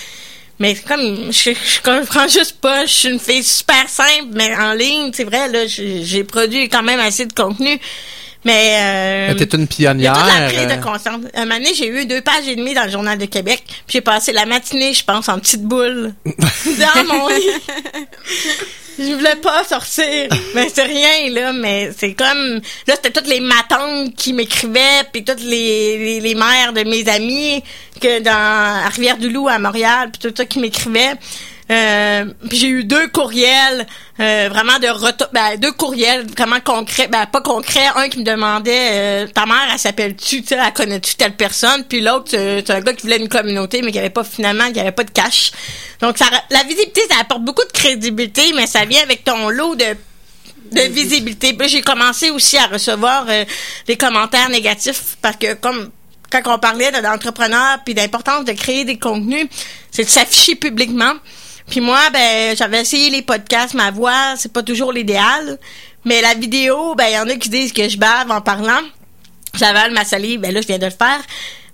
Mais 0.58 0.74
c'est 0.74 0.86
comme, 0.86 1.32
je, 1.32 1.52
je 1.52 1.80
comprends 1.82 2.28
juste 2.28 2.60
pas. 2.60 2.84
Je 2.84 2.92
suis 2.92 3.08
une 3.08 3.18
fille 3.18 3.42
super 3.42 3.88
simple, 3.88 4.28
mais 4.32 4.54
en 4.54 4.74
ligne, 4.74 5.10
c'est 5.14 5.24
vrai, 5.24 5.48
là, 5.48 5.66
j'ai 5.66 6.22
produit 6.24 6.68
quand 6.68 6.82
même 6.82 7.00
assez 7.00 7.24
de 7.24 7.32
contenu. 7.32 7.80
Mais, 8.44 9.30
euh, 9.32 9.34
T'es 9.34 9.54
une 9.54 9.66
il 9.78 9.82
y 9.82 9.86
a 9.86 9.92
pionnière. 9.92 10.14
toute 10.14 10.40
la 10.40 10.46
prise 10.46 10.58
euh, 10.60 10.76
de 10.76 10.82
conscience. 10.82 11.20
Un 11.34 11.44
moment 11.44 11.56
donné, 11.56 11.74
j'ai 11.74 11.88
eu 11.88 12.06
deux 12.06 12.22
pages 12.22 12.48
et 12.48 12.56
demie 12.56 12.72
dans 12.72 12.84
le 12.84 12.90
Journal 12.90 13.18
de 13.18 13.26
Québec. 13.26 13.62
Puis 13.66 13.82
j'ai 13.88 14.00
passé 14.00 14.32
la 14.32 14.46
matinée, 14.46 14.94
je 14.94 15.04
pense, 15.04 15.28
en 15.28 15.38
petite 15.38 15.62
boule. 15.62 16.14
dans 16.24 17.04
mon 17.04 17.28
lit. 17.28 17.42
Je 18.98 19.14
voulais 19.14 19.36
pas 19.36 19.64
sortir. 19.64 20.28
Mais 20.54 20.68
c'est 20.72 20.84
rien, 20.84 21.30
là. 21.30 21.52
Mais 21.52 21.90
c'est 21.96 22.14
comme... 22.14 22.60
Là, 22.86 22.94
c'était 22.96 23.10
toutes 23.10 23.28
les 23.28 23.40
matantes 23.40 24.14
qui 24.14 24.32
m'écrivaient, 24.32 25.04
puis 25.12 25.24
toutes 25.24 25.42
les, 25.42 25.98
les, 25.98 26.20
les 26.20 26.34
mères 26.34 26.72
de 26.72 26.82
mes 26.84 27.08
amis 27.08 27.62
que 28.00 28.20
dans 28.20 28.30
à 28.84 28.88
Rivière-du-Loup, 28.88 29.48
à 29.48 29.58
Montréal, 29.58 30.10
puis 30.12 30.30
tout 30.30 30.34
ça 30.36 30.44
qui 30.46 30.58
m'écrivaient. 30.58 31.14
Euh, 31.70 32.24
puis 32.48 32.58
j'ai 32.58 32.66
eu 32.68 32.82
deux 32.82 33.06
courriels 33.08 33.86
euh, 34.18 34.48
vraiment 34.50 34.80
de 34.80 34.88
retour 34.88 35.28
ben, 35.32 35.56
deux 35.56 35.70
courriels 35.70 36.26
vraiment 36.36 36.58
concrets 36.58 37.06
ben 37.06 37.26
pas 37.26 37.42
concrets 37.42 37.86
un 37.94 38.08
qui 38.08 38.18
me 38.18 38.24
demandait 38.24 38.88
euh, 38.92 39.26
ta 39.28 39.46
mère 39.46 39.68
elle 39.72 39.78
s'appelle-tu 39.78 40.42
tu 40.42 40.54
elle 40.54 40.72
connais-tu 40.72 41.14
telle 41.14 41.36
personne? 41.36 41.84
Puis 41.84 42.00
l'autre 42.00 42.32
euh, 42.34 42.60
c'est 42.66 42.72
un 42.72 42.80
gars 42.80 42.92
qui 42.92 43.02
voulait 43.02 43.18
une 43.18 43.28
communauté 43.28 43.82
mais 43.82 43.92
qui 43.92 44.00
avait 44.00 44.10
pas 44.10 44.24
finalement 44.24 44.72
qui 44.72 44.80
avait 44.80 44.90
pas 44.90 45.04
de 45.04 45.12
cash 45.12 45.52
donc 46.00 46.18
ça 46.18 46.24
la 46.50 46.64
visibilité 46.64 47.02
ça 47.08 47.20
apporte 47.20 47.42
beaucoup 47.42 47.64
de 47.64 47.72
crédibilité 47.72 48.52
mais 48.56 48.66
ça 48.66 48.84
vient 48.84 49.02
avec 49.02 49.22
ton 49.22 49.48
lot 49.48 49.76
de 49.76 49.84
de 50.72 50.82
visibilité. 50.82 51.52
Puis 51.52 51.68
j'ai 51.68 51.82
commencé 51.82 52.30
aussi 52.30 52.56
à 52.56 52.66
recevoir 52.66 53.26
euh, 53.28 53.44
des 53.86 53.96
commentaires 53.96 54.48
négatifs 54.48 55.16
parce 55.22 55.36
que 55.36 55.54
comme 55.54 55.90
quand 56.30 56.42
on 56.46 56.58
parlait 56.58 56.92
de- 56.92 57.00
d'entrepreneurs 57.00 57.78
puis 57.84 57.94
d'importance 57.94 58.44
de 58.44 58.52
créer 58.52 58.84
des 58.84 58.98
contenus, 58.98 59.46
c'est 59.90 60.04
de 60.04 60.08
s'afficher 60.08 60.54
publiquement. 60.54 61.12
Puis 61.70 61.80
moi, 61.80 62.10
ben 62.12 62.56
j'avais 62.56 62.80
essayé 62.80 63.10
les 63.10 63.22
podcasts, 63.22 63.74
ma 63.74 63.92
voix, 63.92 64.34
c'est 64.36 64.52
pas 64.52 64.64
toujours 64.64 64.92
l'idéal, 64.92 65.56
mais 66.04 66.20
la 66.20 66.34
vidéo, 66.34 66.96
ben 66.96 67.06
il 67.06 67.14
y 67.14 67.18
en 67.18 67.28
a 67.28 67.36
qui 67.36 67.48
disent 67.48 67.72
que 67.72 67.88
je 67.88 67.96
bave 67.96 68.30
en 68.30 68.40
parlant. 68.40 68.80
J'avale 69.54 69.92
ma 69.92 70.04
salive, 70.04 70.40
ben 70.40 70.52
là 70.52 70.60
je 70.60 70.66
viens 70.66 70.78
de 70.78 70.86
le 70.86 70.90
faire. 70.90 71.22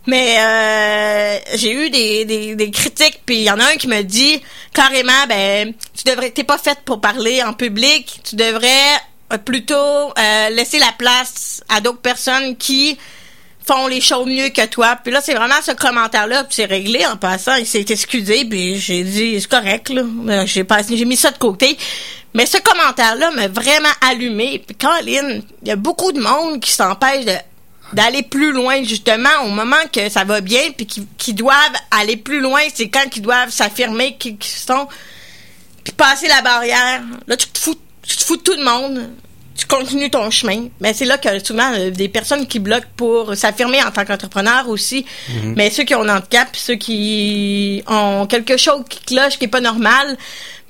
Mais 0.06 0.36
euh, 0.38 1.38
j'ai 1.56 1.72
eu 1.72 1.90
des, 1.90 2.24
des, 2.26 2.54
des 2.54 2.70
critiques, 2.70 3.22
puis 3.26 3.38
il 3.38 3.42
y 3.42 3.50
en 3.50 3.58
a 3.58 3.64
un 3.64 3.76
qui 3.76 3.88
me 3.88 4.02
dit 4.02 4.40
carrément, 4.72 5.26
ben 5.28 5.72
tu 5.94 6.04
devrais, 6.04 6.30
t'es 6.30 6.44
pas 6.44 6.58
faite 6.58 6.80
pour 6.84 7.00
parler 7.00 7.42
en 7.42 7.54
public, 7.54 8.20
tu 8.22 8.36
devrais 8.36 9.00
euh, 9.32 9.38
plutôt 9.38 9.74
euh, 9.74 10.50
laisser 10.50 10.78
la 10.78 10.92
place 10.96 11.64
à 11.70 11.80
d'autres 11.80 12.00
personnes 12.00 12.56
qui 12.56 12.98
font 13.66 13.88
les 13.88 14.00
choses 14.00 14.26
mieux 14.26 14.48
que 14.50 14.64
toi. 14.66 14.96
Puis 15.02 15.12
là, 15.12 15.20
c'est 15.20 15.34
vraiment 15.34 15.60
ce 15.62 15.72
commentaire-là, 15.72 16.44
puis 16.44 16.54
c'est 16.54 16.64
réglé 16.66 17.04
en 17.06 17.16
passant. 17.16 17.56
Il 17.56 17.66
s'est 17.66 17.84
excusé, 17.88 18.44
puis 18.44 18.78
j'ai 18.78 19.02
dit, 19.02 19.40
c'est 19.40 19.48
correct, 19.48 19.88
là. 19.88 20.02
Euh, 20.28 20.46
J'ai 20.46 21.04
mis 21.04 21.16
ça 21.16 21.30
de 21.30 21.38
côté. 21.38 21.76
Mais 22.34 22.46
ce 22.46 22.58
commentaire-là 22.58 23.30
m'a 23.30 23.48
vraiment 23.48 23.88
allumé. 24.00 24.62
Puis 24.64 24.76
Caroline, 24.76 25.42
il 25.62 25.68
y 25.68 25.70
a 25.70 25.76
beaucoup 25.76 26.12
de 26.12 26.20
monde 26.20 26.60
qui 26.60 26.70
s'empêche 26.70 27.24
d'aller 27.92 28.22
plus 28.22 28.52
loin 28.52 28.82
justement 28.82 29.28
au 29.44 29.48
moment 29.48 29.76
que 29.92 30.08
ça 30.08 30.24
va 30.24 30.40
bien 30.40 30.72
puis 30.76 30.86
qui, 30.86 31.06
qui 31.18 31.34
doivent 31.34 31.56
aller 31.92 32.16
plus 32.16 32.40
loin 32.40 32.60
c'est 32.74 32.88
quand 32.88 33.04
ils 33.14 33.22
doivent 33.22 33.50
s'affirmer 33.50 34.16
qu'ils 34.16 34.36
qu'ils 34.36 34.58
sont 34.58 34.88
puis 35.84 35.92
passer 35.92 36.26
la 36.26 36.42
barrière 36.42 37.02
là 37.28 37.36
tu 37.36 37.46
te 37.46 37.58
fous 37.60 37.76
tu 38.02 38.16
te 38.16 38.24
fous 38.24 38.36
de 38.38 38.42
tout 38.42 38.54
le 38.54 38.64
monde 38.64 39.08
tu 39.56 39.66
continues 39.66 40.10
ton 40.10 40.30
chemin. 40.30 40.68
Mais 40.80 40.92
c'est 40.92 41.04
là 41.04 41.18
que 41.18 41.44
souvent 41.44 41.72
euh, 41.74 41.90
des 41.90 42.08
personnes 42.08 42.46
qui 42.46 42.58
bloquent 42.58 42.86
pour 42.96 43.34
s'affirmer 43.34 43.82
en 43.82 43.90
tant 43.90 44.04
qu'entrepreneur 44.04 44.68
aussi. 44.68 45.04
Mais 45.56 45.70
ceux 45.70 45.84
qui 45.84 45.94
ont 45.94 46.02
un 46.02 46.16
handicap 46.16 46.48
ceux 46.54 46.76
qui 46.76 47.82
ont 47.86 48.26
quelque 48.26 48.56
chose 48.56 48.82
qui 48.88 49.00
cloche 49.00 49.38
qui 49.38 49.46
est 49.46 49.48
pas 49.48 49.60
normal 49.60 50.16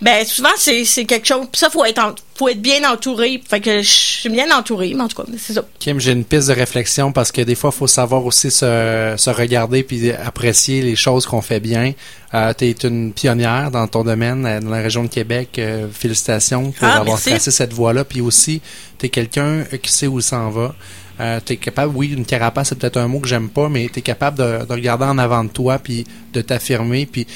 ben 0.01 0.27
souvent 0.27 0.51
c'est 0.59 0.85
c'est 0.85 1.05
quelque 1.07 1.27
chose. 1.27 1.47
Puis 1.51 1.59
ça 1.59 1.71
faut 1.71 1.85
être 1.85 1.99
en- 1.99 2.15
faut 2.35 2.49
être 2.49 2.61
bien 2.61 2.87
entouré. 2.91 3.43
Fait 3.49 3.61
que 3.61 3.81
je 3.81 3.89
suis 3.91 4.29
bien 4.29 4.55
entourée, 4.55 4.93
mais 4.95 5.03
en 5.05 5.09
tout 5.09 5.23
cas 5.23 5.29
c'est 5.39 5.55
ça. 5.55 5.65
Kim, 5.79 5.99
j'ai 5.99 6.13
une 6.13 6.25
piste 6.25 6.49
de 6.49 6.53
réflexion 6.53 7.13
parce 7.13 7.33
que 7.33 7.41
des 7.41 7.55
fois, 7.55 7.71
il 7.75 7.79
faut 7.79 7.87
savoir 7.87 8.25
aussi 8.27 8.51
se, 8.51 9.15
se 9.17 9.31
regarder 9.31 9.83
puis 9.83 10.13
apprécier 10.13 10.83
les 10.83 10.97
choses 10.97 11.25
qu'on 11.25 11.41
fait 11.41 11.61
bien. 11.61 11.93
Euh, 12.35 12.53
tu 12.57 12.67
es 12.67 12.73
une 12.85 13.13
pionnière 13.15 13.71
dans 13.71 13.87
ton 13.89 14.05
domaine, 14.05 14.45
euh, 14.45 14.61
dans 14.61 14.69
la 14.71 14.83
région 14.83 15.03
de 15.05 15.09
Québec. 15.09 15.59
Euh, 15.59 15.87
félicitations 15.91 16.73
pour 16.73 16.87
Ah, 16.87 16.97
avoir 16.97 17.07
merci. 17.17 17.31
tracé 17.31 17.51
cette 17.51 17.73
voie-là. 17.73 18.05
Puis 18.05 18.21
aussi, 18.21 18.61
tu 18.99 19.07
es 19.07 19.09
quelqu'un 19.09 19.65
qui 19.83 19.91
sait 19.91 20.07
où 20.07 20.19
il 20.19 20.23
s'en 20.23 20.51
va. 20.51 20.75
Euh, 21.19 21.41
tu 21.45 21.55
es 21.55 21.57
capable, 21.57 21.97
oui, 21.97 22.13
une 22.13 22.27
carapace, 22.27 22.69
c'est 22.69 22.79
peut-être 22.79 22.99
un 22.99 23.09
mot 23.09 23.21
que 23.21 23.29
j'aime 23.29 23.49
pas, 23.49 23.71
mais 23.71 23.89
tu 23.91 24.01
es 24.01 24.03
capable 24.03 24.37
de, 24.37 24.67
de 24.67 24.73
regarder 24.73 25.07
en 25.07 25.17
avant 25.17 25.43
de 25.45 25.49
toi 25.49 25.79
puis 25.79 26.05
de 26.35 26.43
t'affirmer 26.43 27.07
puis 27.07 27.27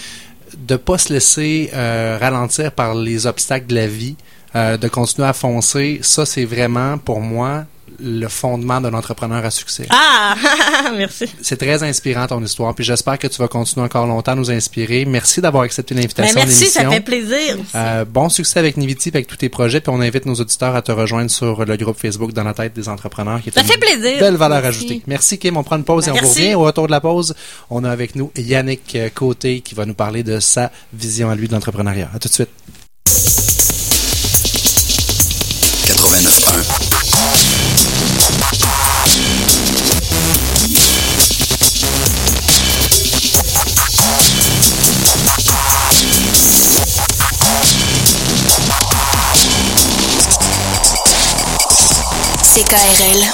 de 0.71 0.77
pas 0.77 0.99
se 0.99 1.13
laisser 1.13 1.71
euh, 1.75 2.17
ralentir 2.21 2.71
par 2.71 2.95
les 2.95 3.27
obstacles 3.27 3.67
de 3.67 3.75
la 3.75 3.89
vie, 3.89 4.15
euh, 4.55 4.77
de 4.77 4.87
continuer 4.87 5.27
à 5.27 5.33
foncer. 5.33 5.99
Ça, 6.03 6.25
c'est 6.25 6.45
vraiment, 6.45 6.97
pour 6.97 7.21
moi, 7.21 7.65
le 8.03 8.27
fondement 8.29 8.81
d'un 8.81 8.95
entrepreneur 8.95 9.45
à 9.45 9.51
succès. 9.51 9.87
Ah, 9.91 10.35
merci. 10.97 11.27
C'est 11.43 11.57
très 11.57 11.83
inspirant 11.83 12.27
ton 12.27 12.43
histoire, 12.43 12.75
puis 12.75 12.85
j'espère 12.85 13.19
que 13.19 13.27
tu 13.27 13.39
vas 13.39 13.49
continuer 13.49 13.85
encore 13.85 14.07
longtemps 14.07 14.33
à 14.33 14.35
nous 14.37 14.51
inspirer. 14.51 15.05
Merci 15.05 15.41
d'avoir 15.41 15.65
accepté 15.65 15.95
l'invitation 15.95 16.35
Ben, 16.35 16.47
merci, 16.47 16.67
ça 16.67 16.89
fait 16.91 17.01
plaisir. 17.01 17.57
Euh, 17.75 18.05
bon 18.05 18.29
succès 18.29 18.59
avec 18.59 18.77
Niviti, 18.77 19.09
avec 19.11 19.27
tous 19.27 19.37
tes 19.37 19.49
projets, 19.49 19.81
puis 19.81 19.93
on 19.95 20.01
invite 20.01 20.27
nos 20.27 20.35
auditeurs 20.35 20.75
à 20.75 20.83
te 20.83 20.93
rejoindre 20.93 21.31
sur 21.31 21.65
le 21.65 21.77
groupe 21.77 21.99
Facebook 21.99 22.33
dans 22.33 22.45
la 22.45 22.55
tête 22.55 22.75
des 22.75 22.89
entrepreneurs, 22.89 23.41
qui 23.43 23.51
est 23.51 23.53
Ça 23.53 23.61
une 23.63 23.67
fait 23.67 23.79
plaisir. 23.79 24.19
belle 24.19 24.37
valeur 24.37 24.63
Merci. 24.63 24.79
ajoutée. 24.79 25.03
Merci 25.07 25.39
Kim, 25.39 25.57
on 25.57 25.63
prend 25.63 25.77
une 25.77 25.85
pause 25.85 26.09
et 26.09 26.11
on 26.11 26.15
vous 26.15 26.29
revient. 26.29 26.55
Au 26.55 26.61
retour 26.63 26.87
de 26.87 26.93
la 26.93 27.01
pause, 27.01 27.35
on 27.71 27.85
a 27.85 27.91
avec 27.91 28.15
nous 28.17 28.31
Yannick 28.37 28.95
euh, 28.97 29.09
Côté 29.15 29.61
qui 29.61 29.75
va 29.75 29.87
nous 29.87 29.95
parler 29.95 30.23
de 30.23 30.41
sa 30.41 30.71
vision 30.93 31.31
à 31.31 31.35
lui 31.35 31.49
de 31.49 31.53
l'entrepreneuriat. 31.53 32.11
À 32.15 32.19
tout 32.19 32.29
de 32.29 32.35
suite. 32.35 33.40
CKRL. 52.71 53.25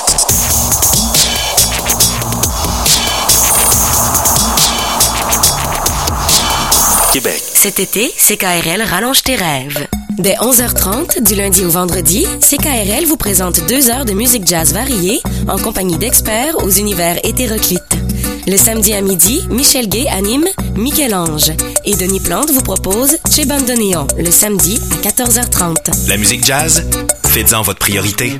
Québec. 7.12 7.42
Cet 7.52 7.78
été, 7.78 8.10
CKRL 8.16 8.80
rallonge 8.80 9.22
tes 9.22 9.34
rêves. 9.34 9.86
Dès 10.16 10.36
11h30, 10.36 11.22
du 11.22 11.34
lundi 11.34 11.66
au 11.66 11.68
vendredi, 11.68 12.26
CKRL 12.40 13.04
vous 13.04 13.18
présente 13.18 13.60
deux 13.68 13.90
heures 13.90 14.06
de 14.06 14.14
musique 14.14 14.46
jazz 14.46 14.72
variée 14.72 15.20
en 15.48 15.58
compagnie 15.58 15.98
d'experts 15.98 16.56
aux 16.64 16.70
univers 16.70 17.18
hétéroclites. 17.22 17.82
Le 18.46 18.56
samedi 18.56 18.94
à 18.94 19.02
midi, 19.02 19.46
Michel 19.50 19.90
Gay 19.90 20.06
anime 20.08 20.46
Michel-Ange 20.76 21.52
et 21.84 21.94
Denis 21.94 22.20
Plante 22.20 22.52
vous 22.52 22.62
propose 22.62 23.18
Chez 23.30 23.44
Néon 23.44 24.06
le 24.16 24.30
samedi 24.30 24.80
à 25.04 25.08
14h30. 25.08 26.08
La 26.08 26.16
musique 26.16 26.42
jazz, 26.42 26.88
faites-en 27.26 27.60
votre 27.60 27.80
priorité. 27.80 28.38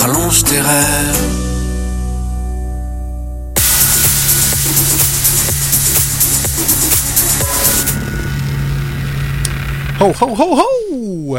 Rallonge 0.00 0.44
tes 0.44 0.60
rêves. 0.60 1.24
Ho, 10.00 10.14
ho, 10.20 10.36
ho, 10.38 10.62
ho! 10.92 11.38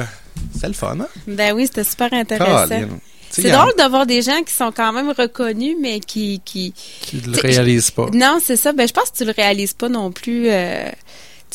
C'est 0.59 0.67
le 0.67 0.73
fun, 0.73 0.97
hein? 0.99 1.07
Ben 1.25 1.53
oui, 1.55 1.67
c'était 1.67 1.85
super 1.85 2.11
intéressant. 2.11 2.75
C'est 3.29 3.51
drôle 3.51 3.73
de 3.77 3.89
voir 3.89 4.05
des 4.05 4.21
gens 4.21 4.41
qui 4.45 4.53
sont 4.53 4.73
quand 4.75 4.91
même 4.91 5.13
reconnus, 5.17 5.77
mais 5.79 6.01
qui... 6.01 6.41
qui... 6.43 6.73
qui 6.99 7.21
le 7.21 7.39
réalisent 7.39 7.91
pas. 7.91 8.09
Non, 8.11 8.39
c'est 8.43 8.57
ça. 8.57 8.73
Ben, 8.73 8.87
je 8.87 8.93
pense 8.93 9.11
que 9.11 9.17
tu 9.19 9.25
le 9.25 9.31
réalises 9.31 9.73
pas 9.73 9.87
non 9.87 10.11
plus. 10.11 10.49
Euh... 10.49 10.89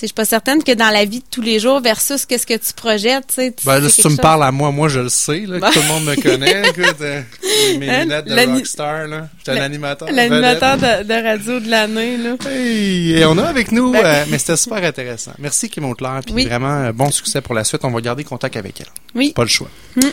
Je 0.01 0.07
suis 0.07 0.13
pas 0.15 0.25
certaine 0.25 0.63
que 0.65 0.73
dans 0.73 0.91
la 0.91 1.05
vie 1.05 1.21
de 1.21 1.25
tous 1.31 1.41
les 1.41 1.61
jours 1.61 1.81
versus 1.81 2.27
qu'est-ce 2.27 2.47
que 2.47 2.55
tu 2.55 2.73
projettes. 2.75 3.29
tu 3.29 3.35
sais, 3.37 3.55
Ben 3.65 3.89
si 3.89 4.03
tu 4.03 4.09
me 4.09 4.13
chose- 4.15 4.21
parles 4.21 4.43
à 4.43 4.51
moi, 4.51 4.71
moi 4.73 4.89
je 4.89 5.01
le 5.01 5.09
sais, 5.09 5.45
là, 5.47 5.61
que 5.61 5.73
tout 5.73 5.81
le 5.81 5.87
monde 5.87 6.05
me 6.05 6.17
connaît. 6.21 6.63
Écoute, 6.69 6.97
euh, 7.01 7.23
mes 7.79 7.89
Hein? 7.89 8.01
lunettes 8.03 8.25
de 8.27 8.53
rockstar, 8.55 9.07
là. 9.07 9.29
J'étais 9.39 9.53
un 9.53 9.55
La- 9.55 9.65
animateur. 9.65 10.09
L'animateur 10.11 10.77
de, 10.79 11.05
de 11.05 11.15
radio 11.27 11.61
de 11.61 11.71
l'année, 11.71 12.17
là. 12.17 12.37
Hey, 12.51 13.13
et 13.13 13.25
on 13.25 13.39
a 13.39 13.45
avec 13.45 13.71
nous, 13.73 13.93
Ben- 13.93 14.05
euh, 14.05 14.25
mais 14.29 14.39
c'était 14.39 14.57
super 14.57 14.83
intéressant. 14.83 15.33
Merci 15.39 15.69
Kim 15.71 15.85
Auclair, 15.85 16.21
puis 16.27 16.35
Oui. 16.35 16.45
vraiment 16.47 16.83
euh, 16.87 16.93
bon 16.93 17.11
succès 17.13 17.41
pour 17.41 17.55
la 17.55 17.63
suite. 17.65 17.81
On 17.85 17.91
va 17.91 18.01
garder 18.01 18.25
contact 18.25 18.57
avec 18.57 18.81
elle. 18.81 18.89
Oui. 19.15 19.33
Pas 19.33 19.43
le 19.43 19.49
choix. 19.49 19.69
Hmm. 19.97 20.11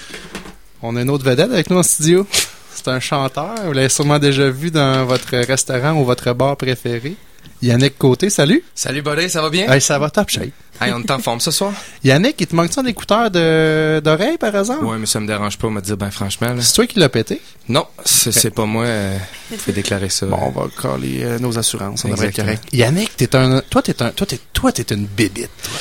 On 0.83 0.95
a 0.95 1.01
une 1.01 1.09
autre 1.09 1.25
vedette 1.25 1.51
avec 1.51 1.69
nous 1.71 1.77
en 1.77 1.83
studio. 1.83 2.27
C'est 2.75 2.87
un 2.87 2.99
chanteur. 2.99 3.55
Vous 3.65 3.73
l'avez 3.73 3.89
sûrement 3.89 4.19
déjà 4.19 4.49
vu 4.49 4.71
dans 4.71 5.05
votre 5.05 5.35
restaurant 5.37 5.93
ou 5.93 6.05
votre 6.05 6.33
bar 6.33 6.55
préféré. 6.55 7.15
Yannick 7.61 7.97
Côté, 7.97 8.29
salut. 8.29 8.63
Salut 8.73 9.01
Buddy, 9.01 9.29
ça 9.29 9.41
va 9.41 9.49
bien? 9.49 9.71
Hey, 9.71 9.81
ça 9.81 9.99
va 9.99 10.09
top 10.09 10.29
shape. 10.29 10.49
Hey, 10.79 10.91
on 10.93 10.99
est 11.01 11.11
en 11.11 11.19
forme 11.19 11.39
ce 11.39 11.51
soir? 11.51 11.71
Yannick, 12.03 12.35
il 12.39 12.47
te 12.47 12.55
manque-tu 12.55 12.79
un 12.79 12.85
écouteur 12.85 13.29
d'oreille, 13.29 14.37
par 14.39 14.55
exemple? 14.55 14.83
Ouais, 14.83 14.97
mais 14.97 15.05
ça 15.05 15.19
me 15.19 15.27
dérange 15.27 15.57
pas, 15.59 15.69
me 15.69 15.79
dire 15.79 15.95
ben 15.95 16.09
franchement. 16.09 16.55
C'est 16.59 16.73
toi 16.73 16.87
qui 16.87 16.97
l'as 16.97 17.09
pété? 17.09 17.39
Non, 17.69 17.85
c'est 18.03 18.49
pas 18.53 18.65
moi. 18.65 18.85
Euh, 18.85 19.17
je 19.51 19.57
vais 19.57 19.73
déclarer 19.73 20.09
ça. 20.09 20.25
Bon, 20.25 20.39
on 20.41 20.49
va 20.49 20.67
caler 20.81 21.19
euh, 21.23 21.37
nos 21.39 21.55
assurances. 21.59 22.03
On 22.03 22.09
devrait 22.09 22.27
être 22.27 22.39
Exactement. 22.39 22.57
correct. 22.57 22.73
Yannick, 22.73 23.15
t'es 23.15 23.35
un, 23.35 23.61
toi, 23.69 23.83
t'es 23.83 24.01
un, 24.01 24.09
toi, 24.09 24.25
t'es, 24.25 24.39
toi, 24.53 24.71
t'es 24.71 24.93
une 24.95 25.05
bébite, 25.05 25.49
toi. 25.63 25.77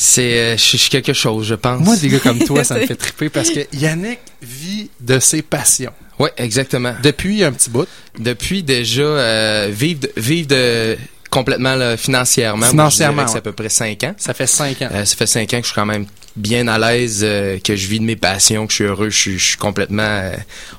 C'est, 0.00 0.38
euh, 0.38 0.56
je 0.56 0.76
suis 0.76 0.90
quelque 0.90 1.12
chose, 1.12 1.44
je 1.48 1.56
pense. 1.56 1.80
Moi, 1.84 1.96
des 1.96 2.08
gars 2.08 2.20
comme 2.20 2.38
toi, 2.38 2.62
ça 2.62 2.76
me 2.76 2.86
fait 2.86 2.94
triper 2.94 3.28
parce 3.28 3.50
que 3.50 3.66
Yannick 3.72 4.20
vit 4.40 4.90
de 5.00 5.18
ses 5.18 5.42
passions. 5.42 5.92
Ouais, 6.20 6.32
exactement. 6.36 6.94
Depuis 7.02 7.42
un 7.42 7.50
petit 7.50 7.68
bout. 7.68 7.88
Depuis 8.16 8.62
déjà 8.62 9.02
euh, 9.02 9.68
vivre, 9.72 10.00
de, 10.00 10.12
vivre 10.16 10.46
de 10.46 10.96
complètement 11.30 11.74
là, 11.74 11.96
financièrement. 11.96 12.66
Financièrement, 12.66 13.22
ouais. 13.22 13.28
C'est 13.28 13.38
à 13.38 13.40
peu 13.42 13.50
près 13.52 13.68
cinq 13.68 14.04
ans. 14.04 14.14
Ça 14.18 14.34
fait 14.34 14.46
cinq 14.46 14.82
ans. 14.82 14.88
Euh, 14.92 15.04
ça 15.04 15.16
fait 15.16 15.26
cinq 15.26 15.52
ans 15.54 15.58
que 15.58 15.64
je 15.66 15.72
suis 15.72 15.74
quand 15.74 15.84
même 15.86 16.06
bien 16.36 16.68
à 16.68 16.78
l'aise, 16.78 17.22
euh, 17.24 17.58
que 17.58 17.74
je 17.74 17.88
vis 17.88 17.98
de 17.98 18.04
mes 18.04 18.14
passions, 18.14 18.66
que 18.66 18.70
je 18.72 18.76
suis 18.76 18.84
heureux, 18.84 19.10
je 19.10 19.18
suis, 19.18 19.38
je 19.38 19.44
suis 19.44 19.56
complètement. 19.56 20.02
euh, 20.02 20.32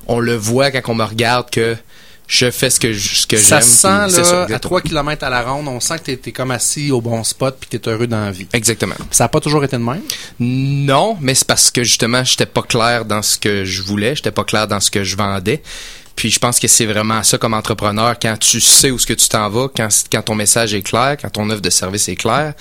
on 0.07 0.19
le 0.19 0.35
voit 0.35 0.71
quand 0.71 0.91
on 0.91 0.95
me 0.95 1.03
regarde 1.03 1.49
que 1.49 1.75
je 2.29 2.51
fais 2.51 2.69
ce 2.69 2.79
que 2.79 2.93
je- 2.93 3.15
ce 3.15 3.27
que 3.27 3.35
j'aime. 3.37 3.45
ça 3.47 3.59
se 3.61 3.69
sent, 3.69 3.87
puis 3.87 3.89
là, 3.89 4.03
à 4.03 4.07
exactement. 4.43 4.59
3 4.59 4.81
km 4.81 5.23
à 5.25 5.29
la 5.31 5.41
ronde, 5.41 5.67
on 5.67 5.79
sent 5.79 5.97
que 5.97 6.03
t'es, 6.03 6.15
t'es 6.17 6.31
comme 6.31 6.51
assis 6.51 6.91
au 6.91 7.01
bon 7.01 7.23
spot 7.23 7.57
puis 7.59 7.67
que 7.69 7.75
t'es 7.77 7.89
heureux 7.89 8.05
dans 8.07 8.23
la 8.23 8.31
vie. 8.31 8.47
Exactement. 8.53 8.93
Ça 9.09 9.23
n'a 9.23 9.27
pas 9.29 9.39
toujours 9.39 9.63
été 9.63 9.75
de 9.77 9.81
même? 9.81 10.01
Non, 10.39 11.17
mais 11.19 11.33
c'est 11.33 11.47
parce 11.47 11.71
que 11.71 11.83
justement, 11.83 12.23
j'étais 12.23 12.45
pas 12.45 12.61
clair 12.61 13.03
dans 13.03 13.23
ce 13.23 13.37
que 13.37 13.65
je 13.65 13.81
voulais, 13.81 14.15
j'étais 14.15 14.31
pas 14.31 14.43
clair 14.43 14.67
dans 14.67 14.79
ce 14.79 14.91
que 14.91 15.03
je 15.03 15.17
vendais. 15.17 15.61
Puis 16.15 16.29
je 16.29 16.37
pense 16.37 16.59
que 16.59 16.67
c'est 16.67 16.85
vraiment 16.85 17.23
ça 17.23 17.37
comme 17.39 17.53
entrepreneur, 17.55 18.15
quand 18.21 18.37
tu 18.37 18.59
sais 18.61 18.91
où 18.91 18.99
ce 18.99 19.07
que 19.07 19.13
tu 19.13 19.27
t'en 19.27 19.49
vas, 19.49 19.67
quand, 19.75 19.87
quand 20.11 20.21
ton 20.21 20.35
message 20.35 20.73
est 20.73 20.81
clair, 20.83 21.17
quand 21.19 21.29
ton 21.29 21.49
offre 21.49 21.61
de 21.61 21.69
service 21.71 22.09
est 22.09 22.15
claire, 22.15 22.53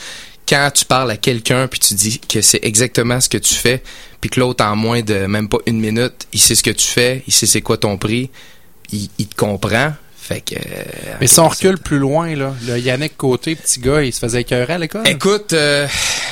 quand 0.48 0.70
tu 0.72 0.84
parles 0.86 1.10
à 1.10 1.16
quelqu'un 1.18 1.66
puis 1.68 1.78
tu 1.80 1.92
dis 1.94 2.20
que 2.20 2.40
c'est 2.40 2.60
exactement 2.62 3.20
ce 3.20 3.28
que 3.28 3.36
tu 3.36 3.54
fais, 3.54 3.82
puis 4.20 4.30
que 4.30 4.40
l'autre 4.40 4.64
en 4.64 4.76
moins 4.76 5.02
de 5.02 5.26
même 5.26 5.48
pas 5.48 5.58
une 5.66 5.78
minute, 5.80 6.26
il 6.32 6.40
sait 6.40 6.54
ce 6.54 6.62
que 6.62 6.70
tu 6.70 6.86
fais, 6.86 7.22
il 7.26 7.32
sait 7.34 7.46
c'est 7.46 7.60
quoi 7.60 7.76
ton 7.76 7.98
prix, 7.98 8.30
il, 8.92 9.08
il 9.18 9.26
te 9.28 9.36
comprend. 9.36 9.92
Fait 10.20 10.42
que. 10.42 10.56
euh, 10.56 10.82
Mais 11.22 11.26
si 11.26 11.40
on 11.40 11.48
recule 11.48 11.78
plus 11.78 11.98
loin, 11.98 12.34
là, 12.36 12.52
le 12.66 12.78
Yannick 12.78 13.16
Côté, 13.16 13.54
petit 13.56 13.80
gars, 13.80 14.02
il 14.02 14.12
se 14.12 14.18
faisait 14.18 14.42
écœurer 14.42 14.74
à 14.74 14.78
l'école. 14.78 15.08
Écoute, 15.08 15.54
euh, 15.54 15.86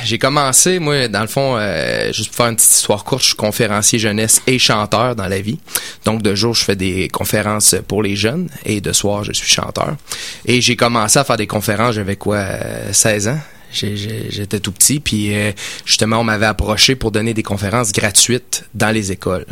j'ai 0.05 0.19
commencé, 0.19 0.79
moi, 0.79 1.09
dans 1.09 1.23
le 1.23 1.29
fond, 1.29 1.57
euh, 1.57 2.13
juste 2.13 2.29
pour 2.29 2.37
faire 2.37 2.49
une 2.49 2.57
petite 2.57 2.73
histoire 2.73 3.05
courte, 3.05 3.23
je 3.23 3.29
suis 3.29 3.37
conférencier 3.37 3.99
jeunesse 3.99 4.43
et 4.47 4.59
chanteur 4.59 5.17
dans 5.17 5.29
la 5.29 5.41
vie. 5.41 5.59
Donc, 6.05 6.21
de 6.21 6.35
jour, 6.35 6.53
je 6.55 6.63
fais 6.63 6.77
des 6.77 7.09
conférences 7.09 7.75
pour 7.89 8.03
les 8.03 8.17
jeunes 8.17 8.51
et 8.67 8.83
de 8.83 8.93
soir, 8.93 9.25
je 9.25 9.33
suis 9.33 9.49
chanteur. 9.49 9.97
Et 10.45 10.61
j'ai 10.61 10.77
commencé 10.77 11.19
à 11.19 11.25
faire 11.25 11.39
des 11.39 11.47
conférences, 11.47 11.95
j'avais 11.95 12.17
quoi, 12.17 12.37
euh, 12.37 12.93
16 12.93 13.29
ans? 13.29 13.39
J'ai- 13.73 13.97
j'ai- 13.97 14.27
J'étais 14.31 14.61
tout 14.61 14.73
petit, 14.73 15.01
puis 15.01 15.35
euh, 15.35 15.53
justement, 15.87 16.19
on 16.21 16.25
m'avait 16.25 16.45
approché 16.47 16.97
pour 16.97 17.13
donner 17.13 17.33
des 17.33 17.43
conférences 17.43 17.93
gratuites 17.93 18.65
dans 18.75 18.91
les 18.91 19.11
écoles. 19.11 19.47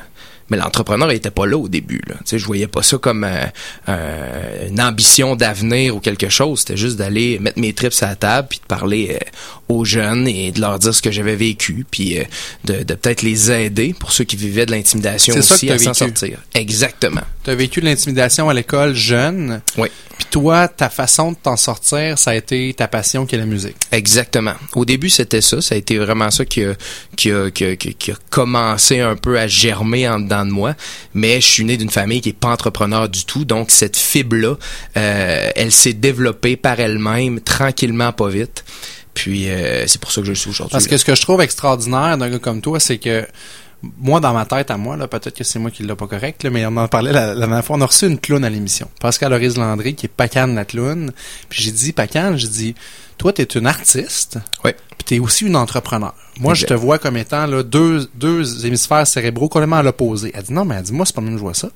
Mais 0.50 0.56
l'entrepreneur 0.56 1.10
il 1.10 1.16
était 1.16 1.30
pas 1.30 1.46
là 1.46 1.56
au 1.56 1.68
début. 1.68 2.00
Là. 2.06 2.14
Tu 2.18 2.22
sais, 2.26 2.38
je 2.38 2.44
voyais 2.46 2.66
pas 2.66 2.82
ça 2.82 2.98
comme 2.98 3.24
euh, 3.24 3.44
euh, 3.88 4.68
une 4.68 4.80
ambition 4.80 5.36
d'avenir 5.36 5.96
ou 5.96 6.00
quelque 6.00 6.28
chose. 6.28 6.60
C'était 6.60 6.76
juste 6.76 6.96
d'aller 6.96 7.38
mettre 7.38 7.58
mes 7.58 7.72
trips 7.72 7.94
à 8.02 8.06
la 8.08 8.16
table 8.16 8.48
puis 8.50 8.58
de 8.58 8.66
parler 8.66 9.16
euh, 9.20 9.24
aux 9.68 9.84
jeunes 9.84 10.28
et 10.28 10.52
de 10.52 10.60
leur 10.60 10.78
dire 10.78 10.94
ce 10.94 11.00
que 11.02 11.10
j'avais 11.10 11.36
vécu 11.36 11.86
puis 11.90 12.18
de, 12.64 12.82
de 12.82 12.94
peut-être 12.94 13.22
les 13.22 13.50
aider 13.50 13.94
pour 13.98 14.12
ceux 14.12 14.24
qui 14.24 14.36
vivaient 14.36 14.66
de 14.66 14.72
l'intimidation 14.72 15.34
aussi 15.36 15.70
à 15.70 15.78
s'en 15.78 15.94
sortir. 15.94 16.38
Exactement. 16.54 17.22
T'as 17.42 17.54
vécu 17.54 17.80
de 17.80 17.86
l'intimidation 17.86 18.48
à 18.48 18.54
l'école 18.54 18.94
jeune. 18.94 19.60
Oui. 19.78 19.88
Puis 20.16 20.26
toi, 20.30 20.68
ta 20.68 20.90
façon 20.90 21.32
de 21.32 21.36
t'en 21.42 21.56
sortir, 21.56 22.18
ça 22.18 22.30
a 22.30 22.34
été 22.36 22.72
ta 22.74 22.86
passion 22.86 23.26
qui 23.26 23.34
est 23.34 23.38
la 23.38 23.46
musique. 23.46 23.74
Exactement. 23.90 24.52
Au 24.74 24.84
début, 24.84 25.10
c'était 25.10 25.40
ça. 25.40 25.60
Ça 25.60 25.74
a 25.74 25.78
été 25.78 25.98
vraiment 25.98 26.30
ça 26.30 26.44
qui 26.44 26.62
a, 26.62 26.74
qui 27.16 27.32
a, 27.32 27.50
qui 27.50 27.64
a, 27.64 27.74
qui 27.76 27.88
a- 27.88 27.92
qui 27.92 28.10
a 28.12 28.14
commencé 28.30 29.00
un 29.00 29.16
peu 29.16 29.38
à 29.38 29.46
germer 29.48 30.08
en 30.08 30.20
dedans 30.20 30.33
de 30.42 30.50
moi. 30.50 30.74
Mais 31.14 31.40
je 31.40 31.46
suis 31.46 31.64
né 31.64 31.76
d'une 31.76 31.90
famille 31.90 32.20
qui 32.20 32.30
est 32.30 32.32
pas 32.32 32.48
entrepreneur 32.48 33.08
du 33.08 33.24
tout. 33.24 33.44
Donc, 33.44 33.70
cette 33.70 33.96
fibre-là, 33.96 34.56
euh, 34.96 35.50
elle 35.54 35.72
s'est 35.72 35.92
développée 35.92 36.56
par 36.56 36.80
elle-même, 36.80 37.40
tranquillement, 37.40 38.12
pas 38.12 38.28
vite. 38.28 38.64
Puis 39.14 39.48
euh, 39.48 39.86
c'est 39.86 40.00
pour 40.00 40.10
ça 40.10 40.20
que 40.20 40.26
je 40.26 40.32
le 40.32 40.36
suis 40.36 40.50
aujourd'hui. 40.50 40.72
Parce 40.72 40.86
que 40.86 40.92
là. 40.92 40.98
ce 40.98 41.04
que 41.04 41.14
je 41.14 41.22
trouve 41.22 41.40
extraordinaire 41.40 42.18
d'un 42.18 42.28
gars 42.28 42.38
comme 42.40 42.60
toi, 42.60 42.80
c'est 42.80 42.98
que 42.98 43.26
moi, 43.98 44.20
dans 44.20 44.32
ma 44.32 44.46
tête 44.46 44.70
à 44.70 44.76
moi, 44.76 44.96
là, 44.96 45.08
peut-être 45.08 45.36
que 45.36 45.44
c'est 45.44 45.58
moi 45.58 45.70
qui 45.70 45.82
l'ai 45.82 45.94
pas 45.94 46.06
correct, 46.06 46.42
là, 46.42 46.50
mais 46.50 46.64
on 46.66 46.76
en 46.76 46.88
parlait 46.88 47.12
la, 47.12 47.34
la 47.34 47.46
dernière 47.46 47.64
fois, 47.64 47.76
on 47.76 47.80
a 47.80 47.86
reçu 47.86 48.06
une 48.06 48.18
clown 48.18 48.44
à 48.44 48.50
l'émission. 48.50 48.88
Pascal 49.00 49.32
Horis 49.32 49.56
Landry, 49.56 49.94
qui 49.94 50.06
est 50.06 50.08
Pacane 50.08 50.54
la 50.54 50.64
clown. 50.64 51.12
Puis 51.48 51.62
j'ai 51.62 51.72
dit, 51.72 51.92
Pacane, 51.92 52.36
j'ai 52.36 52.48
dit, 52.48 52.74
toi, 53.18 53.32
t'es 53.32 53.44
une 53.44 53.66
artiste. 53.66 54.38
Oui. 54.64 54.72
Puis 54.98 55.04
t'es 55.04 55.18
aussi 55.18 55.46
une 55.46 55.56
entrepreneur. 55.56 56.14
Moi, 56.40 56.54
je 56.54 56.66
te 56.66 56.74
vois 56.74 56.98
comme 56.98 57.16
étant 57.16 57.46
là, 57.46 57.62
deux, 57.62 58.08
deux 58.14 58.66
hémisphères 58.66 59.06
cérébraux 59.06 59.48
complètement 59.48 59.76
à 59.76 59.82
l'opposé. 59.82 60.32
Elle 60.34 60.42
dit 60.42 60.52
non, 60.52 60.64
mais 60.64 60.74
elle 60.74 60.82
dit 60.82 60.92
moi, 60.92 61.06
c'est 61.06 61.14
pas 61.14 61.20
même 61.20 61.34
que 61.34 61.38
je 61.38 61.44
vois 61.44 61.54
ça. 61.54 61.68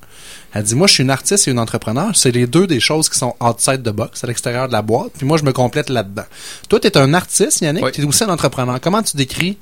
Elle 0.53 0.63
dit 0.63 0.75
moi, 0.75 0.87
je 0.87 0.93
suis 0.93 1.03
une 1.03 1.11
artiste 1.11 1.47
et 1.47 1.51
une 1.51 1.59
entrepreneur. 1.59 2.13
C'est 2.13 2.31
les 2.31 2.45
deux 2.45 2.67
des 2.67 2.79
choses 2.79 3.07
qui 3.07 3.17
sont 3.17 3.35
outside 3.39 3.83
the 3.83 3.89
box, 3.89 4.23
à 4.23 4.27
l'extérieur 4.27 4.67
de 4.67 4.73
la 4.73 4.81
boîte. 4.81 5.13
Puis 5.17 5.25
moi, 5.25 5.37
je 5.37 5.43
me 5.43 5.53
complète 5.53 5.89
là-dedans. 5.89 6.25
Toi, 6.67 6.79
t'es 6.79 6.97
un 6.97 7.13
artiste, 7.13 7.61
Yannick. 7.61 7.85
Oui. 7.85 7.91
T'es 7.93 8.03
aussi 8.03 8.23
un 8.23 8.29
entrepreneur. 8.29 8.79
Comment 8.81 9.01
tu 9.01 9.15
décris 9.15 9.57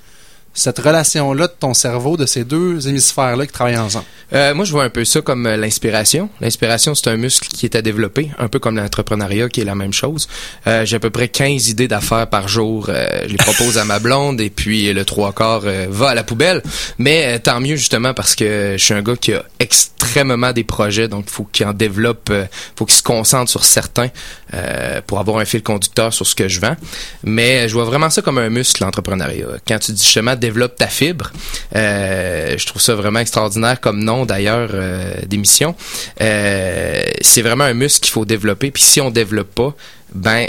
cette 0.57 0.79
relation-là 0.79 1.47
de 1.47 1.53
ton 1.59 1.73
cerveau, 1.73 2.17
de 2.17 2.25
ces 2.25 2.43
deux 2.43 2.87
hémisphères-là 2.87 3.45
qui 3.45 3.53
travaillent 3.53 3.77
ensemble? 3.77 4.05
Euh, 4.33 4.53
moi, 4.53 4.65
je 4.65 4.71
vois 4.71 4.83
un 4.83 4.89
peu 4.89 5.05
ça 5.05 5.21
comme 5.21 5.45
euh, 5.45 5.55
l'inspiration. 5.55 6.29
L'inspiration, 6.41 6.95
c'est 6.95 7.07
un 7.09 7.15
muscle 7.15 7.47
qui 7.47 7.65
est 7.65 7.75
à 7.75 7.81
développer, 7.81 8.31
un 8.39 8.47
peu 8.49 8.59
comme 8.59 8.75
l'entrepreneuriat 8.75 9.47
qui 9.49 9.61
est 9.61 9.65
la 9.65 9.75
même 9.75 9.93
chose. 9.93 10.27
Euh, 10.65 10.83
J'ai 10.85 10.97
à 10.97 10.99
peu 10.99 11.09
près 11.11 11.29
15 11.29 11.69
idées 11.69 11.87
d'affaires 11.87 12.27
par 12.27 12.47
jour. 12.47 12.87
Euh, 12.89 13.07
je 13.23 13.29
les 13.29 13.37
propose 13.37 13.77
à 13.77 13.85
ma 13.85 13.99
blonde 13.99 14.41
et 14.41 14.49
puis 14.49 14.91
le 14.91 15.05
trois 15.05 15.31
quarts 15.31 15.61
euh, 15.65 15.85
va 15.89 16.09
à 16.09 16.15
la 16.15 16.23
poubelle. 16.23 16.61
Mais 16.97 17.35
euh, 17.35 17.39
tant 17.39 17.59
mieux 17.61 17.75
justement 17.77 18.13
parce 18.13 18.35
que 18.35 18.75
je 18.77 18.83
suis 18.83 18.93
un 18.93 19.01
gars 19.01 19.15
qui 19.15 19.33
a 19.33 19.43
extrêmement 19.59 20.51
des 20.51 20.63
projets, 20.63 21.07
donc 21.07 21.25
il 21.27 21.31
faut 21.31 21.43
qu'il 21.45 21.65
en 21.65 21.73
développe, 21.73 22.29
euh, 22.31 22.45
faut 22.75 22.85
qu'il 22.85 22.95
se 22.97 23.03
concentre 23.03 23.49
sur 23.49 23.63
certains 23.63 24.09
euh, 24.53 25.01
pour 25.05 25.19
avoir 25.19 25.37
un 25.37 25.45
fil 25.45 25.61
conducteur 25.63 26.13
sur 26.13 26.25
ce 26.27 26.35
que 26.35 26.47
je 26.47 26.59
vends. 26.59 26.75
Mais 27.23 27.69
je 27.69 27.73
vois 27.73 27.85
vraiment 27.85 28.09
ça 28.09 28.21
comme 28.21 28.37
un 28.39 28.49
muscle, 28.49 28.83
l'entrepreneuriat. 28.83 29.45
Quand 29.67 29.79
tu 29.79 29.91
dis 29.93 30.03
justement 30.03 30.35
développe 30.47 30.77
ta 30.77 30.87
fibre, 30.87 31.33
euh, 31.75 32.57
je 32.57 32.65
trouve 32.65 32.81
ça 32.81 32.95
vraiment 32.95 33.19
extraordinaire 33.19 33.81
comme 33.81 34.01
nom 34.01 34.25
d'ailleurs 34.25 34.69
euh, 34.73 35.13
d'émission. 35.25 35.75
Euh, 36.21 37.03
c'est 37.19 37.41
vraiment 37.41 37.65
un 37.65 37.73
muscle 37.73 37.99
qu'il 38.01 38.13
faut 38.13 38.23
développer. 38.23 38.71
Puis 38.71 38.83
si 38.83 39.01
on 39.01 39.11
développe 39.11 39.53
pas, 39.53 39.75
ben 40.13 40.47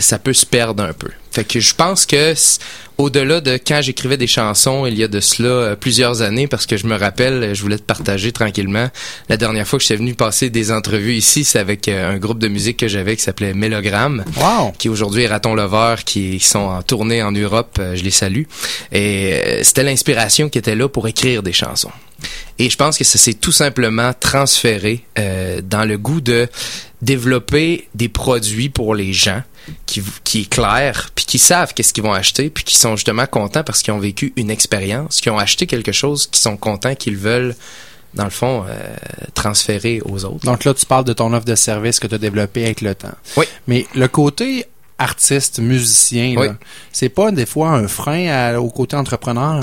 ça 0.00 0.18
peut 0.18 0.32
se 0.32 0.46
perdre 0.46 0.82
un 0.82 0.94
peu. 0.94 1.10
Fait 1.30 1.44
que 1.44 1.60
je 1.60 1.74
pense 1.74 2.06
que 2.06 2.32
au-delà 2.98 3.40
de 3.40 3.58
quand 3.64 3.80
j'écrivais 3.80 4.16
des 4.16 4.26
chansons 4.26 4.84
il 4.86 4.98
y 4.98 5.04
a 5.04 5.08
de 5.08 5.20
cela 5.20 5.48
euh, 5.48 5.76
plusieurs 5.76 6.22
années, 6.22 6.48
parce 6.48 6.66
que 6.66 6.76
je 6.76 6.86
me 6.86 6.96
rappelle, 6.96 7.54
je 7.54 7.62
voulais 7.62 7.78
te 7.78 7.82
partager 7.82 8.32
tranquillement. 8.32 8.88
La 9.28 9.36
dernière 9.36 9.66
fois 9.66 9.78
que 9.78 9.84
j'étais 9.84 9.96
venu 9.96 10.14
passer 10.14 10.50
des 10.50 10.72
entrevues 10.72 11.14
ici, 11.14 11.44
c'est 11.44 11.58
avec 11.58 11.88
euh, 11.88 12.10
un 12.12 12.18
groupe 12.18 12.38
de 12.38 12.48
musique 12.48 12.76
que 12.76 12.88
j'avais 12.88 13.16
qui 13.16 13.22
s'appelait 13.22 13.54
Mélogramme 13.54 14.24
Wow! 14.36 14.72
qui 14.76 14.88
aujourd'hui 14.88 15.22
est 15.22 15.28
Raton 15.28 15.54
Lover, 15.54 15.96
qui 16.04 16.40
sont 16.40 16.58
en 16.58 16.82
tournée 16.82 17.22
en 17.22 17.32
Europe, 17.32 17.78
euh, 17.78 17.94
je 17.94 18.02
les 18.02 18.10
salue. 18.10 18.42
Et 18.92 19.60
c'était 19.62 19.84
l'inspiration 19.84 20.48
qui 20.48 20.58
était 20.58 20.74
là 20.74 20.88
pour 20.88 21.08
écrire 21.08 21.42
des 21.42 21.52
chansons. 21.52 21.92
Et 22.58 22.68
je 22.70 22.76
pense 22.76 22.98
que 22.98 23.04
ça 23.04 23.18
s'est 23.18 23.34
tout 23.34 23.52
simplement 23.52 24.12
transféré 24.18 25.04
euh, 25.18 25.60
dans 25.62 25.84
le 25.84 25.96
goût 25.96 26.20
de 26.20 26.48
développer 27.02 27.88
des 27.94 28.08
produits 28.08 28.68
pour 28.68 28.94
les 28.94 29.12
gens 29.12 29.42
qui, 29.86 30.02
qui 30.24 30.42
est 30.42 30.48
clair, 30.48 31.10
puis 31.14 31.24
qui 31.24 31.38
savent 31.38 31.72
qu'est-ce 31.74 31.92
qu'ils 31.92 32.04
vont 32.04 32.12
acheter, 32.12 32.50
puis 32.50 32.64
qui 32.64 32.76
sont 32.76 32.96
justement 32.96 33.26
contents 33.26 33.62
parce 33.64 33.82
qu'ils 33.82 33.92
ont 33.94 33.98
vécu 33.98 34.32
une 34.36 34.50
expérience, 34.50 35.20
qui 35.20 35.30
ont 35.30 35.38
acheté 35.38 35.66
quelque 35.66 35.92
chose, 35.92 36.26
qui 36.26 36.40
sont 36.40 36.56
contents, 36.56 36.94
qu'ils 36.94 37.16
veulent, 37.16 37.54
dans 38.14 38.24
le 38.24 38.30
fond, 38.30 38.64
euh, 38.68 38.94
transférer 39.34 40.00
aux 40.04 40.24
autres. 40.24 40.44
Donc 40.46 40.64
là, 40.64 40.74
tu 40.74 40.86
parles 40.86 41.04
de 41.04 41.12
ton 41.12 41.32
offre 41.34 41.44
de 41.46 41.54
service 41.54 42.00
que 42.00 42.06
tu 42.06 42.14
as 42.14 42.18
développée 42.18 42.64
avec 42.64 42.80
le 42.80 42.94
temps. 42.94 43.14
Oui. 43.36 43.44
Mais 43.66 43.86
le 43.94 44.08
côté 44.08 44.64
artiste, 44.98 45.60
musicien, 45.60 46.34
Oui. 46.36 46.48
c'est 46.92 47.08
pas 47.10 47.30
des 47.30 47.46
fois 47.46 47.70
un 47.70 47.86
frein 47.86 48.26
à- 48.28 48.58
au 48.60 48.68
côté 48.70 48.96
entrepreneur? 48.96 49.62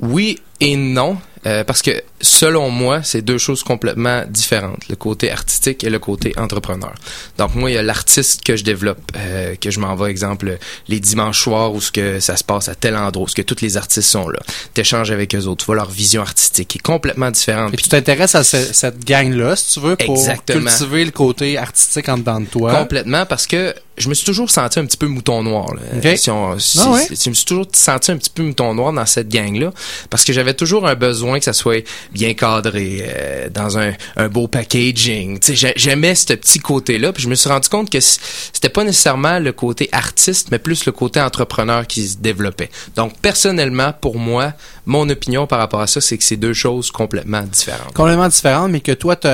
Oui 0.00 0.40
et 0.60 0.76
non, 0.76 1.18
euh, 1.46 1.64
parce 1.64 1.80
que 1.80 2.02
selon 2.20 2.68
moi, 2.70 3.02
c'est 3.02 3.22
deux 3.22 3.38
choses 3.38 3.62
complètement 3.62 4.24
différentes, 4.28 4.88
le 4.88 4.96
côté 4.96 5.30
artistique 5.30 5.84
et 5.84 5.90
le 5.90 5.98
côté 5.98 6.34
entrepreneur. 6.36 6.92
Donc 7.38 7.54
moi, 7.54 7.70
il 7.70 7.74
y 7.74 7.78
a 7.78 7.82
l'artiste 7.82 8.42
que 8.44 8.56
je 8.56 8.64
développe, 8.64 8.98
euh, 9.16 9.54
que 9.54 9.70
je 9.70 9.78
m'envoie, 9.80 10.10
exemple, 10.10 10.58
les 10.88 11.00
dimanches 11.00 11.40
soirs 11.40 11.72
où 11.72 11.80
ce 11.80 11.92
que 11.92 12.20
ça 12.20 12.36
se 12.36 12.44
passe 12.44 12.68
à 12.68 12.74
tel 12.74 12.96
endroit, 12.96 13.24
où 13.24 13.28
ce 13.28 13.34
que 13.34 13.42
tous 13.42 13.60
les 13.62 13.76
artistes 13.76 14.08
sont 14.10 14.28
là. 14.28 14.40
T'échanges 14.74 15.10
avec 15.10 15.34
eux 15.34 15.46
autres, 15.46 15.62
tu 15.64 15.66
vois 15.66 15.76
leur 15.76 15.90
vision 15.90 16.22
artistique 16.22 16.68
qui 16.68 16.78
est 16.78 16.82
complètement 16.82 17.30
différente. 17.30 17.72
Et 17.72 17.76
tu 17.76 17.88
t'intéresses 17.88 18.34
à 18.34 18.42
ce- 18.44 18.72
cette 18.72 19.04
gang-là, 19.04 19.54
si 19.56 19.74
tu 19.74 19.80
veux, 19.80 19.96
pour 19.96 20.16
Exactement. 20.16 20.68
cultiver 20.68 21.04
le 21.04 21.10
côté 21.12 21.56
artistique 21.58 22.08
en 22.08 22.18
dedans 22.18 22.40
de 22.40 22.46
toi. 22.46 22.74
Complètement, 22.74 23.24
parce 23.26 23.46
que 23.46 23.74
je 23.98 24.08
me 24.08 24.14
suis 24.14 24.24
toujours 24.26 24.50
senti 24.50 24.78
un 24.78 24.84
petit 24.86 24.96
peu 24.96 25.06
mouton 25.06 25.42
noir. 25.42 25.74
Là. 25.74 25.80
Ok. 25.96 26.16
Si 26.18 26.30
on- 26.30 26.58
si- 26.58 26.78
Ah 26.82 26.90
ouais? 26.90 27.06
si- 27.06 27.16
je 27.24 27.30
me 27.30 27.34
suis 27.34 27.44
toujours 27.44 27.66
senti 27.72 28.10
un 28.10 28.16
petit 28.16 28.30
peu 28.30 28.42
mouton 28.42 28.74
noir 28.74 28.92
dans 28.92 29.06
cette 29.06 29.28
gang-là, 29.28 29.72
parce 30.10 30.24
que 30.24 30.32
j'avais 30.32 30.54
toujours 30.54 30.86
un 30.86 30.94
besoin 30.94 31.38
que 31.38 31.44
ça 31.44 31.52
soit 31.52 31.84
bien 32.12 32.34
cadré, 32.34 33.04
euh, 33.06 33.48
dans 33.50 33.78
un, 33.78 33.92
un 34.16 34.28
beau 34.28 34.48
packaging. 34.48 35.38
J'aimais 35.76 36.14
ce 36.14 36.34
petit 36.34 36.58
côté-là, 36.58 37.12
puis 37.12 37.22
je 37.22 37.28
me 37.28 37.34
suis 37.34 37.48
rendu 37.48 37.68
compte 37.68 37.90
que 37.90 38.00
c'était 38.00 38.68
pas 38.68 38.84
nécessairement 38.84 39.38
le 39.38 39.52
côté 39.52 39.88
artiste, 39.92 40.48
mais 40.50 40.58
plus 40.58 40.84
le 40.86 40.92
côté 40.92 41.20
entrepreneur 41.20 41.86
qui 41.86 42.06
se 42.08 42.16
développait. 42.18 42.70
Donc, 42.96 43.16
personnellement, 43.18 43.92
pour 43.92 44.18
moi, 44.18 44.52
mon 44.84 45.08
opinion 45.08 45.46
par 45.46 45.58
rapport 45.58 45.80
à 45.80 45.86
ça, 45.86 46.00
c'est 46.00 46.16
que 46.18 46.24
c'est 46.24 46.36
deux 46.36 46.52
choses 46.54 46.90
complètement 46.90 47.42
différentes. 47.42 47.92
Complètement 47.94 48.28
différent, 48.28 48.68
mais 48.68 48.80
que 48.80 48.92
toi, 48.92 49.16
tu 49.16 49.28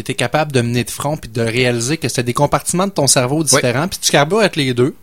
étais 0.00 0.14
capable 0.14 0.52
de 0.52 0.60
mener 0.62 0.84
de 0.84 0.90
front 0.90 1.16
puis 1.16 1.30
de 1.30 1.42
réaliser 1.42 1.96
que 1.98 2.08
c'était 2.08 2.22
des 2.22 2.32
compartiments 2.32 2.86
de 2.86 2.92
ton 2.92 3.06
cerveau 3.06 3.44
différents, 3.44 3.88
puis 3.88 3.98
tu 4.04 4.12
carbures 4.12 4.40
avec 4.40 4.56
les 4.56 4.74
deux. 4.74 4.94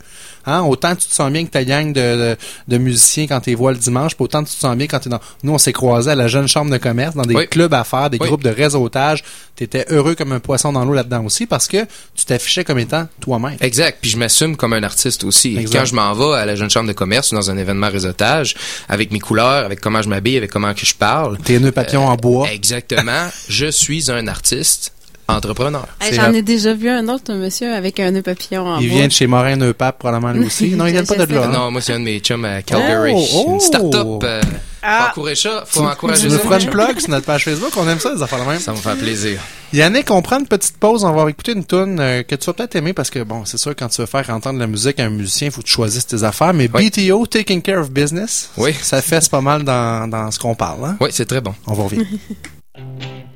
Hein? 0.48 0.62
Autant 0.64 0.96
tu 0.96 1.08
te 1.08 1.14
sens 1.14 1.32
bien 1.32 1.46
que 1.46 1.52
ta 1.52 1.64
gang 1.64 1.94
de, 1.94 2.02
de, 2.02 2.38
de 2.68 2.78
musiciens 2.80 3.28
quand 3.28 3.42
tu 3.42 3.52
les 3.52 3.56
vois 3.56 3.74
le 3.74 3.78
dimanche, 3.78 4.16
puis 4.16 4.24
autant 4.24 4.44
tu 4.44 4.52
te 4.52 4.60
sens 4.60 4.76
bien 4.76 4.88
quand 4.88 4.98
tu 5.00 5.08
es 5.08 5.12
dans... 5.12 5.20
Nous, 5.44 5.54
on 5.54 5.60
s'est 5.60 5.72
croisés 5.72 6.10
à 6.10 6.16
la 6.16 6.28
jeune 6.28 6.48
chambre 6.48 6.72
de 6.72 6.78
commerce, 6.78 7.14
dans 7.14 7.22
des 7.22 7.36
Oui. 7.36 7.48
clubs 7.48 7.72
à 7.76 7.84
faire, 7.84 8.10
des 8.10 8.18
Oui. 8.20 8.26
groupes 8.26 8.44
de 8.44 8.50
réseautage. 8.50 9.24
Tu 9.56 9.66
étais 9.66 9.86
heureux 9.92 10.16
comme 10.16 10.32
un 10.32 10.40
poisson 10.40 10.74
dans 10.74 10.84
l'eau 10.84 10.94
là-dedans 10.94 11.24
aussi 11.26 11.46
parce 11.46 11.68
que 11.68 11.86
tu 12.16 12.26
t'affichais 12.26 12.64
comme 12.64 12.80
étant 12.80 13.08
toi-même. 13.20 13.58
Exact. 13.62 14.00
Puis 14.02 14.10
je 14.10 14.18
m'assume 14.18 14.58
comme 14.58 14.74
un 14.74 14.82
artiste 14.82 15.24
aussi. 15.26 15.58
Exact. 15.58 15.78
Quand 15.78 15.86
je 15.86 15.94
m'en 15.94 16.12
vais 16.14 16.40
à 16.40 16.46
la 16.48 16.56
jeune 16.56 16.72
chambre 16.72 16.88
de 16.88 16.94
commerce 16.94 17.32
ou 17.32 17.36
dans 17.36 17.52
un 17.52 17.58
événement 17.58 17.90
réseautage, 17.92 18.56
avec 18.90 19.12
mes 19.12 19.20
couleurs, 19.20 19.64
avec 19.66 19.80
comment 19.80 20.02
je 20.02 20.10
m'habille, 20.10 20.38
avec 20.38 20.50
comment 20.50 20.74
que 20.74 20.88
je 20.88 20.96
parle. 20.96 21.38
Tes 21.38 21.60
nœuds 21.60 21.72
papillons 21.72 22.08
en 22.08 22.16
bois. 22.16 22.50
Exactement. 22.52 23.28
je 23.48 23.68
suis 23.68 24.10
un 24.10 24.28
artiste 24.28 24.92
entrepreneur. 25.36 25.88
Hey, 26.00 26.14
J'en 26.14 26.32
ai 26.34 26.42
déjà 26.42 26.74
vu 26.74 26.90
un 26.90 27.08
autre 27.10 27.34
monsieur 27.34 27.74
avec 27.74 28.00
un 28.00 28.12
nœud 28.12 28.22
papillon 28.22 28.68
en 28.68 28.80
Il 28.80 28.90
bois. 28.90 28.98
vient 29.00 29.08
de 29.08 29.12
chez 29.12 29.28
Morin 29.28 29.56
Neupape, 29.56 30.00
probablement 30.00 30.34
lui 30.34 30.46
aussi. 30.46 30.70
Non, 30.76 30.86
il 30.86 30.94
vient 30.94 31.04
pas 31.06 31.26
de 31.26 31.34
là. 31.34 31.44
hein? 31.46 31.52
Non, 31.52 31.72
moi 31.72 31.82
c'est 31.82 31.94
un 31.94 32.00
de 32.00 32.06
mes 32.06 32.20
chums 32.20 32.46
à 32.46 32.62
Calgary. 32.62 33.14
Oh, 33.16 33.26
oh. 33.34 33.54
Une 33.54 33.60
start-up. 33.60 34.08
euh, 34.24 34.42
Ah. 34.84 35.12
Faut 35.14 35.22
encourager 35.22 35.36
ça. 35.42 35.64
Faut 35.68 35.82
encourager 35.86 36.22
Tu 36.22 36.28
nous 36.30 36.38
ça. 36.40 36.44
feras 36.44 36.60
une 36.60 36.70
plug 36.72 37.00
sur 37.00 37.10
notre 37.12 37.26
page 37.28 37.46
Facebook? 37.46 37.72
On 37.78 37.88
aime 37.88 38.00
ça, 38.00 38.14
les 38.16 38.22
affaires 38.24 38.40
de 38.44 38.50
même. 38.50 38.60
Ça 38.60 38.72
me 38.72 38.78
fait 38.78 38.96
plaisir. 38.96 39.40
Yannick, 39.74 40.10
on 40.10 40.24
prend 40.24 40.40
une 40.40 40.48
petite 40.48 40.76
pause. 40.78 41.04
On 41.06 41.14
va 41.14 41.30
écouter 41.30 41.52
une 41.52 41.64
tune 41.66 42.00
euh, 42.00 42.24
que 42.24 42.34
tu 42.36 42.48
vas 42.48 42.54
peut-être 42.54 42.76
aimer 42.76 42.92
parce 42.94 43.12
que, 43.12 43.20
bon, 43.20 43.46
c'est 43.46 43.58
sûr, 43.60 43.76
quand 43.76 43.88
tu 43.90 44.02
veux 44.02 44.08
faire 44.08 44.28
entendre 44.32 44.58
la 44.60 44.66
musique 44.68 45.00
à 45.00 45.04
un 45.06 45.10
musicien, 45.12 45.48
il 45.50 45.52
faut 45.52 45.62
que 45.62 45.68
tu 45.68 45.72
choisisses 45.74 46.08
tes 46.08 46.24
affaires. 46.24 46.54
Mais 46.56 46.68
Oui. 46.74 46.90
BTO, 46.90 47.28
Taking 47.28 47.62
Care 47.62 47.80
of 47.80 47.92
Business, 47.92 48.50
Oui. 48.58 48.74
ça 48.82 49.02
fesse 49.04 49.30
pas 49.30 49.40
mal 49.42 49.64
dans, 49.64 50.10
dans 50.10 50.32
ce 50.32 50.40
qu'on 50.40 50.56
parle. 50.56 50.84
Hein? 50.84 50.98
Oui, 51.00 51.10
c'est 51.12 51.26
très 51.28 51.42
bon. 51.42 51.54
On 51.68 51.74
va 51.74 51.84
revenir. 51.84 52.08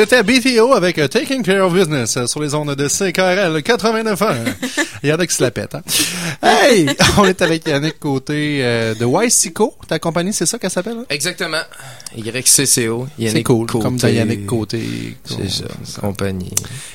C'était 0.00 0.22
BTO 0.22 0.74
avec 0.74 0.96
euh, 0.98 1.08
Taking 1.08 1.42
Care 1.42 1.66
of 1.66 1.74
Business 1.74 2.16
euh, 2.16 2.26
sur 2.28 2.40
les 2.40 2.54
ondes 2.54 2.72
de 2.72 2.86
CKRL 2.86 3.60
89 3.64 4.22
ans. 4.22 4.28
Il 5.02 5.08
y 5.08 5.12
en 5.12 5.16
a 5.16 5.26
qui 5.26 5.34
se 5.34 5.42
la 5.42 5.50
pètent. 5.50 5.74
Hein? 5.74 5.82
Hey! 6.40 6.86
On 7.18 7.24
est 7.24 7.42
avec 7.42 7.66
Yannick 7.66 7.98
Côté 7.98 8.60
euh, 8.62 8.94
de 8.94 9.04
YCCO. 9.06 9.74
Ta 9.88 9.98
compagnie, 9.98 10.32
c'est 10.32 10.46
ça 10.46 10.58
qu'elle 10.58 10.70
s'appelle? 10.70 10.98
hein? 11.00 11.04
Exactement. 11.10 11.58
YCCO. 12.16 13.08
C'est 13.16 13.22
Yannick 13.24 13.46
cool, 13.46 13.66
Côté. 13.66 13.82
comme 13.82 13.96
dans 13.96 14.08
Yannick 14.08 14.46
Côté. 14.46 15.16
C'est 15.24 15.50
ça, 15.50 16.00
compagnie. 16.00 16.52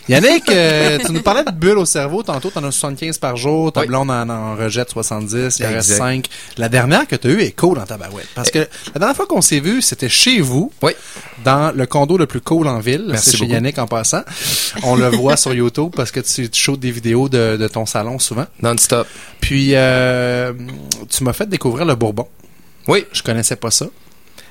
Yannick, 0.07 0.49
euh, 0.49 0.97
tu 1.05 1.11
nous 1.11 1.21
parlais 1.21 1.43
de 1.43 1.51
bulles 1.51 1.77
au 1.77 1.85
cerveau. 1.85 2.23
Tantôt, 2.23 2.51
t'en 2.51 2.63
as 2.63 2.71
75 2.71 3.17
par 3.17 3.35
jour. 3.35 3.71
Ta 3.73 3.81
Oui. 3.81 3.87
blonde 3.87 4.11
en, 4.11 4.29
en 4.29 4.55
rejette 4.55 4.91
70. 4.91 5.59
Il 5.59 5.65
en 5.65 5.69
reste 5.69 5.89
Exact. 5.91 5.97
5. 5.97 6.29
La 6.57 6.69
dernière 6.69 7.05
que 7.07 7.15
tu 7.17 7.27
as 7.27 7.31
eue 7.31 7.41
est 7.41 7.51
cool 7.51 7.77
dans 7.77 7.85
ta 7.85 7.97
barouette. 7.97 8.27
Parce 8.35 8.49
que 8.49 8.59
la 8.59 8.99
dernière 8.99 9.15
fois 9.15 9.25
qu'on 9.27 9.41
s'est 9.41 9.59
vu, 9.59 9.81
c'était 9.81 10.09
chez 10.09 10.39
vous. 10.39 10.71
Oui. 10.81 10.93
Dans 11.43 11.75
le 11.75 11.85
condo 11.85 12.17
le 12.17 12.27
plus 12.27 12.39
cool 12.41 12.67
en 12.69 12.79
ville. 12.79 13.05
Merci 13.09 13.31
C'est 13.31 13.37
chez 13.37 13.43
beaucoup. 13.43 13.53
Yannick 13.55 13.77
en 13.77 13.87
passant. 13.87 14.21
On 14.83 14.95
le 14.95 15.07
voit 15.09 15.35
sur 15.35 15.53
YouTube 15.53 15.91
parce 15.95 16.11
que 16.11 16.21
tu, 16.21 16.49
tu 16.49 16.77
des 16.77 16.91
vidéos 16.91 17.27
de, 17.27 17.57
de 17.57 17.67
ton 17.67 17.85
salon 17.85 18.19
souvent. 18.19 18.45
Non-stop. 18.61 19.05
Puis, 19.43 19.71
euh, 19.75 20.53
tu 21.09 21.21
m'as 21.25 21.33
fait 21.33 21.49
découvrir 21.49 21.83
le 21.83 21.95
Bourbon. 21.95 22.29
Oui. 22.87 23.05
Je 23.11 23.21
connaissais 23.21 23.57
pas 23.57 23.71
ça. 23.71 23.87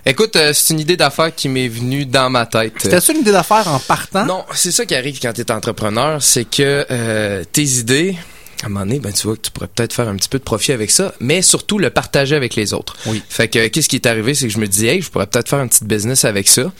Écoute, 0.04 0.36
euh, 0.36 0.52
c'est 0.52 0.74
une 0.74 0.80
idée 0.80 0.98
d'affaires 0.98 1.34
qui 1.34 1.48
m'est 1.48 1.68
venue 1.68 2.04
dans 2.04 2.28
ma 2.28 2.44
tête. 2.44 2.74
C'était-tu 2.76 3.12
une 3.12 3.20
idée 3.20 3.32
d'affaires 3.32 3.68
en 3.68 3.78
partant? 3.78 4.26
Non, 4.26 4.44
c'est 4.52 4.70
ça 4.70 4.84
qui 4.84 4.94
arrive 4.94 5.18
quand 5.18 5.32
tu 5.32 5.40
es 5.40 5.50
entrepreneur, 5.50 6.22
c'est 6.22 6.44
que 6.44 6.84
euh, 6.90 7.42
tes 7.50 7.62
idées, 7.62 8.16
à 8.62 8.66
un 8.66 8.68
moment 8.68 8.84
donné, 8.86 8.98
ben, 9.00 9.12
tu 9.12 9.26
vois 9.26 9.36
que 9.36 9.42
tu 9.42 9.50
pourrais 9.50 9.66
peut-être 9.68 9.92
faire 9.92 10.08
un 10.08 10.16
petit 10.16 10.28
peu 10.28 10.38
de 10.38 10.44
profit 10.44 10.72
avec 10.72 10.90
ça, 10.90 11.14
mais 11.20 11.42
surtout 11.42 11.78
le 11.78 11.90
partager 11.90 12.36
avec 12.36 12.54
les 12.54 12.72
autres. 12.74 12.96
Oui. 13.06 13.22
Fait 13.28 13.48
que 13.48 13.66
qu'est-ce 13.68 13.88
qui 13.88 13.96
est 13.96 14.06
arrivé, 14.06 14.34
c'est 14.34 14.46
que 14.46 14.52
je 14.52 14.58
me 14.58 14.66
dis, 14.68 14.86
hey, 14.86 15.02
je 15.02 15.10
pourrais 15.10 15.26
peut-être 15.26 15.48
faire 15.48 15.58
un 15.58 15.66
petit 15.66 15.84
business 15.84 16.24
avec 16.24 16.48
ça, 16.48 16.70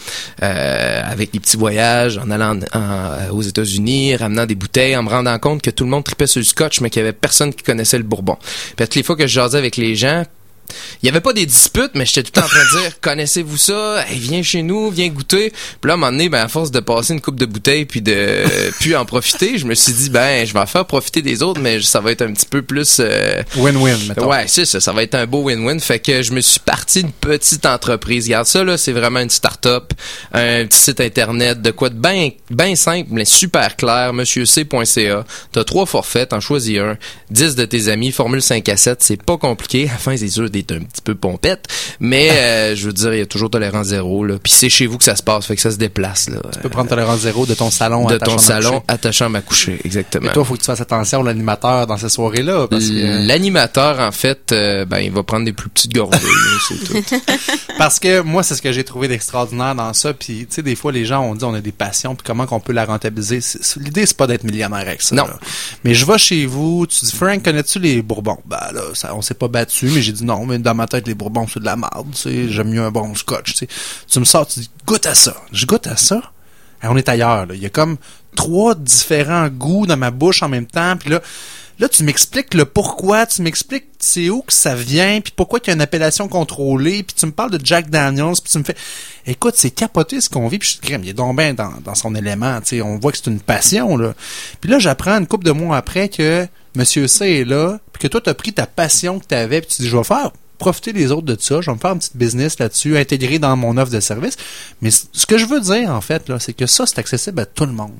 euh, 0.42 1.02
avec 1.04 1.32
des 1.32 1.40
petits 1.40 1.56
voyages, 1.56 2.18
en 2.18 2.30
allant 2.30 2.58
en- 2.74 2.78
en- 2.78 3.30
aux 3.30 3.42
États-Unis, 3.42 4.16
ramenant 4.16 4.46
des 4.46 4.54
bouteilles, 4.54 4.96
en 4.96 5.02
me 5.02 5.08
rendant 5.10 5.38
compte 5.38 5.62
que 5.62 5.70
tout 5.70 5.84
le 5.84 5.90
monde 5.90 6.04
tripait 6.04 6.26
sur 6.26 6.38
le 6.40 6.44
scotch, 6.44 6.80
mais 6.80 6.90
qu'il 6.90 7.00
y 7.00 7.02
avait 7.04 7.12
personne 7.12 7.52
qui 7.52 7.62
connaissait 7.62 7.98
le 7.98 8.04
bourbon. 8.04 8.36
Puis 8.76 8.82
à 8.82 8.86
toutes 8.86 8.94
les 8.96 9.02
fois 9.02 9.16
que 9.16 9.26
je 9.26 9.32
jasais 9.34 9.58
avec 9.58 9.76
les 9.76 9.94
gens, 9.96 10.24
il 11.02 11.06
y 11.06 11.08
avait 11.08 11.20
pas 11.20 11.32
des 11.32 11.46
disputes, 11.46 11.92
mais 11.94 12.06
j'étais 12.06 12.22
tout 12.22 12.32
le 12.34 12.40
temps 12.40 12.46
en 12.46 12.50
train 12.50 12.64
de 12.64 12.82
dire 12.82 12.92
connaissez-vous 13.00 13.56
ça? 13.56 14.04
Hey, 14.08 14.18
viens 14.18 14.42
chez 14.42 14.62
nous, 14.62 14.90
viens 14.90 15.08
goûter. 15.08 15.50
Puis 15.50 15.88
là, 15.88 15.92
à 15.92 15.94
un 15.94 15.96
moment 15.96 16.12
donné, 16.12 16.28
ben 16.28 16.42
à 16.42 16.48
force 16.48 16.70
de 16.70 16.80
passer 16.80 17.14
une 17.14 17.20
coupe 17.20 17.36
de 17.36 17.46
bouteilles 17.46 17.84
puis 17.84 18.02
de 18.02 18.44
puis 18.80 18.94
en 18.96 19.04
profiter, 19.04 19.58
je 19.58 19.66
me 19.66 19.74
suis 19.74 19.92
dit 19.92 20.10
ben 20.10 20.46
je 20.46 20.52
vais 20.52 20.60
en 20.60 20.66
faire 20.66 20.86
profiter 20.86 21.22
des 21.22 21.42
autres, 21.42 21.60
mais 21.60 21.80
ça 21.80 22.00
va 22.00 22.12
être 22.12 22.22
un 22.22 22.32
petit 22.32 22.46
peu 22.46 22.62
plus 22.62 22.98
euh, 23.00 23.42
Win-win, 23.56 24.08
mettons. 24.08 24.28
Ouais, 24.28 24.44
c'est 24.46 24.64
ça, 24.64 24.80
ça 24.80 24.92
va 24.92 25.02
être 25.02 25.14
un 25.14 25.26
beau 25.26 25.42
win-win. 25.42 25.80
Fait 25.80 25.98
que 25.98 26.22
je 26.22 26.32
me 26.32 26.40
suis 26.40 26.60
parti 26.60 27.02
d'une 27.02 27.12
petite 27.12 27.66
entreprise. 27.66 28.26
Regarde 28.26 28.46
ça 28.46 28.64
là, 28.64 28.76
c'est 28.76 28.92
vraiment 28.92 29.20
une 29.20 29.30
start-up, 29.30 29.92
un 30.32 30.66
petit 30.66 30.78
site 30.78 31.00
internet, 31.00 31.60
de 31.60 31.70
quoi 31.70 31.90
de 31.90 31.94
bien 31.94 32.30
ben 32.50 32.76
simple, 32.76 33.08
mais 33.10 33.24
super 33.24 33.76
clair, 33.76 34.12
monsieurc.ca. 34.12 35.24
T'as 35.52 35.64
trois 35.64 35.86
forfaits, 35.86 36.30
t'en 36.30 36.40
choisis 36.40 36.78
un, 36.78 36.96
10 37.30 37.56
de 37.56 37.64
tes 37.64 37.88
amis, 37.88 38.12
formule 38.12 38.42
5 38.42 38.68
à 38.68 38.76
7, 38.76 39.02
c'est 39.02 39.22
pas 39.22 39.36
compliqué. 39.36 39.88
À 39.88 39.92
la 39.92 39.98
fin, 39.98 40.16
c'est 40.16 40.28
sûr 40.28 40.50
un 40.70 40.80
petit 40.80 41.02
peu 41.02 41.14
pompette, 41.14 41.66
mais 42.00 42.30
euh, 42.32 42.76
je 42.76 42.86
veux 42.86 42.92
dire, 42.92 43.14
il 43.14 43.18
y 43.18 43.22
a 43.22 43.26
toujours 43.26 43.50
tolérance 43.50 43.88
zéro 43.88 44.24
là. 44.24 44.36
Puis 44.42 44.52
c'est 44.52 44.68
chez 44.68 44.86
vous 44.86 44.98
que 44.98 45.04
ça 45.04 45.16
se 45.16 45.22
passe, 45.22 45.46
fait 45.46 45.56
que 45.56 45.62
ça 45.62 45.70
se 45.70 45.76
déplace 45.76 46.28
là. 46.28 46.38
Tu 46.52 46.60
peux 46.60 46.68
prendre 46.68 46.88
tolérance 46.88 47.20
zéro 47.20 47.46
de 47.46 47.54
ton 47.54 47.70
salon 47.70 48.06
de 48.06 48.18
ton 48.18 48.38
salon 48.38 48.80
coucher. 48.80 49.26
à 49.34 49.38
à 49.38 49.40
coucher, 49.40 49.80
exactement. 49.84 50.30
Toi, 50.32 50.44
faut 50.44 50.54
que 50.54 50.60
tu 50.60 50.66
fasses 50.66 50.80
attention 50.80 51.20
à 51.20 51.24
l'animateur 51.24 51.86
dans 51.86 51.96
ces 51.96 52.08
soirées-là. 52.08 52.66
Parce 52.68 52.88
que, 52.88 53.26
L'animateur, 53.26 54.00
en 54.00 54.12
fait, 54.12 54.52
euh, 54.52 54.84
ben, 54.84 54.98
il 54.98 55.10
va 55.10 55.22
prendre 55.22 55.44
des 55.44 55.52
plus 55.52 55.68
petites 55.68 55.92
gorgées, 55.92 56.18
c'est 56.68 56.84
tout. 56.84 57.22
parce 57.78 57.98
que 57.98 58.20
moi, 58.20 58.42
c'est 58.42 58.54
ce 58.54 58.62
que 58.62 58.72
j'ai 58.72 58.84
trouvé 58.84 59.08
d'extraordinaire 59.08 59.74
dans 59.74 59.92
ça. 59.92 60.12
Puis, 60.12 60.46
tu 60.46 60.56
sais, 60.56 60.62
des 60.62 60.76
fois, 60.76 60.92
les 60.92 61.04
gens 61.04 61.22
ont 61.22 61.34
dit 61.34 61.44
on 61.44 61.54
a 61.54 61.60
des 61.60 61.72
passions, 61.72 62.14
puis 62.14 62.24
comment 62.26 62.46
qu'on 62.46 62.60
peut 62.60 62.72
la 62.72 62.84
rentabiliser? 62.84 63.40
L'idée, 63.76 64.06
c'est 64.06 64.16
pas 64.16 64.26
d'être 64.26 64.44
millionnaire 64.44 64.80
avec 64.80 65.02
ça. 65.02 65.14
Non. 65.14 65.26
là. 65.26 65.38
Mais 65.84 65.94
je 65.94 66.04
vais 66.04 66.18
chez 66.18 66.46
vous, 66.46 66.86
tu 66.86 67.04
dis, 67.04 67.12
Frank, 67.12 67.42
connais-tu 67.42 67.78
les 67.78 68.02
Bourbons? 68.02 68.38
Ben 68.46 68.60
là, 68.72 68.82
ça, 68.94 69.14
on 69.14 69.22
s'est 69.22 69.34
pas 69.34 69.48
battu, 69.48 69.86
mais 69.86 70.02
j'ai 70.02 70.12
dit 70.12 70.24
non, 70.24 70.44
mais 70.46 70.51
dans 70.58 70.74
ma 70.74 70.86
tête, 70.86 71.06
les 71.06 71.14
Bourbons, 71.14 71.46
c'est 71.46 71.60
de 71.60 71.64
la 71.64 71.76
merde. 71.76 72.08
Tu 72.12 72.22
sais, 72.22 72.48
j'aime 72.48 72.70
mieux 72.70 72.82
un 72.82 72.90
bon 72.90 73.14
scotch. 73.14 73.52
Tu 73.52 73.58
sais. 73.58 73.68
Tu 74.08 74.20
me 74.20 74.24
sors, 74.24 74.46
tu 74.46 74.60
dis, 74.60 74.70
goûte 74.86 75.06
à 75.06 75.14
ça. 75.14 75.34
Je 75.52 75.66
goûte 75.66 75.86
à 75.86 75.96
ça. 75.96 76.20
Et 76.82 76.86
on 76.86 76.96
est 76.96 77.08
ailleurs. 77.08 77.46
Là. 77.46 77.54
Il 77.54 77.62
y 77.62 77.66
a 77.66 77.70
comme 77.70 77.96
trois 78.34 78.74
différents 78.74 79.48
goûts 79.48 79.86
dans 79.86 79.96
ma 79.96 80.10
bouche 80.10 80.42
en 80.42 80.48
même 80.48 80.66
temps. 80.66 80.96
Puis 80.96 81.10
là, 81.10 81.20
là, 81.78 81.88
tu 81.88 82.04
m'expliques 82.04 82.54
le 82.54 82.64
pourquoi, 82.64 83.26
tu 83.26 83.42
m'expliques 83.42 83.86
c'est 83.98 84.30
où 84.30 84.42
que 84.42 84.52
ça 84.52 84.74
vient, 84.74 85.20
puis 85.20 85.32
pourquoi 85.34 85.60
il 85.62 85.68
y 85.68 85.70
a 85.70 85.74
une 85.74 85.80
appellation 85.80 86.28
contrôlée, 86.28 87.02
puis 87.02 87.14
tu 87.16 87.26
me 87.26 87.32
parles 87.32 87.52
de 87.52 87.64
Jack 87.64 87.88
Daniels, 87.88 88.34
puis 88.42 88.50
tu 88.50 88.58
me 88.58 88.64
fais, 88.64 88.76
écoute, 89.26 89.54
c'est 89.56 89.70
capoté 89.70 90.20
ce 90.20 90.28
qu'on 90.28 90.48
vit, 90.48 90.58
puis 90.58 90.68
je 90.68 90.74
dis, 90.74 90.80
Crème, 90.80 91.04
il 91.04 91.10
est 91.10 91.14
donc 91.14 91.36
bien 91.36 91.54
dans, 91.54 91.94
son 91.94 92.14
élément, 92.14 92.60
tu 92.60 92.68
sais, 92.68 92.82
on 92.82 92.98
voit 92.98 93.12
que 93.12 93.18
c'est 93.18 93.30
une 93.30 93.40
passion, 93.40 93.96
là. 93.96 94.14
Puis 94.60 94.70
là, 94.70 94.78
j'apprends 94.78 95.16
une 95.18 95.26
couple 95.26 95.46
de 95.46 95.52
mois 95.52 95.76
après 95.76 96.08
que 96.08 96.46
Monsieur 96.74 97.06
C 97.06 97.26
est 97.26 97.44
là, 97.44 97.78
puis 97.92 98.02
que 98.02 98.08
toi, 98.08 98.20
t'as 98.20 98.34
pris 98.34 98.52
ta 98.52 98.66
passion 98.66 99.20
que 99.20 99.26
t'avais, 99.26 99.60
puis 99.60 99.76
tu 99.76 99.82
dis, 99.82 99.88
je 99.88 99.96
vais 99.96 100.04
faire 100.04 100.32
profiter 100.58 100.92
les 100.92 101.10
autres 101.10 101.26
de 101.26 101.36
ça, 101.38 101.60
je 101.60 101.70
vais 101.70 101.74
me 101.74 101.80
faire 101.80 101.90
un 101.90 101.98
petit 101.98 102.10
business 102.14 102.58
là-dessus, 102.58 102.96
intégrer 102.96 103.38
dans 103.38 103.56
mon 103.56 103.76
offre 103.76 103.90
de 103.90 104.00
service. 104.00 104.36
Mais 104.80 104.90
ce 104.90 105.26
que 105.26 105.36
je 105.36 105.46
veux 105.46 105.60
dire, 105.60 105.90
en 105.90 106.00
fait, 106.00 106.28
là, 106.28 106.38
c'est 106.38 106.52
que 106.52 106.66
ça, 106.66 106.86
c'est 106.86 106.98
accessible 106.98 107.40
à 107.40 107.46
tout 107.46 107.66
le 107.66 107.72
monde. 107.72 107.92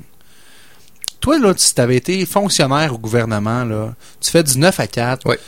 Toi, 1.23 1.39
là, 1.39 1.55
si 1.57 1.73
tu 1.73 1.81
avais 1.81 1.97
été 1.97 2.27
fonctionnaire 2.27 2.93
au 2.93 2.99
gouvernement, 2.99 3.65
là, 3.65 3.95
tu 4.21 4.29
fais 4.31 4.43
du 4.43 4.59
9 4.59 4.81
à 4.81 4.87
4. 4.89 5.25
Ouais. 5.27 5.39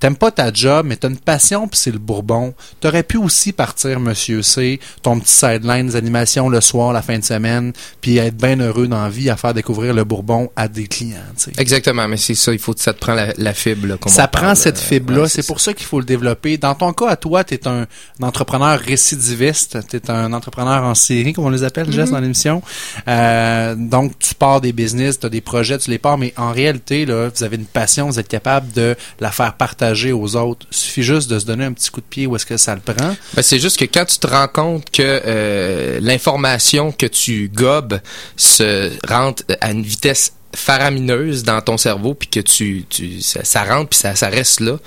T'aimes 0.00 0.16
pas 0.16 0.30
ta 0.30 0.52
job, 0.52 0.86
mais 0.88 0.96
t'as 0.96 1.08
une 1.08 1.16
passion, 1.16 1.66
puis 1.66 1.78
c'est 1.78 1.90
le 1.90 1.98
bourbon. 1.98 2.54
T'aurais 2.80 3.02
pu 3.02 3.16
aussi 3.16 3.52
partir, 3.52 3.98
monsieur 3.98 4.42
C, 4.42 4.78
ton 5.02 5.18
petit 5.18 5.32
sideline 5.32 5.88
des 5.88 5.96
animations 5.96 6.48
le 6.48 6.60
soir, 6.60 6.92
la 6.92 7.02
fin 7.02 7.18
de 7.18 7.24
semaine, 7.24 7.72
puis 8.00 8.18
être 8.18 8.36
bien 8.36 8.60
heureux 8.60 8.86
dans 8.86 9.02
la 9.02 9.08
vie 9.10 9.28
à 9.28 9.36
faire 9.36 9.54
découvrir 9.54 9.94
le 9.94 10.04
bourbon 10.04 10.50
à 10.54 10.68
des 10.68 10.86
clients. 10.86 11.16
tu 11.36 11.44
sais. 11.44 11.52
Exactement, 11.58 12.06
mais 12.06 12.16
c'est 12.16 12.34
ça, 12.36 12.52
il 12.52 12.58
faut 12.60 12.74
que 12.74 12.80
ça 12.80 12.92
te 12.92 13.00
prend 13.00 13.14
la, 13.14 13.32
la 13.36 13.54
fibre. 13.54 13.88
là, 13.88 13.96
comme 13.96 14.12
Ça 14.12 14.28
prend 14.28 14.42
parle, 14.42 14.56
cette 14.56 14.78
euh, 14.78 14.82
fibre-là. 14.82 15.22
ouais, 15.22 15.28
c'est 15.28 15.46
pour 15.46 15.60
ça 15.60 15.74
qu'il 15.74 15.86
faut 15.86 15.98
le 15.98 16.06
développer. 16.06 16.58
Dans 16.58 16.74
ton 16.76 16.92
cas, 16.92 17.08
à 17.08 17.16
toi, 17.16 17.42
tu 17.42 17.54
es 17.54 17.66
un, 17.66 17.86
un 18.20 18.26
entrepreneur 18.26 18.78
récidiviste. 18.78 19.78
Tu 19.88 19.96
es 19.96 20.10
un 20.10 20.32
entrepreneur 20.32 20.84
en 20.84 20.94
série, 20.94 21.32
comme 21.32 21.46
on 21.46 21.50
les 21.50 21.64
appelle, 21.64 21.90
Jess, 21.90 22.10
dans 22.10 22.20
l'émission. 22.20 22.62
Euh, 23.08 23.74
donc, 23.76 24.16
tu 24.20 24.34
pars 24.36 24.60
des 24.60 24.72
business, 24.72 25.18
tu 25.18 25.26
as 25.26 25.28
des 25.30 25.40
projets, 25.40 25.78
tu 25.78 25.90
les 25.90 25.98
pars, 25.98 26.18
mais 26.18 26.32
en 26.36 26.52
réalité, 26.52 27.04
là, 27.04 27.30
vous 27.34 27.42
avez 27.42 27.56
une 27.56 27.66
passion, 27.66 28.06
vous 28.08 28.20
êtes 28.20 28.28
capable 28.28 28.70
de 28.72 28.94
la 29.18 29.32
faire 29.32 29.54
partager 29.54 29.87
aux 30.12 30.36
autres. 30.36 30.66
Il 30.70 30.76
suffit 30.76 31.02
juste 31.02 31.30
de 31.30 31.38
se 31.38 31.44
donner 31.44 31.64
un 31.64 31.72
petit 31.72 31.90
coup 31.90 32.00
de 32.00 32.06
pied 32.06 32.26
où 32.26 32.36
est-ce 32.36 32.46
que 32.46 32.56
ça 32.56 32.74
le 32.74 32.80
prend. 32.80 33.16
Ben, 33.34 33.42
c'est 33.42 33.58
juste 33.58 33.78
que 33.78 33.84
quand 33.84 34.04
tu 34.04 34.18
te 34.18 34.26
rends 34.26 34.48
compte 34.48 34.90
que 34.90 35.02
euh, 35.02 35.98
l'information 36.00 36.92
que 36.92 37.06
tu 37.06 37.50
gobes 37.52 38.00
se 38.36 38.90
rentre 39.06 39.42
à 39.60 39.70
une 39.70 39.82
vitesse 39.82 40.32
faramineuse 40.54 41.42
dans 41.42 41.60
ton 41.60 41.76
cerveau 41.76 42.14
puis 42.14 42.28
que 42.28 42.40
tu, 42.40 42.86
tu 42.88 43.20
ça, 43.20 43.44
ça 43.44 43.64
rentre 43.64 43.90
puis 43.90 43.98
ça, 43.98 44.14
ça 44.14 44.28
reste 44.28 44.60
là 44.60 44.78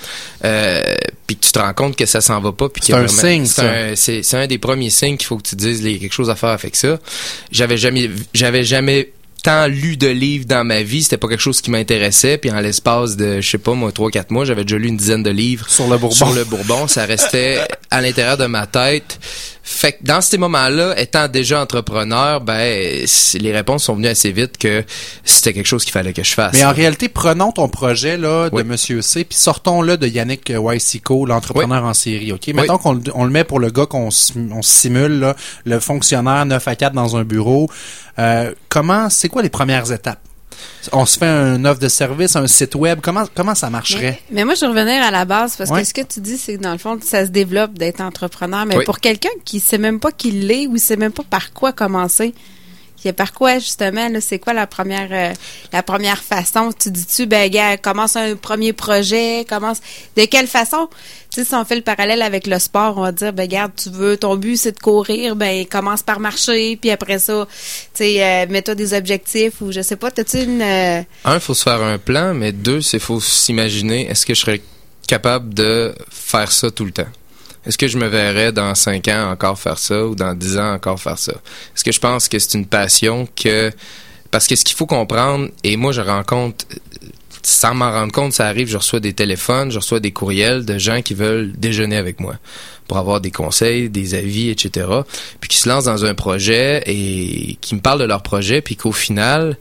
euh, 0.43 0.81
puis 1.27 1.37
que 1.37 1.45
tu 1.45 1.51
te 1.51 1.59
rends 1.59 1.73
compte 1.73 1.95
que 1.95 2.05
ça 2.07 2.19
s'en 2.19 2.41
va 2.41 2.51
pas 2.51 2.67
puis 2.67 2.81
C'est 2.83 2.93
un 2.93 3.07
signe, 3.07 3.45
c'est 3.45 4.33
un, 4.33 4.47
des 4.47 4.57
premiers 4.57 4.89
signes 4.89 5.17
qu'il 5.17 5.27
faut 5.27 5.37
que 5.37 5.47
tu 5.47 5.55
te 5.55 5.61
dises 5.61 5.81
il 5.81 5.91
y 5.91 5.95
a 5.95 5.99
quelque 5.99 6.13
chose 6.13 6.31
à 6.31 6.35
faire 6.35 6.49
avec 6.49 6.75
ça 6.75 6.99
j'avais 7.51 7.77
jamais 7.77 8.09
j'avais 8.33 8.63
jamais 8.63 9.11
tant 9.41 9.67
lu 9.67 9.97
de 9.97 10.07
livres 10.07 10.45
dans 10.45 10.63
ma 10.63 10.83
vie, 10.83 11.03
c'était 11.03 11.17
pas 11.17 11.27
quelque 11.27 11.41
chose 11.41 11.61
qui 11.61 11.71
m'intéressait, 11.71 12.37
puis 12.37 12.51
en 12.51 12.59
l'espace 12.59 13.17
de, 13.17 13.41
je 13.41 13.49
sais 13.49 13.57
pas, 13.57 13.73
moi, 13.73 13.91
trois, 13.91 14.11
quatre 14.11 14.31
mois, 14.31 14.45
j'avais 14.45 14.63
déjà 14.63 14.77
lu 14.77 14.87
une 14.87 14.97
dizaine 14.97 15.23
de 15.23 15.29
livres 15.29 15.69
Sur 15.69 15.87
le 15.87 15.97
Bourbon. 15.97 16.15
sur 16.15 16.31
le 16.31 16.43
Bourbon, 16.43 16.87
ça 16.87 17.05
restait 17.05 17.59
à 17.91 18.01
l'intérieur 18.01 18.37
de 18.37 18.45
ma 18.45 18.65
tête. 18.67 19.19
Fait 19.63 19.93
que 19.93 19.97
dans 20.01 20.21
ces 20.21 20.37
moments-là, 20.37 20.99
étant 20.99 21.27
déjà 21.27 21.61
entrepreneur, 21.61 22.41
ben 22.41 23.05
les 23.35 23.51
réponses 23.53 23.83
sont 23.83 23.95
venues 23.95 24.07
assez 24.07 24.31
vite 24.31 24.57
que 24.57 24.83
c'était 25.23 25.53
quelque 25.53 25.67
chose 25.67 25.83
qu'il 25.83 25.93
fallait 25.93 26.13
que 26.13 26.23
je 26.23 26.33
fasse. 26.33 26.53
Mais 26.53 26.65
en 26.65 26.73
réalité, 26.73 27.07
prenons 27.09 27.51
ton 27.51 27.69
projet 27.69 28.17
là, 28.17 28.49
de 28.49 28.55
Oui. 28.55 28.63
Monsieur 28.63 29.01
C, 29.01 29.23
puis 29.23 29.37
sortons-le 29.37 29.97
de 29.97 30.07
Yannick 30.07 30.51
Wysico, 30.57 31.25
l'entrepreneur 31.25 31.85
en 31.85 31.93
série. 31.93 32.31
OK? 32.33 32.41
Oui. 32.53 32.67
qu'on 32.81 32.93
le- 32.93 33.01
on 33.13 33.23
le 33.25 33.29
met 33.31 33.43
pour 33.43 33.59
le 33.59 33.69
gars 33.69 33.85
qu'on 33.85 34.09
sim- 34.09 34.49
on 34.51 34.61
simule, 34.61 35.19
là, 35.19 35.35
le 35.65 35.79
fonctionnaire 35.79 36.45
9 36.45 36.67
à 36.67 36.75
4 36.75 36.93
dans 36.93 37.15
un 37.15 37.23
bureau. 37.23 37.69
Euh, 38.19 38.51
comment, 38.67 39.09
c'est 39.09 39.29
quoi 39.29 39.41
les 39.41 39.49
premières 39.49 39.91
étapes? 39.91 40.19
On 40.91 41.05
se 41.05 41.17
fait 41.19 41.25
un 41.27 41.63
offre 41.65 41.79
de 41.79 41.87
service, 41.89 42.35
un 42.35 42.47
site 42.47 42.75
web. 42.75 42.99
Comment, 43.01 43.23
comment 43.35 43.55
ça 43.55 43.69
marcherait? 43.69 44.19
Mais, 44.29 44.37
mais 44.37 44.45
moi, 44.45 44.55
je 44.55 44.61
vais 44.61 44.67
revenir 44.67 45.03
à 45.03 45.11
la 45.11 45.25
base 45.25 45.55
parce 45.55 45.69
Ouais. 45.69 45.81
que 45.81 45.87
ce 45.87 45.93
que 45.93 46.01
tu 46.01 46.19
dis, 46.19 46.37
c'est 46.37 46.57
que 46.57 46.61
dans 46.61 46.71
le 46.71 46.77
fond, 46.77 46.99
ça 47.03 47.25
se 47.25 47.31
développe 47.31 47.73
d'être 47.73 48.01
entrepreneur. 48.01 48.65
Mais 48.65 48.77
Oui. 48.77 48.85
pour 48.85 48.99
quelqu'un 48.99 49.29
qui 49.45 49.59
sait 49.59 49.77
même 49.77 49.99
pas 49.99 50.11
qu'il 50.11 50.47
l'est 50.47 50.67
ou 50.67 50.77
sait 50.77 50.95
même 50.97 51.11
pas 51.11 51.23
par 51.29 51.53
quoi 51.53 51.71
commencer, 51.71 52.33
a 53.03 53.13
par 53.13 53.33
quoi 53.33 53.57
justement 53.57 54.09
là, 54.09 54.21
c'est 54.21 54.37
quoi 54.37 54.53
la 54.53 54.67
première 54.67 55.07
euh, 55.11 55.33
la 55.73 55.81
première 55.81 56.21
façon? 56.21 56.69
Tu 56.77 56.91
dis-tu 56.91 57.25
ben 57.25 57.49
gars, 57.49 57.75
commence 57.77 58.15
un 58.15 58.35
premier 58.35 58.73
projet, 58.73 59.43
commence 59.49 59.79
de 60.15 60.25
quelle 60.25 60.45
façon? 60.45 60.87
Tu 60.91 60.97
sais 61.35 61.45
si 61.45 61.55
on 61.55 61.63
fait 61.65 61.75
le 61.75 61.81
parallèle 61.81 62.21
avec 62.21 62.47
le 62.47 62.59
sport, 62.59 62.97
on 62.97 63.01
va 63.01 63.11
dire 63.11 63.33
ben 63.33 63.47
garde, 63.47 63.71
tu 63.75 63.89
veux 63.89 64.17
ton 64.17 64.35
but 64.35 64.57
c'est 64.57 64.73
de 64.73 64.79
courir, 64.79 65.35
ben 65.35 65.65
commence 65.65 66.03
par 66.03 66.19
marcher, 66.19 66.75
puis 66.75 66.91
après 66.91 67.19
ça, 67.19 67.47
tu 67.49 67.57
sais 67.93 68.23
euh, 68.23 68.45
mets-toi 68.49 68.75
des 68.75 68.93
objectifs 68.93 69.61
ou 69.61 69.71
je 69.71 69.81
sais 69.81 69.95
pas, 69.95 70.11
t'as-tu 70.11 70.43
une 70.43 70.61
euh, 70.61 71.01
un, 71.25 71.39
faut 71.39 71.53
se 71.53 71.63
faire 71.63 71.81
un 71.81 71.97
plan, 71.97 72.33
mais 72.33 72.51
deux, 72.51 72.81
c'est 72.81 72.99
faut 72.99 73.19
s'imaginer 73.19 74.07
est-ce 74.09 74.25
que 74.25 74.33
je 74.33 74.41
serais 74.41 74.61
capable 75.07 75.53
de 75.53 75.93
faire 76.09 76.51
ça 76.51 76.71
tout 76.71 76.85
le 76.85 76.91
temps? 76.91 77.07
Est-ce 77.65 77.77
que 77.77 77.87
je 77.87 77.97
me 77.97 78.07
verrais 78.07 78.51
dans 78.51 78.73
5 78.73 79.07
ans 79.09 79.31
encore 79.31 79.59
faire 79.59 79.77
ça 79.77 80.05
ou 80.05 80.15
dans 80.15 80.33
10 80.33 80.57
ans 80.57 80.73
encore 80.73 80.99
faire 80.99 81.19
ça? 81.19 81.33
Est-ce 81.75 81.83
que 81.83 81.91
je 81.91 81.99
pense 81.99 82.27
que 82.27 82.39
c'est 82.39 82.57
une 82.57 82.65
passion 82.65 83.27
que... 83.35 83.71
Parce 84.31 84.47
que 84.47 84.55
ce 84.55 84.63
qu'il 84.63 84.75
faut 84.75 84.85
comprendre, 84.85 85.49
et 85.63 85.77
moi 85.77 85.91
je 85.91 86.01
rencontre, 86.01 86.65
sans 87.43 87.73
m'en 87.73 87.91
rendre 87.91 88.11
compte, 88.11 88.33
ça 88.33 88.47
arrive, 88.47 88.67
je 88.67 88.77
reçois 88.77 88.99
des 88.99 89.13
téléphones, 89.13 89.71
je 89.71 89.77
reçois 89.77 89.99
des 89.99 90.11
courriels 90.11 90.65
de 90.65 90.77
gens 90.77 91.01
qui 91.01 91.13
veulent 91.13 91.51
déjeuner 91.53 91.97
avec 91.97 92.19
moi 92.19 92.35
pour 92.87 92.97
avoir 92.97 93.21
des 93.21 93.31
conseils, 93.31 93.89
des 93.89 94.15
avis, 94.15 94.49
etc. 94.49 94.87
Puis 95.39 95.49
qui 95.49 95.57
se 95.57 95.69
lancent 95.69 95.85
dans 95.85 96.05
un 96.05 96.13
projet 96.13 96.83
et 96.85 97.57
qui 97.61 97.75
me 97.75 97.79
parlent 97.79 97.99
de 97.99 98.05
leur 98.05 98.21
projet, 98.21 98.61
puis 98.61 98.75
qu'au 98.75 98.91
final, 98.91 99.57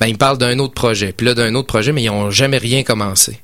ben, 0.00 0.06
ils 0.06 0.14
me 0.14 0.18
parlent 0.18 0.38
d'un 0.38 0.58
autre 0.58 0.74
projet. 0.74 1.12
Puis 1.12 1.26
là, 1.26 1.34
d'un 1.34 1.54
autre 1.54 1.68
projet, 1.68 1.92
mais 1.92 2.02
ils 2.02 2.10
ont 2.10 2.30
jamais 2.30 2.58
rien 2.58 2.82
commencé. 2.82 3.40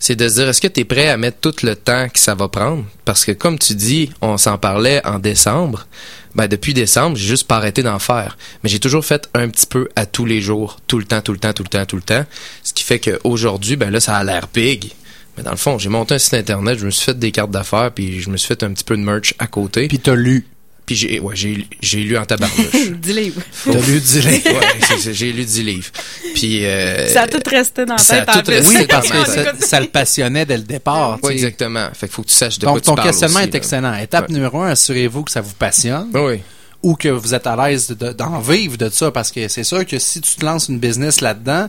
C'est 0.00 0.16
de 0.16 0.28
se 0.28 0.34
dire, 0.34 0.48
est-ce 0.48 0.60
que 0.60 0.68
tu 0.68 0.80
es 0.80 0.84
prêt 0.84 1.08
à 1.08 1.16
mettre 1.16 1.38
tout 1.40 1.54
le 1.64 1.76
temps 1.76 2.08
que 2.08 2.18
ça 2.18 2.34
va 2.34 2.48
prendre? 2.48 2.84
Parce 3.04 3.24
que 3.24 3.32
comme 3.32 3.58
tu 3.58 3.74
dis, 3.74 4.10
on 4.20 4.36
s'en 4.36 4.58
parlait 4.58 5.04
en 5.06 5.18
décembre. 5.18 5.86
Ben, 6.34 6.48
depuis 6.48 6.74
décembre, 6.74 7.16
j'ai 7.16 7.26
juste 7.26 7.46
pas 7.46 7.56
arrêté 7.56 7.82
d'en 7.82 7.98
faire. 7.98 8.36
Mais 8.62 8.68
j'ai 8.68 8.80
toujours 8.80 9.04
fait 9.04 9.28
un 9.34 9.48
petit 9.48 9.66
peu 9.66 9.88
à 9.94 10.06
tous 10.06 10.26
les 10.26 10.40
jours, 10.40 10.78
tout 10.86 10.98
le 10.98 11.04
temps, 11.04 11.20
tout 11.20 11.32
le 11.32 11.38
temps, 11.38 11.52
tout 11.52 11.62
le 11.62 11.68
temps, 11.68 11.86
tout 11.86 11.96
le 11.96 12.02
temps. 12.02 12.24
Ce 12.62 12.72
qui 12.72 12.82
fait 12.82 12.98
qu'aujourd'hui, 12.98 13.76
ben 13.76 13.90
là, 13.90 14.00
ça 14.00 14.16
a 14.16 14.24
l'air 14.24 14.48
big. 14.52 14.92
Mais 15.36 15.42
dans 15.42 15.50
le 15.50 15.56
fond, 15.56 15.78
j'ai 15.78 15.88
monté 15.88 16.14
un 16.14 16.18
site 16.18 16.34
internet, 16.34 16.78
je 16.78 16.86
me 16.86 16.90
suis 16.90 17.04
fait 17.04 17.18
des 17.18 17.32
cartes 17.32 17.50
d'affaires, 17.50 17.90
puis 17.92 18.20
je 18.20 18.30
me 18.30 18.36
suis 18.36 18.48
fait 18.48 18.62
un 18.62 18.72
petit 18.72 18.84
peu 18.84 18.96
de 18.96 19.02
merch 19.02 19.34
à 19.38 19.46
côté. 19.46 19.88
Puis 19.88 19.98
t'as 19.98 20.14
lu. 20.14 20.46
Puis 20.86 20.96
j'ai 20.96 21.18
ouais, 21.18 21.34
j'ai 21.34 21.66
j'ai 21.80 22.00
lu 22.00 22.18
en 22.18 22.26
tabarnouche. 22.26 22.90
Dis 23.00 23.12
livres. 23.14 23.40
T'as 23.64 23.72
lu 23.72 24.00
10 24.00 24.26
livres. 24.26 24.50
ouais, 24.52 25.12
j'ai 25.14 25.32
lu 25.32 25.44
10 25.44 25.62
livres. 25.62 25.90
Puis 26.34 26.66
euh, 26.66 27.08
Ça 27.12 27.22
a 27.22 27.26
tout 27.26 27.40
resté 27.50 27.86
dans 27.86 27.94
la 27.96 28.02
tête 28.04 28.28
en 28.28 28.42
plus. 28.42 28.68
Oui, 28.68 28.86
parce 28.88 29.08
que 29.08 29.24
ça, 29.24 29.52
ça 29.58 29.80
le 29.80 29.86
passionnait 29.86 30.44
dès 30.44 30.58
le 30.58 30.62
départ. 30.64 31.18
tu 31.22 31.28
sais. 31.28 31.32
exactement. 31.34 31.88
Fait 31.94 32.06
qu'il 32.06 32.14
faut 32.14 32.22
que 32.22 32.28
tu 32.28 32.34
saches 32.34 32.58
de 32.58 32.66
quoi 32.66 32.74
Donc, 32.74 32.82
tu 32.82 32.86
ton 32.86 32.96
parles 32.96 33.08
questionnement 33.08 33.38
aussi, 33.38 33.48
est 33.48 33.52
là. 33.52 33.56
excellent. 33.58 33.94
Étape 33.94 34.28
Ouais. 34.28 34.34
numéro 34.34 34.60
un, 34.60 34.68
assurez-vous 34.70 35.22
que 35.24 35.30
ça 35.30 35.40
vous 35.40 35.54
passionne 35.54 36.10
Oui, 36.12 36.20
oui. 36.22 36.40
ou 36.82 36.96
que 36.96 37.08
vous 37.08 37.32
êtes 37.34 37.46
à 37.46 37.56
l'aise 37.56 37.88
de- 37.88 38.12
d'en 38.12 38.40
vivre 38.40 38.76
de 38.76 38.90
ça. 38.90 39.10
Parce 39.10 39.30
que 39.32 39.48
c'est 39.48 39.64
sûr 39.64 39.86
que 39.86 39.98
si 39.98 40.20
tu 40.20 40.36
te 40.36 40.44
lances 40.44 40.68
une 40.68 40.78
business 40.78 41.22
là-dedans, 41.22 41.68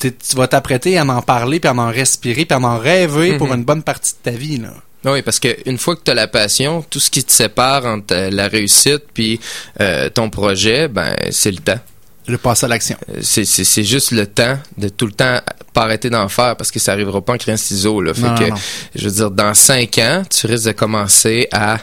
tu, 0.00 0.12
tu 0.12 0.36
vas 0.36 0.48
t'apprêter 0.48 0.98
à 0.98 1.04
en 1.06 1.22
parler, 1.22 1.60
puis 1.60 1.68
à 1.68 1.72
en 1.74 1.88
respirer, 1.90 2.44
puis 2.44 2.54
à 2.54 2.60
en 2.60 2.78
rêver 2.78 3.38
pour 3.38 3.46
Mhm. 3.48 3.54
une 3.60 3.64
bonne 3.64 3.82
partie 3.82 4.12
de 4.12 4.30
ta 4.30 4.36
vie. 4.36 4.58
Là. 4.58 4.74
Oui, 5.04 5.22
parce 5.22 5.38
que 5.38 5.48
une 5.68 5.78
fois 5.78 5.94
que 5.96 6.02
tu 6.04 6.10
as 6.10 6.14
la 6.14 6.26
passion, 6.26 6.82
tout 6.90 6.98
ce 7.00 7.10
qui 7.10 7.22
te 7.22 7.30
sépare 7.32 7.86
entre 7.86 8.14
euh, 8.14 8.30
la 8.30 8.48
réussite 8.48 9.04
puis 9.14 9.38
euh, 9.80 10.08
ton 10.10 10.28
projet, 10.28 10.88
ben 10.88 11.14
c'est 11.30 11.52
le 11.52 11.58
temps. 11.58 11.78
Le 12.26 12.36
passer 12.36 12.66
à 12.66 12.68
l'action. 12.68 12.96
Euh, 13.10 13.20
C'est, 13.22 13.44
c'est, 13.44 13.64
c'est 13.64 13.84
juste 13.84 14.10
le 14.10 14.26
temps 14.26 14.58
de 14.76 14.88
tout 14.88 15.06
le 15.06 15.12
temps 15.12 15.40
pas 15.72 15.82
arrêter 15.82 16.10
d'en 16.10 16.28
faire 16.28 16.56
parce 16.56 16.70
que 16.70 16.78
ça 16.80 16.92
arrivera 16.92 17.20
pas 17.22 17.34
en 17.34 17.38
crayon 17.38 17.56
ciseaux 17.56 18.00
là. 18.02 18.12
Fait 18.12 18.22
Non, 18.22 18.34
que 18.34 18.42
non, 18.44 18.48
non. 18.50 18.56
je 18.96 19.04
veux 19.08 19.14
dire 19.14 19.30
dans 19.30 19.54
cinq 19.54 19.98
ans, 19.98 20.24
tu 20.28 20.46
risques 20.46 20.66
de 20.66 20.72
commencer 20.72 21.48
à 21.52 21.78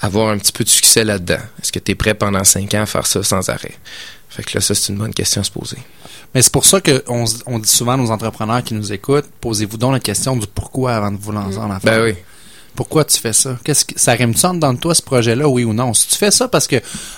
avoir 0.00 0.30
un 0.30 0.38
petit 0.38 0.52
peu 0.52 0.64
de 0.64 0.68
succès 0.70 1.04
là-dedans. 1.04 1.38
Est-ce 1.62 1.70
que 1.70 1.78
tu 1.78 1.92
es 1.92 1.94
prêt 1.94 2.14
pendant 2.14 2.44
cinq 2.44 2.72
ans 2.74 2.82
à 2.82 2.86
faire 2.86 3.06
ça 3.06 3.22
sans 3.22 3.48
arrêt? 3.50 3.74
Fait 4.30 4.42
que 4.42 4.50
là 4.54 4.60
ça 4.62 4.74
c'est 4.74 4.90
une 4.92 4.98
bonne 4.98 5.14
question 5.14 5.42
à 5.42 5.44
se 5.44 5.50
poser. 5.50 5.76
Mais 6.34 6.42
c'est 6.42 6.52
pour 6.52 6.64
ça 6.64 6.80
qu'on 6.80 7.24
on 7.46 7.58
dit 7.60 7.68
souvent 7.68 7.92
à 7.92 7.96
nos 7.96 8.10
entrepreneurs 8.10 8.64
qui 8.64 8.74
nous 8.74 8.92
écoutent, 8.92 9.26
posez-vous 9.40 9.76
donc 9.76 9.92
la 9.92 10.00
question 10.00 10.34
du 10.34 10.46
pourquoi 10.48 10.94
avant 10.96 11.12
de 11.12 11.18
vous 11.18 11.30
lancer 11.30 11.58
en 11.58 11.70
affaires. 11.70 11.98
Ben 12.00 12.02
oui. 12.02 12.14
Pourquoi 12.74 13.04
tu 13.04 13.18
fais 13.18 13.32
ça? 13.32 13.56
Qu'est-ce 13.64 13.84
que, 13.84 13.98
ça 13.98 14.16
dedans 14.16 14.72
de 14.72 14.78
toi, 14.78 14.94
ce 14.94 15.02
projet-là, 15.02 15.46
oui 15.48 15.64
ou 15.64 15.72
non? 15.72 15.94
Si 15.94 16.08
tu 16.08 16.16
fais 16.16 16.30
ça 16.30 16.48
parce 16.48 16.66
que, 16.66 16.76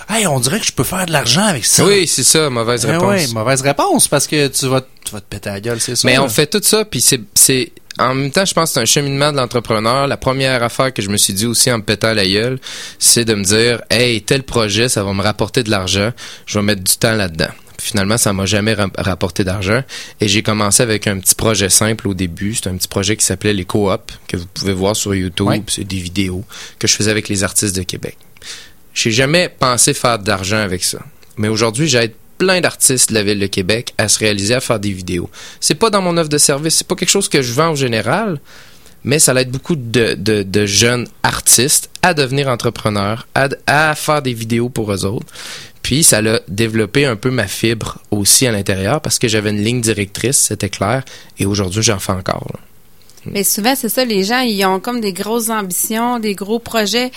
hey, 0.09 0.27
on 0.27 0.39
dirait 0.39 0.59
que 0.59 0.65
je 0.65 0.71
peux 0.71 0.83
faire 0.83 1.05
de 1.05 1.11
l'argent 1.11 1.45
avec 1.45 1.65
ça. 1.65 1.83
Oui, 1.85 2.07
c'est 2.07 2.23
ça, 2.23 2.49
mauvaise 2.49 2.85
Ben 2.85 2.99
réponse. 2.99 3.27
oui, 3.27 3.33
mauvaise 3.33 3.61
réponse, 3.61 4.07
parce 4.07 4.27
que 4.27 4.47
tu 4.47 4.67
vas, 4.67 4.81
tu 5.03 5.11
vas 5.11 5.19
te 5.19 5.25
péter 5.25 5.49
la 5.49 5.59
gueule, 5.59 5.81
c'est 5.81 5.95
ça. 5.95 6.07
Mais 6.07 6.15
là. 6.15 6.23
on 6.23 6.29
fait 6.29 6.47
tout 6.47 6.61
ça, 6.61 6.85
puis 6.85 7.01
c'est, 7.01 7.21
c'est, 7.33 7.71
en 7.97 8.13
même 8.13 8.31
temps, 8.31 8.45
je 8.45 8.53
pense 8.53 8.69
que 8.69 8.73
c'est 8.75 8.79
un 8.81 8.85
cheminement 8.85 9.31
de 9.31 9.37
l'entrepreneur. 9.37 10.05
La 10.05 10.17
première 10.17 10.61
affaire 10.61 10.93
que 10.93 11.01
je 11.01 11.09
me 11.09 11.17
suis 11.17 11.33
dit 11.33 11.47
aussi 11.47 11.71
en 11.71 11.79
me 11.79 11.83
pétant 11.83 12.13
la 12.13 12.27
gueule, 12.27 12.59
c'est 12.99 13.25
de 13.25 13.33
me 13.33 13.43
dire, 13.43 13.81
hey, 13.89 14.21
tel 14.21 14.43
projet, 14.43 14.89
ça 14.89 15.03
va 15.03 15.13
me 15.13 15.23
rapporter 15.23 15.63
de 15.63 15.71
l'argent, 15.71 16.11
je 16.45 16.59
vais 16.59 16.65
mettre 16.65 16.83
du 16.83 16.97
temps 16.97 17.13
là-dedans. 17.13 17.49
Finalement, 17.79 18.17
ça 18.17 18.33
m'a 18.33 18.45
jamais 18.45 18.73
ra- 18.73 18.89
rapporté 18.97 19.43
d'argent. 19.43 19.83
Et 20.19 20.27
j'ai 20.27 20.41
commencé 20.43 20.81
avec 20.83 21.07
un 21.07 21.19
petit 21.19 21.35
projet 21.35 21.69
simple 21.69 22.07
au 22.07 22.13
début. 22.13 22.55
C'est 22.55 22.67
un 22.67 22.75
petit 22.75 22.87
projet 22.87 23.15
qui 23.15 23.23
s'appelait 23.25 23.53
les 23.53 23.65
coop 23.65 24.11
que 24.27 24.35
vous 24.37 24.47
pouvez 24.47 24.73
voir 24.73 24.95
sur 24.95 25.13
YouTube. 25.13 25.47
Ouais. 25.47 25.61
C'est 25.67 25.83
des 25.83 25.99
vidéos 25.99 26.43
que 26.79 26.87
je 26.87 26.93
faisais 26.95 27.11
avec 27.11 27.29
les 27.29 27.43
artistes 27.43 27.75
de 27.75 27.83
Québec. 27.83 28.17
J'ai 28.93 29.11
jamais 29.11 29.47
pensé 29.49 29.93
faire 29.93 30.17
d'argent 30.19 30.57
avec 30.57 30.83
ça. 30.83 30.99
Mais 31.37 31.49
aujourd'hui, 31.49 31.87
j'aide 31.87 32.13
plein 32.39 32.61
d'artistes 32.61 33.09
de 33.09 33.13
la 33.15 33.23
ville 33.23 33.39
de 33.39 33.47
Québec 33.47 33.93
à 33.97 34.07
se 34.07 34.19
réaliser 34.19 34.53
à 34.55 34.59
faire 34.59 34.79
des 34.79 34.91
vidéos. 34.91 35.29
C'est 35.59 35.75
pas 35.75 35.89
dans 35.89 36.01
mon 36.01 36.17
offre 36.17 36.29
de 36.29 36.37
service, 36.37 36.75
c'est 36.75 36.87
pas 36.87 36.95
quelque 36.95 37.09
chose 37.09 37.29
que 37.29 37.41
je 37.41 37.51
vends 37.53 37.69
en 37.69 37.75
général, 37.75 38.39
mais 39.03 39.19
ça 39.19 39.33
aide 39.39 39.49
beaucoup 39.51 39.75
de, 39.75 40.15
de, 40.15 40.43
de 40.43 40.65
jeunes 40.65 41.07
artistes 41.23 41.89
à 42.03 42.13
devenir 42.13 42.47
entrepreneurs, 42.47 43.27
à, 43.35 43.49
à 43.65 43.95
faire 43.95 44.21
des 44.21 44.33
vidéos 44.33 44.69
pour 44.69 44.91
eux 44.91 45.05
autres. 45.05 45.27
Puis 45.87 46.03
ça 46.03 46.21
l'a 46.21 46.41
développé 46.49 47.05
un 47.05 47.15
peu 47.15 47.31
ma 47.31 47.47
fibre 47.47 47.99
aussi 48.11 48.45
à 48.45 48.51
l'intérieur 48.51 48.99
parce 48.99 49.19
que 49.19 49.29
j'avais 49.29 49.51
une 49.51 49.63
ligne 49.63 49.79
directrice, 49.79 50.37
c'était 50.37 50.67
clair, 50.67 51.05
et 51.39 51.45
aujourd'hui 51.45 51.81
j'en 51.81 51.97
fais 51.97 52.11
encore. 52.11 52.59
Mais 53.31 53.43
souvent, 53.43 53.75
c'est 53.75 53.89
ça, 53.89 54.05
les 54.05 54.23
gens, 54.23 54.39
ils 54.39 54.63
ont 54.65 54.79
comme 54.79 55.01
des 55.01 55.13
grosses 55.13 55.49
ambitions, 55.49 56.19
des 56.19 56.35
gros 56.35 56.59
projets. 56.59 57.11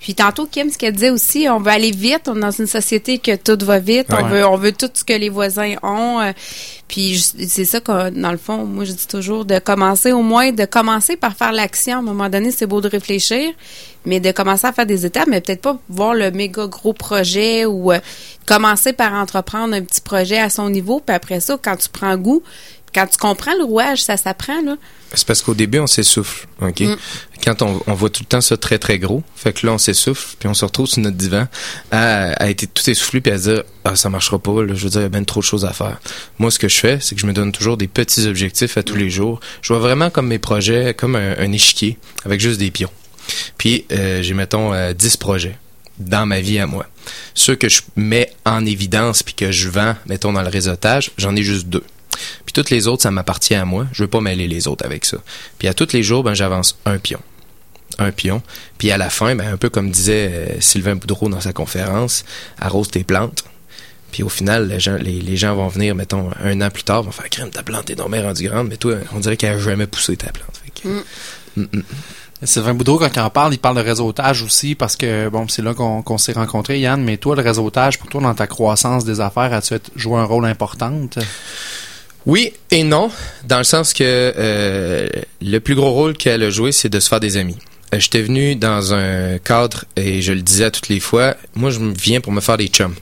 Puis 0.00 0.14
tantôt, 0.14 0.46
Kim, 0.46 0.70
ce 0.70 0.76
qu'elle 0.76 0.92
disait 0.92 1.08
aussi, 1.08 1.46
on 1.48 1.60
veut 1.60 1.70
aller 1.70 1.90
vite. 1.90 2.28
On 2.28 2.36
est 2.36 2.40
dans 2.40 2.50
une 2.50 2.66
société 2.66 3.16
que 3.18 3.36
tout 3.36 3.64
va 3.64 3.78
vite. 3.78 4.08
On 4.10 4.26
veut, 4.26 4.46
on 4.46 4.56
veut 4.58 4.72
tout 4.72 4.90
ce 4.92 5.02
que 5.02 5.14
les 5.14 5.30
voisins 5.30 5.76
ont. 5.82 6.20
euh, 6.20 6.32
Puis 6.88 7.24
c'est 7.48 7.64
ça 7.64 7.80
que, 7.80 8.10
dans 8.10 8.30
le 8.32 8.36
fond, 8.36 8.66
moi, 8.66 8.84
je 8.84 8.92
dis 8.92 9.06
toujours 9.06 9.46
de 9.46 9.58
commencer 9.58 10.12
au 10.12 10.20
moins, 10.20 10.52
de 10.52 10.66
commencer 10.66 11.16
par 11.16 11.34
faire 11.34 11.52
l'action. 11.52 11.96
À 11.96 11.98
un 12.00 12.02
moment 12.02 12.28
donné, 12.28 12.50
c'est 12.50 12.66
beau 12.66 12.82
de 12.82 12.88
réfléchir, 12.88 13.50
mais 14.04 14.20
de 14.20 14.30
commencer 14.30 14.66
à 14.66 14.72
faire 14.72 14.84
des 14.84 15.06
étapes, 15.06 15.26
mais 15.26 15.40
peut-être 15.40 15.62
pas 15.62 15.78
voir 15.88 16.12
le 16.12 16.30
méga 16.30 16.66
gros 16.66 16.92
projet 16.92 17.64
ou 17.64 17.90
euh, 17.90 17.98
commencer 18.44 18.92
par 18.92 19.14
entreprendre 19.14 19.74
un 19.74 19.80
petit 19.80 20.02
projet 20.02 20.38
à 20.38 20.50
son 20.50 20.68
niveau. 20.68 21.00
Puis 21.00 21.16
après 21.16 21.40
ça, 21.40 21.56
quand 21.62 21.76
tu 21.76 21.88
prends 21.88 22.18
goût, 22.18 22.42
quand 22.94 23.06
tu 23.06 23.18
comprends 23.18 23.54
le 23.58 23.64
rouage, 23.64 24.02
ça 24.02 24.16
s'apprend, 24.16 24.62
là. 24.62 24.76
C'est 25.12 25.26
parce 25.26 25.42
qu'au 25.42 25.54
début, 25.54 25.78
on 25.78 25.86
s'essouffle, 25.86 26.46
OK? 26.60 26.82
Quand 27.44 27.62
on, 27.62 27.80
on 27.86 27.94
voit 27.94 28.10
tout 28.10 28.22
le 28.22 28.26
temps 28.26 28.40
ça 28.40 28.56
très, 28.56 28.78
très 28.78 28.98
gros, 28.98 29.22
fait 29.36 29.52
que 29.52 29.66
là, 29.66 29.72
on 29.72 29.78
s'essouffle, 29.78 30.36
puis 30.38 30.48
on 30.48 30.54
se 30.54 30.64
retrouve 30.64 30.86
sur 30.86 31.00
notre 31.02 31.16
divan 31.16 31.46
à, 31.90 32.32
à 32.32 32.48
être 32.50 32.72
tout 32.72 32.90
essoufflé, 32.90 33.20
puis 33.20 33.32
à 33.32 33.38
se 33.38 33.50
dire, 33.50 33.62
ah, 33.84 33.94
ça 33.96 34.08
marchera 34.08 34.38
pas, 34.38 34.62
là, 34.62 34.74
je 34.74 34.84
veux 34.84 34.90
dire, 34.90 35.00
il 35.00 35.04
y 35.04 35.06
a 35.06 35.10
bien 35.10 35.22
trop 35.24 35.40
de 35.40 35.44
choses 35.44 35.64
à 35.64 35.72
faire. 35.72 36.00
Moi, 36.38 36.50
ce 36.50 36.58
que 36.58 36.68
je 36.68 36.78
fais, 36.78 36.98
c'est 37.00 37.14
que 37.14 37.20
je 37.20 37.26
me 37.26 37.32
donne 37.32 37.52
toujours 37.52 37.76
des 37.76 37.86
petits 37.86 38.26
objectifs 38.26 38.76
à 38.76 38.82
tous 38.82 38.96
les 38.96 39.10
jours. 39.10 39.40
Je 39.62 39.72
vois 39.72 39.80
vraiment 39.80 40.10
comme 40.10 40.26
mes 40.26 40.38
projets, 40.38 40.94
comme 40.94 41.16
un, 41.16 41.36
un 41.38 41.52
échiquier, 41.52 41.98
avec 42.24 42.40
juste 42.40 42.58
des 42.58 42.70
pions. 42.70 42.90
Puis, 43.58 43.84
euh, 43.92 44.22
j'ai, 44.22 44.34
mettons, 44.34 44.72
euh, 44.72 44.92
10 44.92 45.16
projets 45.16 45.56
dans 45.98 46.26
ma 46.26 46.40
vie 46.40 46.58
à 46.58 46.66
moi. 46.66 46.86
Ceux 47.34 47.54
que 47.54 47.68
je 47.68 47.82
mets 47.96 48.32
en 48.44 48.64
évidence, 48.66 49.22
puis 49.22 49.34
que 49.34 49.52
je 49.52 49.68
vends, 49.68 49.94
mettons, 50.06 50.32
dans 50.32 50.42
le 50.42 50.48
réseautage, 50.48 51.12
j'en 51.18 51.36
ai 51.36 51.42
juste 51.42 51.68
deux. 51.68 51.84
Puis 52.44 52.52
toutes 52.52 52.70
les 52.70 52.86
autres, 52.88 53.02
ça 53.02 53.10
m'appartient 53.10 53.54
à 53.54 53.64
moi. 53.64 53.86
Je 53.92 54.02
veux 54.04 54.08
pas 54.08 54.20
mêler 54.20 54.48
les 54.48 54.68
autres 54.68 54.84
avec 54.84 55.04
ça. 55.04 55.18
Puis 55.58 55.68
à 55.68 55.74
tous 55.74 55.92
les 55.92 56.02
jours, 56.02 56.22
ben 56.24 56.34
j'avance 56.34 56.78
un 56.86 56.98
pion. 56.98 57.20
Un 57.98 58.10
pion. 58.10 58.42
Puis 58.78 58.90
à 58.90 58.98
la 58.98 59.10
fin, 59.10 59.34
ben 59.36 59.52
un 59.52 59.56
peu 59.56 59.68
comme 59.70 59.90
disait 59.90 60.30
euh, 60.32 60.60
Sylvain 60.60 60.96
Boudreau 60.96 61.28
dans 61.28 61.40
sa 61.40 61.52
conférence, 61.52 62.24
arrose 62.60 62.88
tes 62.90 63.04
plantes. 63.04 63.44
Puis 64.10 64.22
au 64.22 64.28
final, 64.28 64.68
les 64.68 64.78
gens, 64.80 64.94
les, 64.96 65.20
les 65.20 65.36
gens 65.36 65.54
vont 65.56 65.68
venir, 65.68 65.94
mettons, 65.96 66.30
un 66.42 66.60
an 66.60 66.70
plus 66.70 66.84
tard, 66.84 67.02
vont 67.02 67.10
faire 67.10 67.28
crème, 67.28 67.50
ta 67.50 67.62
plante 67.64 67.90
est 67.90 67.96
bien 68.08 68.22
rendue 68.22 68.48
grande, 68.48 68.68
mais 68.68 68.76
toi, 68.76 68.94
on 69.12 69.18
dirait 69.20 69.36
qu'elle 69.36 69.56
a 69.56 69.58
jamais 69.58 69.86
poussé 69.88 70.16
ta 70.16 70.30
plante. 70.30 70.56
Fait 70.64 70.70
que- 70.82 71.04
Mm, 71.56 71.66
mm. 71.72 71.82
Sylvain 72.42 72.74
Boudreau, 72.74 72.98
quand 72.98 73.10
il 73.14 73.20
en 73.20 73.30
parle, 73.30 73.54
il 73.54 73.58
parle 73.58 73.76
de 73.76 73.80
réseautage 73.82 74.42
aussi, 74.42 74.74
parce 74.74 74.96
que, 74.96 75.28
bon, 75.28 75.46
c'est 75.48 75.62
là 75.62 75.72
qu'on 75.74 76.18
s'est 76.18 76.32
rencontrés, 76.32 76.78
Yann, 76.80 77.02
mais 77.02 77.16
toi, 77.16 77.36
le 77.36 77.42
réseautage, 77.42 77.98
pour 77.98 78.08
toi, 78.08 78.20
dans 78.20 78.34
ta 78.34 78.46
croissance 78.48 79.04
des 79.04 79.20
affaires, 79.20 79.52
as-tu 79.52 79.76
joué 79.96 80.18
un 80.18 80.24
rôle 80.24 80.44
important? 80.46 81.08
Oui 82.26 82.52
et 82.70 82.84
non, 82.84 83.10
dans 83.46 83.58
le 83.58 83.64
sens 83.64 83.92
que 83.92 84.02
euh, 84.02 85.08
le 85.42 85.58
plus 85.58 85.74
gros 85.74 85.90
rôle 85.90 86.16
qu'elle 86.16 86.42
a 86.42 86.50
joué, 86.50 86.72
c'est 86.72 86.88
de 86.88 86.98
se 87.00 87.08
faire 87.08 87.20
des 87.20 87.36
amis. 87.36 87.58
Euh, 87.92 87.98
J'étais 88.00 88.22
venu 88.22 88.56
dans 88.56 88.94
un 88.94 89.38
cadre, 89.38 89.84
et 89.96 90.22
je 90.22 90.32
le 90.32 90.40
disais 90.40 90.64
à 90.64 90.70
toutes 90.70 90.88
les 90.88 91.00
fois, 91.00 91.36
moi 91.54 91.70
je 91.70 91.80
viens 91.80 92.20
pour 92.20 92.32
me 92.32 92.40
faire 92.40 92.56
des 92.56 92.68
chums. 92.68 92.94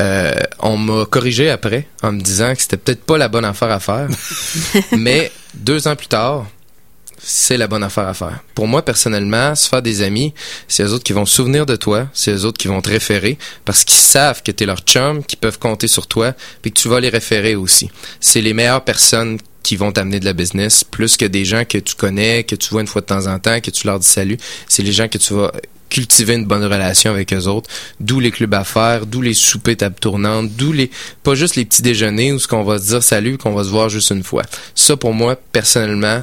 Euh, 0.00 0.32
on 0.60 0.78
m'a 0.78 1.04
corrigé 1.04 1.50
après 1.50 1.86
en 2.02 2.12
me 2.12 2.20
disant 2.22 2.54
que 2.54 2.62
c'était 2.62 2.78
peut-être 2.78 3.04
pas 3.04 3.18
la 3.18 3.28
bonne 3.28 3.44
affaire 3.44 3.70
à 3.70 3.80
faire, 3.80 4.08
mais 4.96 5.30
deux 5.54 5.86
ans 5.86 5.96
plus 5.96 6.06
tard, 6.06 6.46
c'est 7.18 7.56
la 7.56 7.66
bonne 7.66 7.82
affaire 7.82 8.06
à 8.06 8.14
faire. 8.14 8.40
Pour 8.54 8.66
moi, 8.66 8.84
personnellement, 8.84 9.54
se 9.54 9.68
faire 9.68 9.82
des 9.82 10.02
amis, 10.02 10.34
c'est 10.66 10.82
eux 10.82 10.92
autres 10.92 11.04
qui 11.04 11.12
vont 11.12 11.26
se 11.26 11.34
souvenir 11.34 11.66
de 11.66 11.76
toi, 11.76 12.08
c'est 12.12 12.32
eux 12.32 12.44
autres 12.44 12.58
qui 12.58 12.68
vont 12.68 12.80
te 12.80 12.90
référer, 12.90 13.38
parce 13.64 13.84
qu'ils 13.84 13.98
savent 13.98 14.42
que 14.42 14.52
tu 14.52 14.64
es 14.64 14.66
leur 14.66 14.80
chum, 14.80 15.24
qu'ils 15.24 15.38
peuvent 15.38 15.58
compter 15.58 15.88
sur 15.88 16.06
toi, 16.06 16.34
puis 16.62 16.72
que 16.72 16.80
tu 16.80 16.88
vas 16.88 17.00
les 17.00 17.08
référer 17.08 17.54
aussi. 17.54 17.90
C'est 18.20 18.40
les 18.40 18.54
meilleures 18.54 18.84
personnes 18.84 19.38
qui 19.62 19.76
vont 19.76 19.92
t'amener 19.92 20.20
de 20.20 20.24
la 20.24 20.32
business, 20.32 20.84
plus 20.84 21.16
que 21.16 21.26
des 21.26 21.44
gens 21.44 21.64
que 21.64 21.78
tu 21.78 21.94
connais, 21.94 22.44
que 22.44 22.54
tu 22.54 22.70
vois 22.70 22.80
une 22.80 22.86
fois 22.86 23.02
de 23.02 23.06
temps 23.06 23.26
en 23.26 23.38
temps, 23.38 23.60
que 23.60 23.70
tu 23.70 23.86
leur 23.86 23.98
dis 23.98 24.06
salut. 24.06 24.38
C'est 24.66 24.82
les 24.82 24.92
gens 24.92 25.08
que 25.08 25.18
tu 25.18 25.34
vas 25.34 25.52
cultiver 25.88 26.34
une 26.34 26.46
bonne 26.46 26.64
relation 26.64 27.10
avec 27.10 27.32
eux 27.32 27.46
autres, 27.46 27.70
d'où 28.00 28.20
les 28.20 28.30
clubs 28.30 28.54
à 28.54 28.64
faire, 28.64 29.06
d'où 29.06 29.20
les 29.20 29.34
soupers 29.34 29.76
table 29.76 29.96
tournante, 30.00 30.50
d'où 30.52 30.72
les 30.72 30.90
pas 31.22 31.34
juste 31.34 31.56
les 31.56 31.64
petits 31.64 31.82
déjeuners 31.82 32.32
où 32.32 32.38
ce 32.38 32.46
qu'on 32.46 32.64
va 32.64 32.78
se 32.78 32.88
dire 32.88 33.02
salut, 33.02 33.38
qu'on 33.38 33.54
va 33.54 33.64
se 33.64 33.70
voir 33.70 33.88
juste 33.88 34.10
une 34.10 34.22
fois. 34.22 34.42
Ça 34.74 34.96
pour 34.96 35.14
moi 35.14 35.36
personnellement, 35.36 36.22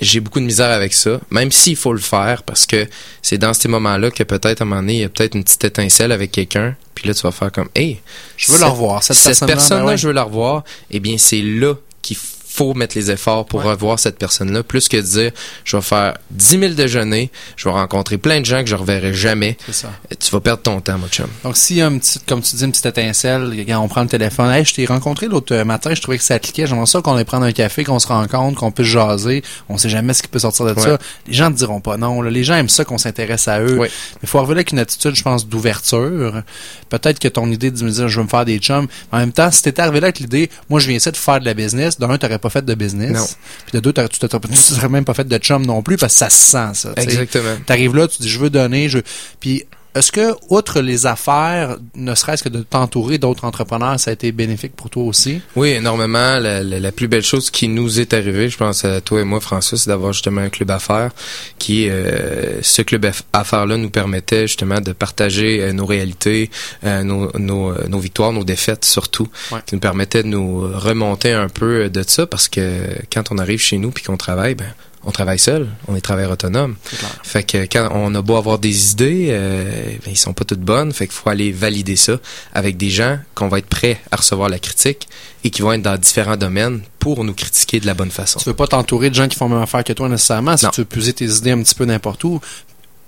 j'ai 0.00 0.20
beaucoup 0.20 0.40
de 0.40 0.44
misère 0.44 0.70
avec 0.70 0.92
ça, 0.92 1.20
même 1.30 1.50
s'il 1.50 1.76
faut 1.76 1.92
le 1.92 1.98
faire, 1.98 2.42
parce 2.42 2.66
que 2.66 2.86
c'est 3.22 3.38
dans 3.38 3.54
ces 3.54 3.68
moments-là 3.68 4.10
que 4.10 4.22
peut-être 4.22 4.60
à 4.60 4.64
un 4.64 4.66
moment 4.66 4.80
donné, 4.80 4.94
il 4.94 5.00
y 5.00 5.04
a 5.04 5.08
peut-être 5.08 5.34
une 5.34 5.44
petite 5.44 5.64
étincelle 5.64 6.12
avec 6.12 6.32
quelqu'un, 6.32 6.76
puis 6.94 7.08
là, 7.08 7.14
tu 7.14 7.22
vas 7.22 7.32
faire 7.32 7.52
comme, 7.52 7.68
hey, 7.74 8.00
Je 8.36 8.52
veux 8.52 8.58
la 8.58 8.68
revoir. 8.68 9.02
Cette, 9.02 9.16
cette 9.16 9.46
personne-là, 9.46 9.84
ben 9.84 9.90
ouais. 9.90 9.96
je 9.96 10.06
veux 10.08 10.12
la 10.14 10.24
revoir, 10.24 10.64
eh 10.90 11.00
bien, 11.00 11.16
c'est 11.18 11.42
là 11.42 11.74
qu'il 12.02 12.16
faut 12.16 12.35
mettre 12.74 12.96
les 12.96 13.10
efforts 13.10 13.46
pour 13.46 13.62
revoir 13.62 13.98
cette 13.98 14.18
personne-là, 14.18 14.62
plus 14.62 14.88
que 14.88 14.96
de 14.96 15.02
dire, 15.02 15.30
je 15.64 15.76
vais 15.76 15.82
faire 15.82 16.18
10 16.30 16.58
000 16.58 16.74
déjeuners, 16.74 17.30
je 17.56 17.68
vais 17.68 17.74
rencontrer 17.74 18.18
plein 18.18 18.40
de 18.40 18.46
gens 18.46 18.62
que 18.62 18.68
je 18.68 18.74
reverrai 18.74 19.14
jamais. 19.14 19.56
Ça. 19.70 19.90
Tu 20.18 20.30
vas 20.30 20.40
perdre 20.40 20.62
ton 20.62 20.80
temps, 20.80 20.98
mon 20.98 21.08
chum. 21.08 21.28
Donc, 21.44 21.56
s'il 21.56 21.76
y 21.76 21.82
a 21.82 21.86
une 21.86 22.00
petite, 22.00 22.24
comme 22.26 22.42
tu 22.42 22.56
dis, 22.56 22.64
une 22.64 22.70
petite 22.70 22.86
étincelle, 22.86 23.52
quand 23.66 23.80
on 23.80 23.88
prend 23.88 24.02
le 24.02 24.08
téléphone, 24.08 24.50
hey, 24.50 24.64
je 24.64 24.74
t'ai 24.74 24.86
rencontré 24.86 25.26
l'autre 25.28 25.54
euh, 25.54 25.64
matin, 25.64 25.94
je 25.94 26.00
trouvais 26.00 26.18
que 26.18 26.24
ça 26.24 26.38
cliquait, 26.38 26.66
j'aimerais 26.66 26.86
ça 26.86 27.00
qu'on 27.00 27.16
aille 27.16 27.24
prendre 27.24 27.44
un 27.44 27.52
café, 27.52 27.84
qu'on 27.84 27.98
se 27.98 28.08
rencontre, 28.08 28.58
qu'on 28.58 28.70
puisse 28.70 28.88
jaser, 28.88 29.42
on 29.68 29.78
sait 29.78 29.88
jamais 29.88 30.14
ce 30.14 30.22
qui 30.22 30.28
peut 30.28 30.38
sortir 30.38 30.66
de 30.66 30.80
ça. 30.80 30.98
Les 31.26 31.34
gens 31.34 31.50
ne 31.50 31.54
diront 31.56 31.80
pas 31.80 31.96
non, 31.96 32.22
là. 32.22 32.30
les 32.30 32.44
gens 32.44 32.54
aiment 32.54 32.68
ça 32.68 32.84
qu'on 32.84 32.98
s'intéresse 32.98 33.48
à 33.48 33.60
eux. 33.60 33.78
Mais 33.80 33.90
il 34.22 34.28
faut 34.28 34.38
revenir 34.38 34.56
avec 34.58 34.72
une 34.72 34.78
attitude, 34.78 35.14
je 35.14 35.22
pense, 35.22 35.46
d'ouverture. 35.46 36.42
Peut-être 36.88 37.18
que 37.18 37.28
ton 37.28 37.50
idée 37.50 37.70
de 37.70 37.84
me 37.84 37.90
dire, 37.90 38.08
je 38.08 38.18
veux 38.18 38.24
me 38.24 38.28
faire 38.28 38.44
des 38.44 38.58
chums, 38.58 38.86
mais 39.12 39.18
en 39.18 39.20
même 39.20 39.32
temps, 39.32 39.50
si 39.50 39.62
t'étais 39.62 39.82
arrivé 39.82 40.00
là 40.00 40.06
avec 40.06 40.20
l'idée, 40.20 40.50
moi, 40.70 40.80
je 40.80 40.88
viens 40.88 40.96
ici 40.96 41.10
de 41.10 41.16
faire 41.16 41.40
de 41.40 41.44
la 41.44 41.54
business, 41.54 41.98
d'un, 41.98 42.16
t'aurais 42.16 42.38
pas 42.38 42.45
fait 42.50 42.64
de 42.64 42.74
business. 42.74 43.12
Non. 43.12 43.26
Puis 43.66 43.72
de 43.74 43.80
deux, 43.80 43.92
tu 43.92 44.18
tu 44.18 44.56
serais 44.56 44.88
même 44.88 45.04
pas 45.04 45.14
fait 45.14 45.26
de 45.26 45.38
chum 45.38 45.64
non 45.64 45.82
plus, 45.82 45.96
parce 45.96 46.14
que 46.14 46.18
ça 46.18 46.30
se 46.30 46.50
sent, 46.50 46.74
ça. 46.74 46.94
tu. 46.94 47.02
Exactement. 47.02 47.56
T'arrives 47.66 47.94
là, 47.94 48.08
tu 48.08 48.22
dis 48.22 48.28
je 48.28 48.38
veux 48.38 48.50
donner, 48.50 48.88
je 48.88 48.98
puis 49.40 49.64
est-ce 49.96 50.12
que 50.12 50.34
outre 50.50 50.80
les 50.80 51.06
affaires, 51.06 51.76
ne 51.94 52.14
serait-ce 52.14 52.42
que 52.44 52.48
de 52.48 52.62
t'entourer 52.62 53.18
d'autres 53.18 53.44
entrepreneurs, 53.44 53.98
ça 53.98 54.10
a 54.10 54.14
été 54.14 54.30
bénéfique 54.32 54.76
pour 54.76 54.90
toi 54.90 55.04
aussi? 55.04 55.40
Oui, 55.56 55.70
énormément. 55.70 56.38
La, 56.38 56.62
la- 56.62 56.80
la 56.80 56.92
plus 56.92 57.08
belle 57.08 57.22
chose 57.22 57.50
qui 57.50 57.68
nous 57.68 57.98
est 58.00 58.12
arrivée, 58.14 58.48
je 58.48 58.56
pense 58.56 58.84
à 58.84 59.00
toi 59.00 59.20
et 59.20 59.24
moi, 59.24 59.40
François, 59.40 59.78
c'est 59.78 59.88
d'avoir 59.88 60.12
justement 60.12 60.42
un 60.42 60.48
club 60.50 60.70
affaires 60.70 61.10
qui, 61.58 61.88
euh, 61.88 62.60
ce 62.62 62.82
club 62.82 63.04
aff- 63.06 63.22
affaires-là 63.32 63.76
nous 63.76 63.90
permettait 63.90 64.46
justement 64.46 64.80
de 64.80 64.92
partager 64.92 65.60
euh, 65.62 65.72
nos 65.72 65.86
réalités, 65.86 66.50
euh, 66.84 67.02
nos, 67.02 67.30
nos, 67.38 67.70
euh, 67.72 67.86
nos 67.88 67.98
victoires, 67.98 68.32
nos 68.32 68.44
défaites 68.44 68.84
surtout, 68.84 69.28
Ouais. 69.52 69.60
qui 69.66 69.74
nous 69.74 69.80
permettait 69.80 70.22
de 70.22 70.28
nous 70.28 70.60
remonter 70.60 71.32
un 71.32 71.48
peu 71.48 71.88
de 71.88 72.04
ça 72.06 72.26
parce 72.26 72.48
que 72.48 72.80
quand 73.12 73.30
on 73.30 73.38
arrive 73.38 73.60
chez 73.60 73.78
nous 73.78 73.90
puis 73.90 74.04
qu'on 74.04 74.16
travaille, 74.16 74.54
ben 74.54 74.66
on 75.06 75.12
travaille 75.12 75.38
seul, 75.38 75.68
on 75.88 75.94
est 75.96 76.00
travailleur 76.00 76.32
autonome. 76.32 76.74
Fait 77.22 77.44
que 77.44 77.58
quand 77.66 77.88
on 77.94 78.14
a 78.14 78.22
beau 78.22 78.36
avoir 78.36 78.58
des 78.58 78.90
idées, 78.92 79.28
euh, 79.30 79.64
ben, 80.04 80.10
ils 80.10 80.16
sont 80.18 80.32
pas 80.32 80.44
toutes 80.44 80.60
bonnes. 80.60 80.92
Fait 80.92 81.06
qu'il 81.06 81.14
faut 81.14 81.30
aller 81.30 81.52
valider 81.52 81.94
ça 81.96 82.16
avec 82.52 82.76
des 82.76 82.90
gens 82.90 83.18
qu'on 83.34 83.48
va 83.48 83.58
être 83.58 83.68
prêts 83.68 84.00
à 84.10 84.16
recevoir 84.16 84.48
la 84.48 84.58
critique 84.58 85.08
et 85.44 85.50
qui 85.50 85.62
vont 85.62 85.72
être 85.72 85.82
dans 85.82 85.96
différents 85.96 86.36
domaines 86.36 86.80
pour 86.98 87.22
nous 87.24 87.34
critiquer 87.34 87.78
de 87.78 87.86
la 87.86 87.94
bonne 87.94 88.10
façon. 88.10 88.40
Tu 88.40 88.48
veux 88.48 88.54
pas 88.54 88.66
t'entourer 88.66 89.08
de 89.10 89.14
gens 89.14 89.28
qui 89.28 89.36
font 89.36 89.48
la 89.48 89.54
même 89.54 89.62
affaire 89.62 89.84
que 89.84 89.92
toi 89.92 90.08
nécessairement, 90.08 90.56
si 90.56 90.64
Non. 90.64 90.72
tu 90.72 90.80
veux 90.80 90.86
puiser 90.86 91.12
tes 91.12 91.26
idées 91.26 91.52
un 91.52 91.62
petit 91.62 91.74
peu 91.76 91.84
n'importe 91.84 92.24
où. 92.24 92.40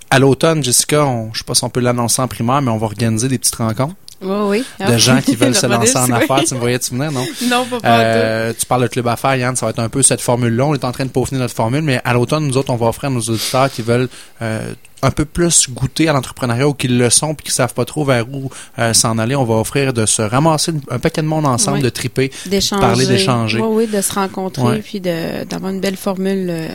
À 0.09 0.19
l'automne, 0.19 0.63
Jessica, 0.63 1.05
on, 1.05 1.31
je 1.33 1.39
sais 1.39 1.43
pas 1.45 1.53
si 1.53 1.63
on 1.65 1.69
peut 1.69 1.81
l'annoncer 1.81 2.21
en 2.21 2.27
primaire, 2.27 2.61
mais 2.61 2.71
on 2.71 2.77
va 2.77 2.85
organiser 2.85 3.27
des 3.27 3.37
petites 3.37 3.55
rencontres 3.55 3.95
Oui, 4.21 4.63
oui. 4.79 4.87
de 4.87 4.97
gens 4.97 5.21
qui 5.21 5.35
veulent 5.35 5.55
se 5.55 5.65
lancer 5.67 5.97
en 5.97 6.11
affaires. 6.11 6.43
Tu 6.43 6.53
me 6.55 6.59
voyais-tu 6.59 6.91
venir, 6.91 7.11
non? 7.11 7.25
Non, 7.49 7.65
pas 7.65 7.79
pas 7.79 7.87
Euh, 7.87 8.53
tu 8.57 8.65
parles 8.65 8.83
de 8.83 8.87
club 8.87 9.07
affaires, 9.07 9.35
Yann, 9.35 9.55
ça 9.55 9.65
va 9.65 9.69
être 9.71 9.79
un 9.79 9.89
peu 9.89 10.01
cette 10.03 10.21
formule-là. 10.21 10.65
On 10.65 10.73
est 10.73 10.83
en 10.83 10.91
train 10.91 11.05
de 11.05 11.09
peaufiner 11.09 11.39
notre 11.39 11.55
formule, 11.55 11.81
mais 11.81 12.01
à 12.03 12.13
l'automne, 12.13 12.45
nous 12.47 12.57
autres, 12.57 12.71
on 12.71 12.75
va 12.75 12.87
offrir 12.87 13.09
à 13.09 13.13
nos 13.13 13.21
auditeurs 13.21 13.69
qui 13.71 13.81
veulent 13.81 14.09
euh, 14.41 14.73
un 15.01 15.11
peu 15.11 15.25
plus 15.25 15.69
goûter 15.69 16.09
à 16.09 16.13
l'entrepreneuriat 16.13 16.67
ou 16.67 16.73
qui 16.73 16.87
le 16.87 17.09
sont 17.09 17.33
puis 17.35 17.45
qui 17.47 17.51
savent 17.53 17.73
pas 17.73 17.85
trop 17.85 18.03
vers 18.03 18.25
où 18.29 18.49
euh, 18.79 18.93
s'en 18.93 19.17
aller. 19.17 19.35
On 19.35 19.45
va 19.45 19.55
offrir 19.55 19.93
de 19.93 20.05
se 20.05 20.21
ramasser 20.21 20.71
une- 20.71 20.81
un 20.89 20.99
paquet 20.99 21.21
de 21.21 21.27
monde 21.27 21.45
ensemble, 21.45 21.77
Oui. 21.77 21.83
de 21.83 21.89
triper, 21.89 22.31
d'échanger. 22.45 22.81
parler, 22.81 23.05
d'échanger. 23.05 23.59
Oui, 23.61 23.85
oui, 23.85 23.87
de 23.87 24.01
se 24.01 24.13
rencontrer 24.13 24.79
puis 24.79 24.99
de 24.99 25.43
d'avoir 25.45 25.71
une 25.71 25.79
belle 25.79 25.95
formule. 25.97 26.47
euh, 26.49 26.67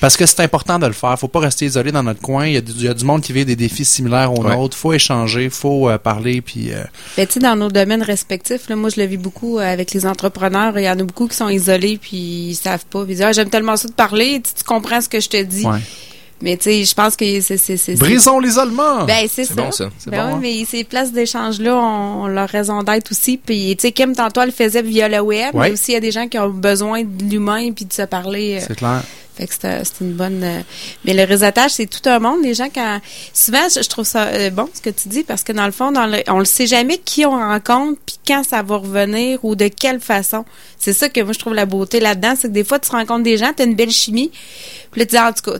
Parce 0.00 0.16
que 0.16 0.24
c'est 0.26 0.40
important 0.40 0.78
de 0.78 0.86
le 0.86 0.92
faire. 0.92 1.18
Faut 1.18 1.28
pas 1.28 1.40
rester 1.40 1.66
isolé 1.66 1.92
dans 1.92 2.02
notre 2.02 2.20
coin. 2.20 2.46
Il 2.46 2.54
y 2.54 2.56
a 2.56 2.60
du, 2.60 2.72
il 2.72 2.82
y 2.84 2.88
a 2.88 2.94
du 2.94 3.04
monde 3.04 3.20
qui 3.22 3.32
vit 3.32 3.44
des 3.44 3.56
défis 3.56 3.84
similaires 3.84 4.32
aux 4.32 4.42
nôtres. 4.42 4.76
Faut 4.76 4.92
échanger, 4.92 5.50
faut 5.50 5.88
euh, 5.88 5.98
parler, 5.98 6.40
puis 6.40 6.72
euh, 6.72 6.82
Ben, 7.16 7.26
tu 7.26 7.34
sais, 7.34 7.40
dans 7.40 7.56
nos 7.56 7.70
domaines 7.70 8.02
respectifs, 8.02 8.68
là, 8.68 8.76
moi, 8.76 8.90
je 8.90 9.00
le 9.00 9.06
vis 9.06 9.16
beaucoup 9.18 9.58
avec 9.58 9.92
les 9.92 10.06
entrepreneurs. 10.06 10.78
Il 10.78 10.84
y 10.84 10.88
en 10.88 10.98
a 10.98 11.02
beaucoup 11.02 11.28
qui 11.28 11.36
sont 11.36 11.48
isolés, 11.48 11.98
puis 12.00 12.16
ils 12.50 12.54
savent 12.54 12.84
pas. 12.86 13.00
Ils 13.02 13.06
disent, 13.08 13.22
ah, 13.22 13.32
j'aime 13.32 13.50
tellement 13.50 13.76
ça 13.76 13.88
de 13.88 13.92
parler, 13.92 14.40
tu, 14.44 14.54
tu 14.54 14.64
comprends 14.64 15.00
ce 15.00 15.08
que 15.08 15.20
je 15.20 15.28
te 15.28 15.42
dis. 15.42 15.64
Mais 16.42 16.56
tu 16.58 16.64
sais, 16.64 16.84
je 16.84 16.94
pense 16.94 17.16
que 17.16 17.40
c'est... 17.40 17.56
c'est- 17.56 17.76
c'est- 17.78 17.94
brisons 17.94 18.38
l'isolement. 18.40 19.04
Ben, 19.04 19.26
c'est 19.28 19.44
C'est 19.46 19.54
ça. 19.54 19.62
bon, 19.62 19.70
ça. 19.72 19.88
C'est 19.98 20.10
Ben 20.10 20.32
bon, 20.32 20.36
oui, 20.38 20.58
hein? 20.58 20.58
mais 20.60 20.64
ces 20.66 20.84
places 20.84 21.10
d'échange-là 21.12 21.74
ont 21.76 22.26
leur 22.26 22.48
raison 22.48 22.82
d'être 22.82 23.10
aussi. 23.12 23.38
Puis, 23.38 23.74
tu 23.78 23.82
sais, 23.88 23.92
Kim, 23.92 24.14
tantôt, 24.14 24.42
elle 24.42 24.48
le 24.48 24.52
faisait 24.54 24.82
via 24.82 25.08
le 25.08 25.20
web, 25.20 25.54
Ouais. 25.54 25.68
mais 25.68 25.72
aussi, 25.72 25.92
il 25.92 25.94
y 25.94 25.96
a 25.96 26.00
des 26.00 26.10
gens 26.10 26.28
qui 26.28 26.38
ont 26.38 26.48
besoin 26.50 27.02
de 27.04 27.24
l'humain 27.24 27.72
puis 27.72 27.86
de 27.86 27.92
se 27.92 28.02
parler. 28.02 28.58
euh, 28.60 28.64
c'est 28.68 28.76
clair. 28.76 29.02
fait 29.36 29.46
que 29.46 29.54
c'est 29.58 29.82
c'est 29.84 30.00
une 30.04 30.12
bonne. 30.12 30.42
euh, 30.44 30.60
Mais 31.06 31.14
le 31.14 31.24
réseautage, 31.24 31.70
c'est 31.72 31.86
tout 31.86 32.06
un 32.08 32.18
monde. 32.18 32.42
Les 32.42 32.52
gens, 32.54 32.68
quand. 32.74 33.00
Souvent, 33.32 33.68
je 33.74 33.82
je 33.82 33.88
trouve 33.88 34.04
ça 34.06 34.24
euh, 34.28 34.50
bon 34.50 34.68
ce 34.74 34.80
que 34.82 34.90
tu 34.90 35.08
dis 35.08 35.22
parce 35.24 35.42
que 35.42 35.52
dans 35.52 35.66
le 35.66 35.72
fond, 35.72 35.90
dans 35.92 36.06
le... 36.06 36.22
on 36.28 36.38
le 36.38 36.44
sait 36.46 36.66
jamais 36.66 36.98
qui 36.98 37.24
on 37.26 37.32
rencontre 37.32 37.98
puis 38.06 38.16
quand 38.26 38.42
ça 38.44 38.62
va 38.62 38.76
revenir 38.76 39.42
ou 39.44 39.54
de 39.54 39.68
quelle 39.68 40.00
façon. 40.00 40.44
C'est 40.78 40.92
ça 40.92 41.08
que 41.08 41.20
moi, 41.22 41.32
je 41.32 41.38
trouve 41.38 41.54
la 41.54 41.64
beauté 41.66 42.00
là-dedans. 42.00 42.34
C'est 42.38 42.48
que 42.48 42.52
des 42.52 42.64
fois, 42.64 42.78
tu 42.78 42.90
rencontres 42.90 43.22
des 43.24 43.36
gens, 43.38 43.52
tu 43.56 43.62
as 43.62 43.66
une 43.66 43.74
belle 43.74 43.90
chimie. 43.90 44.30
Puis 44.96 45.00
là, 45.02 45.06
tu 45.06 45.10
dis, 45.10 45.18
en 45.20 45.32
tout 45.32 45.50
cas, 45.52 45.58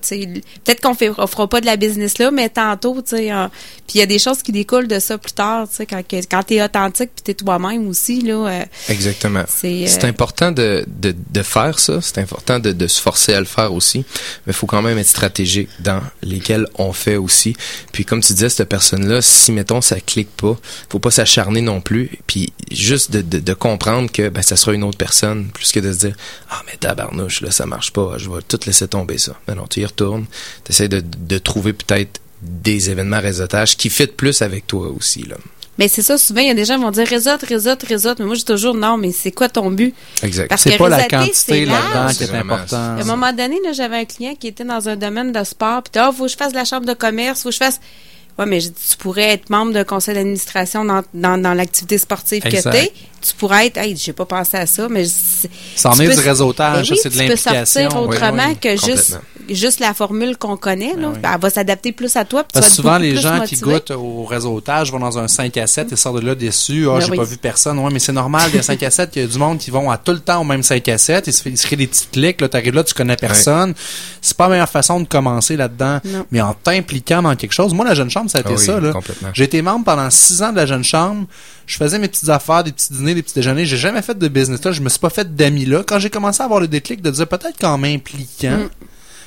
peut-être 0.65 0.81
qu'on 0.81 0.97
on 1.23 1.27
fera 1.27 1.47
pas 1.47 1.61
de 1.61 1.67
la 1.67 1.77
business 1.77 2.17
là, 2.17 2.31
mais 2.31 2.49
tantôt, 2.49 3.03
tu 3.03 3.17
sais. 3.17 3.31
euh, 3.31 3.49
puis 3.87 3.97
il 3.97 3.99
y 3.99 4.03
a 4.03 4.07
des 4.07 4.19
choses 4.19 4.43
qui 4.43 4.51
découlent 4.51 4.89
de 4.89 4.99
ça 4.99 5.19
plus 5.19 5.35
tard, 5.35 5.69
tu 5.69 5.77
sais, 5.77 5.85
quand, 5.87 6.03
quand 6.11 6.43
tu 6.43 6.55
es 6.55 6.65
authentique 6.65 7.11
puis 7.15 7.23
tu 7.23 7.31
es 7.33 7.35
toi-même 7.35 7.87
aussi, 7.87 8.23
là. 8.23 8.35
euh, 8.49 8.65
Exactement. 8.89 9.45
c'est. 9.47 9.85
euh, 10.05 10.09
important 10.09 10.53
de, 10.53 10.85
de, 10.87 11.15
de 11.33 11.43
faire 11.43 11.79
ça, 11.79 12.01
c'est 12.01 12.17
important 12.19 12.59
de, 12.59 12.73
de 12.73 12.87
se 12.87 12.99
forcer 13.01 13.35
à 13.35 13.41
le 13.41 13.45
faire 13.47 13.75
aussi, 13.75 13.99
mais 14.47 14.53
il 14.53 14.55
faut 14.55 14.67
quand 14.67 14.81
même 14.81 14.97
être 14.97 15.07
stratégique 15.07 15.69
dans 15.81 16.01
lesquels 16.23 16.67
on 16.77 16.95
fait 16.95 17.17
aussi. 17.17 17.55
Puis 17.93 18.07
comme 18.07 18.23
tu 18.23 18.33
disais, 18.33 18.49
cette 18.49 18.69
personne-là, 18.71 19.21
si 19.21 19.53
mettons 19.53 19.83
ça 19.83 20.01
clique 20.01 20.31
pas, 20.35 20.57
faut 20.89 20.99
pas 20.99 21.11
s'acharner 21.11 21.61
non 21.61 21.83
plus, 21.83 22.19
puis 22.27 22.53
juste 22.73 23.11
de, 23.11 23.21
de, 23.21 23.39
de 23.41 23.53
comprendre 23.55 24.11
que 24.11 24.31
ben, 24.31 24.41
ça 24.43 24.57
sera 24.57 24.73
une 24.73 24.83
autre 24.85 24.97
personne, 24.99 25.49
plus 25.53 25.73
que 25.73 25.81
de 25.81 25.93
se 25.93 25.99
dire 25.99 26.17
ah 26.51 26.63
mais 26.67 26.77
tabarnouche 26.79 27.43
là 27.43 27.51
ça 27.51 27.67
marche 27.67 27.93
pas, 27.93 28.15
je 28.17 28.31
vais 28.31 28.41
tout 28.49 28.59
laisser 28.67 28.89
tomber 28.89 29.19
ça. 29.19 29.26
Ben 29.47 29.55
non, 29.55 29.67
tu 29.67 29.81
y 29.81 29.85
retournes, 29.87 30.27
tu 30.65 30.73
essaies 30.73 30.89
de, 30.89 31.03
de 31.03 31.39
trouver 31.39 31.73
peut-être 31.73 32.21
des 32.43 32.91
événements 32.91 33.21
réseautage 33.21 33.77
qui 33.77 33.91
fit 33.91 34.07
plus 34.07 34.43
avec 34.43 34.67
toi 34.67 34.89
aussi 34.97 35.23
là. 35.23 35.37
Mais 35.79 35.89
c'est 35.89 36.01
ça, 36.03 36.17
souvent, 36.17 36.41
il 36.41 36.47
y 36.47 36.51
a 36.51 36.55
des 36.55 36.65
gens 36.65 36.77
qui 36.77 36.83
vont 36.85 36.91
dire 36.91 37.07
réseaute, 37.07 37.43
réseaute, 37.43 37.83
réseaute. 37.83 38.19
Mais 38.19 38.25
moi, 38.25 38.35
je 38.35 38.39
dis 38.41 38.45
toujours 38.47 38.75
non, 38.75 38.97
mais 38.97 39.13
c'est 39.13 39.31
quoi 39.31 39.51
ton 39.51 39.71
but? 39.71 39.95
Exact. 40.23 40.49
Parce 40.49 40.63
C'est 40.63 40.71
que 40.73 40.79
pas 40.79 40.89
la 40.89 41.07
quantité 41.07 41.67
là-dedans 41.67 41.89
large. 41.95 42.17
qui 42.17 42.23
est 42.23 42.27
C'est 42.27 42.33
vraiment 42.33 42.55
important. 42.55 42.77
À 42.77 43.01
un 43.03 43.05
moment 43.05 43.31
donné, 43.35 43.59
là, 43.63 43.73
j'avais 43.75 43.97
un 43.99 44.05
client 44.07 44.35
qui 44.41 44.47
était 44.49 44.65
dans 44.65 44.89
un 44.89 44.97
domaine 44.97 45.33
de 45.33 45.45
sport, 45.45 45.83
puis 45.83 46.01
ah, 46.01 46.11
faut 46.17 46.25
que 46.25 46.31
je 46.31 46.37
fasse 46.37 46.55
la 46.55 46.65
chambre 46.65 46.87
de 46.87 46.95
commerce, 46.95 47.43
faut 47.43 47.51
que 47.51 47.55
je 47.55 47.59
fasse. 47.59 47.79
Ouais, 48.39 48.47
mais 48.47 48.61
tu 48.61 48.97
pourrais 48.99 49.33
être 49.35 49.51
membre 49.51 49.73
d'un 49.75 49.85
conseil 49.85 50.15
d'administration 50.15 50.83
dans, 50.85 51.03
dans, 51.13 51.37
dans 51.41 51.53
l'activité 51.53 51.99
sportive 51.99 52.47
Exact. 52.47 52.71
que 52.71 52.77
t'es. 52.77 52.93
Tu 53.27 53.35
pourrais 53.35 53.67
être, 53.67 53.79
hey, 53.79 53.97
j'ai 53.97 54.13
pas 54.13 54.25
pensé 54.27 54.57
à 54.57 54.67
ça, 54.67 54.89
mais 54.89 55.05
c'est- 55.05 55.51
Ça 55.75 55.91
en 55.91 55.95
tu 55.95 56.03
est 56.03 56.09
peux- 56.09 56.15
du 56.15 56.21
réseautage, 56.21 56.89
Ben 56.89 56.95
oui, 56.95 57.01
c'est 57.03 57.09
de 57.09 57.15
tu 57.15 57.19
peux 57.21 57.29
l'implication. 57.29 57.65
sortir 57.91 58.01
autrement 58.03 58.49
oui. 58.49 58.57
que 58.57 58.71
juste, 58.71 58.87
complètement. 59.15 59.21
juste 59.49 59.81
la 59.81 59.95
formule 59.95 60.37
qu'on 60.37 60.57
connaît. 60.57 60.95
Là. 60.95 61.09
Ben 61.09 61.13
oui. 61.15 61.19
Elle 61.35 61.41
va 61.41 61.51
s'adapter 61.51 61.93
plus 61.93 62.15
à 62.17 62.25
toi. 62.25 62.45
puis 62.45 62.53
tu 62.53 62.61
Parce 62.61 62.67
vas 62.67 62.69
être 62.71 62.77
souvent, 62.77 62.99
les 62.99 63.13
plus 63.15 63.21
gens 63.23 63.41
qui 63.45 63.57
goûtent 63.57 63.91
au 63.91 64.25
réseautage 64.25 64.93
vont 64.93 64.99
dans 65.01 65.19
un 65.19 65.27
5 65.29 65.57
à 65.57 65.67
7 65.67 65.91
et 65.93 65.97
sortent 65.97 66.21
de 66.21 66.27
là 66.27 66.35
déçus. 66.35 66.87
Ah, 66.89 66.95
Ben 66.95 67.01
j'ai 67.01 67.11
oui. 67.11 67.17
pas 67.17 67.25
vu 67.25 67.37
personne. 67.37 67.79
Ouais, 67.79 67.91
mais 67.93 67.99
c'est 67.99 68.13
normal, 68.13 68.49
il 68.53 68.57
y 68.57 68.59
a 68.59 68.63
5 68.63 68.83
à 68.83 68.91
7, 68.91 69.11
il 69.17 69.23
y 69.23 69.25
a 69.25 69.29
du 69.29 69.39
monde 69.39 69.59
qui 69.59 69.71
vont 69.71 69.91
à 69.91 69.97
tout 69.99 70.13
le 70.13 70.21
temps 70.21 70.41
au 70.41 70.45
même 70.45 70.63
5 70.63 70.89
à 70.89 70.99
7. 70.99 71.27
Ils 71.27 71.33
se, 71.33 71.43
fait- 71.43 71.51
ils 71.51 71.59
se 71.59 71.67
créent 71.67 71.77
des 71.77 71.87
petits 71.89 72.07
clics. 72.13 72.41
Là, 72.41 72.49
t'arrives 72.49 72.75
là, 72.75 72.85
tu 72.85 72.95
connais 72.95 73.17
personne. 73.17 73.75
C'est 74.21 74.37
pas 74.37 74.45
la 74.45 74.51
meilleure 74.51 74.69
façon 74.69 75.01
de 75.01 75.07
commencer 75.09 75.57
là-dedans. 75.57 76.01
Mais 76.31 76.41
en 76.41 76.55
t'impliquant 76.55 77.23
dans 77.23 77.35
quelque 77.35 77.53
chose. 77.53 77.75
Moi, 77.75 77.85
la 77.85 77.95
jeune 77.95 78.11
chambre, 78.11 78.31
ça 78.31 78.39
a 78.39 78.41
été 78.43 78.51
Ah 78.53 78.57
oui, 78.59 78.65
ça. 78.93 79.31
J'ai 79.35 79.45
été 79.45 79.63
membre 79.63 79.85
pendant 79.85 80.11
6 80.11 80.43
ans 80.43 80.51
de 80.53 80.57
la 80.57 80.67
jeune 80.67 80.85
chambre. 80.85 81.27
Je 81.67 81.77
faisais 81.77 81.99
mes 81.99 82.09
petites 82.09 82.29
affaires, 82.29 82.63
des 82.65 82.73
petits 82.73 82.93
dîners, 82.93 83.15
des 83.15 83.23
petits 83.23 83.35
déjeuners. 83.35 83.67
J'ai 83.67 83.77
jamais 83.77 84.03
fait 84.03 84.17
de 84.17 84.29
business 84.29 84.65
là. 84.65 84.73
Je 84.73 84.81
me 84.81 84.89
suis 84.89 85.01
pas 85.01 85.11
fait 85.11 85.35
d'amis 85.35 85.65
là. 85.67 85.83
Quand 85.87 85.99
j'ai 85.99 86.11
commencé 86.11 86.41
à 86.41 86.45
avoir 86.45 86.61
le 86.61 86.69
déclic 86.69 87.03
de 87.03 87.11
dire 87.11 87.27
peut-être 87.27 87.59
qu'en 87.61 87.77
m'impliquant, 87.79 88.57
Mm. 88.59 88.69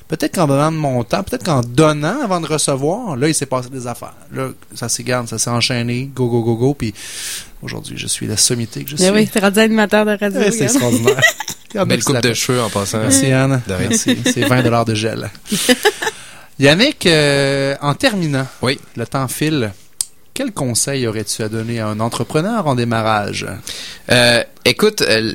Peut-être 0.07 0.33
qu'en 0.33 0.47
donnant 0.47 0.71
de 0.71 0.77
mon 0.77 1.03
temps, 1.03 1.21
peut-être 1.21 1.43
qu'en 1.45 1.61
donnant 1.61 2.23
avant 2.23 2.41
de 2.41 2.47
recevoir, 2.47 3.15
là, 3.15 3.27
il 3.27 3.35
s'est 3.35 3.45
passé 3.45 3.69
des 3.69 3.85
affaires. 3.85 4.15
Là, 4.33 4.47
ça 4.73 4.89
s'est 4.89 5.03
garde, 5.03 5.27
ça 5.27 5.37
s'est 5.37 5.51
enchaîné, 5.51 6.09
go, 6.15 6.27
go, 6.27 6.41
go, 6.41 6.55
go, 6.55 6.73
puis 6.73 6.95
aujourd'hui, 7.61 7.95
je 7.95 8.07
suis 8.07 8.25
la 8.25 8.35
sommité 8.35 8.83
que 8.83 8.89
je 8.89 8.95
suis. 8.95 9.05
Ben 9.05 9.13
oui, 9.13 9.27
t'es 9.27 9.39
rendu 9.39 9.59
animateur 9.59 10.05
de 10.07 10.17
radio. 10.19 10.39
Ouais, 10.39 10.49
c'est 10.49 10.65
regarde. 10.65 10.93
extraordinaire. 10.95 11.21
Belle 11.85 12.03
coupe 12.03 12.21
de 12.21 12.33
cheveux 12.33 12.59
en 12.59 12.69
passant. 12.71 12.97
Merci, 13.01 13.31
Anne. 13.31 13.61
De 13.67 13.73
rien. 13.75 13.89
Merci. 13.89 14.17
C'est 14.25 14.45
20 14.47 14.83
de 14.83 14.95
gel. 14.95 15.29
Yannick, 16.59 17.05
euh, 17.05 17.75
en 17.79 17.93
terminant, 17.93 18.47
Oui. 18.63 18.79
le 18.95 19.05
temps 19.05 19.27
file. 19.27 19.71
Quel 20.39 20.53
conseil 20.53 21.05
aurais-tu 21.05 21.43
à 21.43 21.49
donner 21.49 21.81
à 21.81 21.87
un 21.87 21.99
entrepreneur 21.99 22.65
en 22.65 22.73
démarrage? 22.73 23.45
Euh, 24.09 24.41
écoute, 24.63 25.01
euh, 25.01 25.33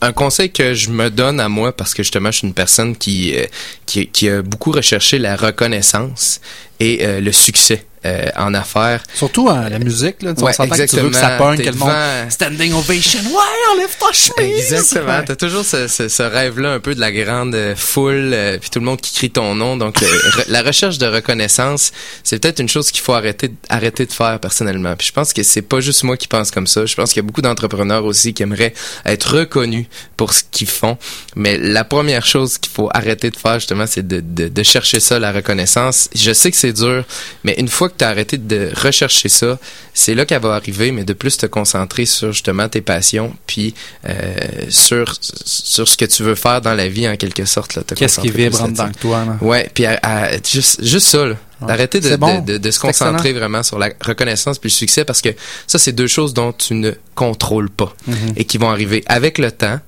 un 0.00 0.12
conseil 0.12 0.52
que 0.52 0.74
je 0.74 0.90
me 0.90 1.10
donne 1.10 1.40
à 1.40 1.48
moi, 1.48 1.76
parce 1.76 1.92
que 1.92 2.04
justement, 2.04 2.30
je 2.30 2.38
suis 2.38 2.46
une 2.46 2.54
personne 2.54 2.94
qui, 2.94 3.34
euh, 3.34 4.38
a 4.38 4.42
beaucoup 4.42 4.70
recherché 4.70 5.18
la 5.18 5.34
reconnaissance 5.34 6.40
et 6.78 7.04
le 7.20 7.32
succès 7.32 7.84
euh, 8.04 8.26
en 8.36 8.54
affaires. 8.54 9.02
Surtout 9.14 9.48
hein, 9.48 9.68
la 9.68 9.78
musique, 9.78 10.22
là. 10.22 10.32
Ouais, 10.32 10.52
on 10.58 10.66
que 10.68 10.86
tu 10.86 10.96
veux 10.96 11.10
que 11.10 11.14
ça 11.16 11.36
exactement. 11.36 11.38
pogne, 11.38 11.56
T'es 11.58 11.64
que 11.64 11.70
le 11.70 11.76
monde... 11.76 11.88
devant- 11.88 12.30
Standing 12.30 12.72
ovation. 12.74 13.20
Ouais, 13.20 13.72
enlève 13.74 13.96
ta 13.98 14.12
chemise. 14.12 14.72
Exactement. 14.72 15.18
Ouais. 15.18 15.24
T'as 15.24 15.36
toujours 15.36 15.64
ce, 15.64 15.88
ce, 15.88 16.08
ce 16.08 16.22
rêve-là 16.22 16.72
un 16.72 16.80
peu 16.80 16.94
de 16.94 17.00
la 17.00 17.12
grande 17.12 17.54
euh, 17.54 17.74
foule, 17.76 18.30
euh, 18.32 18.58
puis 18.58 18.70
tout 18.70 18.78
le 18.78 18.84
monde 18.84 19.00
qui 19.00 19.14
crie 19.14 19.30
ton 19.30 19.54
nom. 19.54 19.76
Donc, 19.76 20.02
euh, 20.02 20.06
re- 20.06 20.44
la 20.48 20.62
recherche 20.62 20.98
de 20.98 21.06
reconnaissance, 21.06 21.92
c'est 22.22 22.38
peut-être 22.40 22.60
une 22.60 22.68
chose 22.68 22.90
qu'il 22.90 23.00
faut 23.02 23.12
arrêter, 23.14 23.50
arrêter 23.68 24.06
de 24.06 24.12
faire 24.12 24.38
personnellement. 24.40 24.94
Puis 24.96 25.08
je 25.08 25.12
pense 25.12 25.32
que 25.32 25.42
c'est 25.42 25.62
pas 25.62 25.80
juste 25.80 26.02
moi 26.04 26.16
qui 26.16 26.28
pense 26.28 26.50
comme 26.50 26.66
ça. 26.66 26.86
Je 26.86 26.94
pense 26.94 27.10
qu'il 27.12 27.18
y 27.22 27.24
a 27.24 27.26
beaucoup 27.26 27.42
d'entrepreneurs 27.42 28.04
aussi 28.04 28.34
qui 28.34 28.42
aimeraient 28.42 28.74
être 29.06 29.36
reconnus 29.38 29.86
pour 30.16 30.32
ce 30.32 30.42
qu'ils 30.50 30.68
font. 30.68 30.98
Mais 31.36 31.58
la 31.58 31.84
première 31.84 32.26
chose 32.26 32.58
qu'il 32.58 32.72
faut 32.72 32.88
arrêter 32.92 33.30
de 33.30 33.36
faire, 33.36 33.54
justement, 33.54 33.86
c'est 33.86 34.06
de, 34.06 34.20
de, 34.20 34.48
de 34.48 34.62
chercher 34.62 35.00
ça, 35.00 35.18
la 35.18 35.32
reconnaissance. 35.32 36.08
Je 36.14 36.32
sais 36.32 36.50
que 36.50 36.56
c'est 36.56 36.72
dur, 36.72 37.04
mais 37.44 37.54
une 37.58 37.68
fois 37.68 37.88
que 37.88 37.93
tu 37.96 38.04
as 38.04 38.08
arrêté 38.08 38.38
de 38.38 38.70
rechercher 38.74 39.28
ça, 39.28 39.58
c'est 39.92 40.14
là 40.14 40.24
qu'elle 40.26 40.40
va 40.42 40.54
arriver, 40.54 40.92
mais 40.92 41.04
de 41.04 41.12
plus 41.12 41.36
te 41.36 41.46
concentrer 41.46 42.04
sur 42.06 42.32
justement 42.32 42.68
tes 42.68 42.80
passions, 42.80 43.34
puis 43.46 43.74
euh, 44.08 44.34
sur 44.68 45.14
sur 45.22 45.88
ce 45.88 45.96
que 45.96 46.04
tu 46.04 46.22
veux 46.22 46.34
faire 46.34 46.60
dans 46.60 46.74
la 46.74 46.88
vie 46.88 47.08
en 47.08 47.16
quelque 47.16 47.44
sorte. 47.44 47.78
Qu'est-ce 47.94 48.20
qui 48.20 48.30
vibre 48.30 48.62
en 48.62 48.68
dedans 48.68 48.90
toi, 49.00 49.24
là? 49.24 49.36
Ouais, 49.40 49.70
puis 49.72 49.86
à- 49.86 49.98
à- 50.02 50.30
juste 50.46 50.82
juste 50.84 51.06
ça, 51.08 51.24
là. 51.26 51.34
D'arrêter 51.66 52.00
de, 52.00 52.16
bon. 52.16 52.40
de, 52.40 52.52
de, 52.54 52.58
de 52.58 52.70
se 52.70 52.78
concentrer 52.78 53.28
excellent. 53.30 53.38
vraiment 53.38 53.62
sur 53.62 53.78
la 53.78 53.88
reconnaissance 54.04 54.58
puis 54.58 54.68
le 54.68 54.74
succès 54.74 55.04
parce 55.06 55.22
que 55.22 55.30
ça 55.66 55.78
c'est 55.78 55.92
deux 55.92 56.08
choses 56.08 56.34
dont 56.34 56.52
tu 56.52 56.74
ne 56.74 56.90
contrôles 57.14 57.70
pas 57.70 57.94
Mhm. 58.06 58.16
et 58.36 58.44
qui 58.44 58.58
vont 58.58 58.68
arriver 58.70 59.02
avec 59.06 59.38
le 59.38 59.50
temps. 59.50 59.80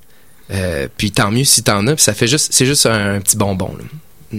Euh, 0.52 0.86
puis 0.96 1.10
tant 1.10 1.30
mieux 1.32 1.44
si 1.44 1.62
t'en 1.64 1.86
as, 1.88 1.94
puis 1.96 2.04
ça 2.04 2.14
fait 2.14 2.28
juste 2.28 2.48
c'est 2.52 2.64
juste 2.66 2.86
un, 2.86 3.20
petit 3.20 3.36
bonbon. 3.36 3.76
Là. 4.32 4.38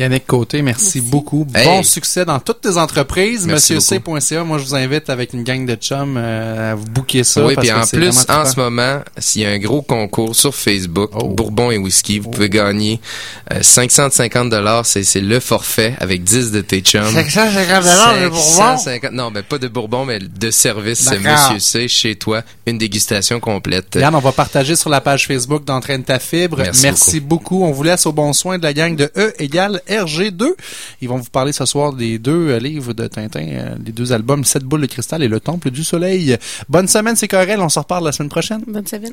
Yannick 0.00 0.26
Côté, 0.26 0.62
merci, 0.62 1.00
beaucoup. 1.02 1.46
Hey. 1.54 1.64
Bon 1.66 1.82
succès 1.82 2.24
dans 2.24 2.40
toutes 2.40 2.62
tes 2.62 2.78
entreprises. 2.78 3.46
Merci 3.46 3.74
MonsieurC.ca. 3.74 4.44
Moi, 4.44 4.56
je 4.58 4.64
vous 4.64 4.74
invite 4.74 5.10
avec 5.10 5.34
une 5.34 5.42
gang 5.44 5.66
de 5.66 5.74
chums 5.74 6.16
euh, 6.16 6.72
à 6.72 6.74
vous 6.74 6.86
booker 6.86 7.22
ça. 7.22 7.44
oui, 7.44 7.54
parce 7.54 7.66
puis 7.66 7.76
que 7.76 7.82
en 7.82 7.86
plus, 7.86 8.08
en 8.08 8.22
trippant. 8.24 8.44
ce 8.46 8.60
moment, 8.60 9.00
s'il 9.18 9.42
y 9.42 9.44
a 9.44 9.50
un 9.50 9.58
gros 9.58 9.82
concours 9.82 10.34
sur 10.34 10.54
Facebook, 10.54 11.10
Oh. 11.12 11.28
Bourbon 11.28 11.70
et 11.70 11.76
Whisky, 11.76 12.18
vous 12.18 12.30
pouvez 12.30 12.48
gagner 12.48 13.00
euh, 13.52 13.58
550 13.62 14.48
dollars. 14.48 14.86
C'est 14.86 15.02
c'est 15.02 15.20
le 15.20 15.38
forfait 15.40 15.94
avec 15.98 16.22
10 16.24 16.50
de 16.52 16.60
tes 16.62 16.80
chums. 16.80 17.04
550 17.28 19.12
Non, 19.12 19.30
ben 19.30 19.42
pas 19.42 19.58
de 19.58 19.68
Bourbon, 19.68 20.04
mais 20.06 20.18
de 20.18 20.50
service 20.50 21.08
euh. 21.12 21.18
Monsieur 21.18 21.58
C 21.58 21.88
chez 21.88 22.14
toi, 22.16 22.42
une 22.66 22.78
dégustation 22.78 23.40
complète. 23.40 23.96
Yann, 23.96 24.14
on 24.14 24.20
va 24.20 24.32
partager 24.32 24.76
sur 24.76 24.88
la 24.90 25.00
page 25.00 25.26
Facebook 25.26 25.64
d'Entraîne 25.64 26.04
ta 26.04 26.18
fibre. 26.18 26.62
Merci 26.82 27.20
beaucoup. 27.20 27.64
On 27.64 27.72
vous 27.72 27.82
laisse 27.82 28.06
au 28.06 28.12
bon 28.12 28.32
soin 28.32 28.58
de 28.58 28.62
la 28.62 28.72
gang 28.72 28.96
de 28.96 29.10
E 29.16 29.34
égale 29.38 29.82
RG2. 29.90 30.54
Ils 31.00 31.08
vont 31.08 31.16
vous 31.16 31.30
parler 31.30 31.52
ce 31.52 31.64
soir 31.66 31.92
des 31.92 32.18
deux 32.18 32.50
euh, 32.50 32.58
livres 32.58 32.92
de 32.92 33.06
Tintin, 33.06 33.46
euh, 33.48 33.76
les 33.84 33.92
deux 33.92 34.12
albums, 34.12 34.44
Sept 34.44 34.64
boules 34.64 34.82
de 34.82 34.86
cristal 34.86 35.22
et 35.22 35.28
Le 35.28 35.40
Temple 35.40 35.70
du 35.70 35.84
Soleil. 35.84 36.36
Bonne 36.68 36.88
semaine, 36.88 37.16
c'est 37.16 37.28
Corel. 37.28 37.60
On 37.60 37.68
se 37.68 37.78
reparle 37.78 38.04
la 38.04 38.12
semaine 38.12 38.30
prochaine. 38.30 38.62
Bonne 38.66 38.86
semaine. 38.86 39.12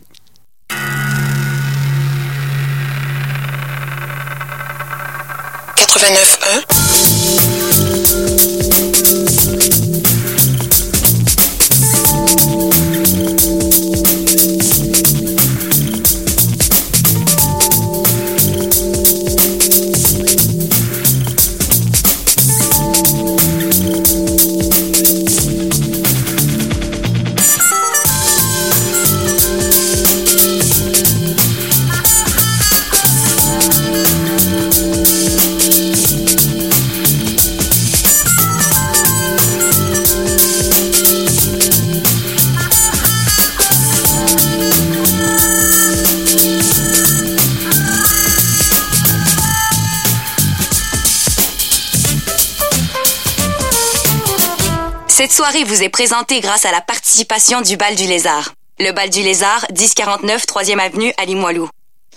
Cette 55.18 55.34
soirée 55.34 55.64
vous 55.64 55.82
est 55.82 55.90
présentée 55.90 56.42
grâce 56.42 56.66
à 56.66 56.72
la 56.72 56.80
participation 56.80 57.62
du 57.62 57.76
Bal 57.76 57.96
du 57.96 58.04
Lézard. 58.04 58.54
Le 58.80 58.92
Bal 58.92 59.10
du 59.10 59.24
Lézard, 59.24 59.66
1049 59.76 60.46
3e 60.46 60.78
Avenue 60.78 61.12
à 61.18 61.26
Limoilou. 61.26 61.68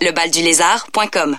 Lebaldulézard.com 0.01 1.35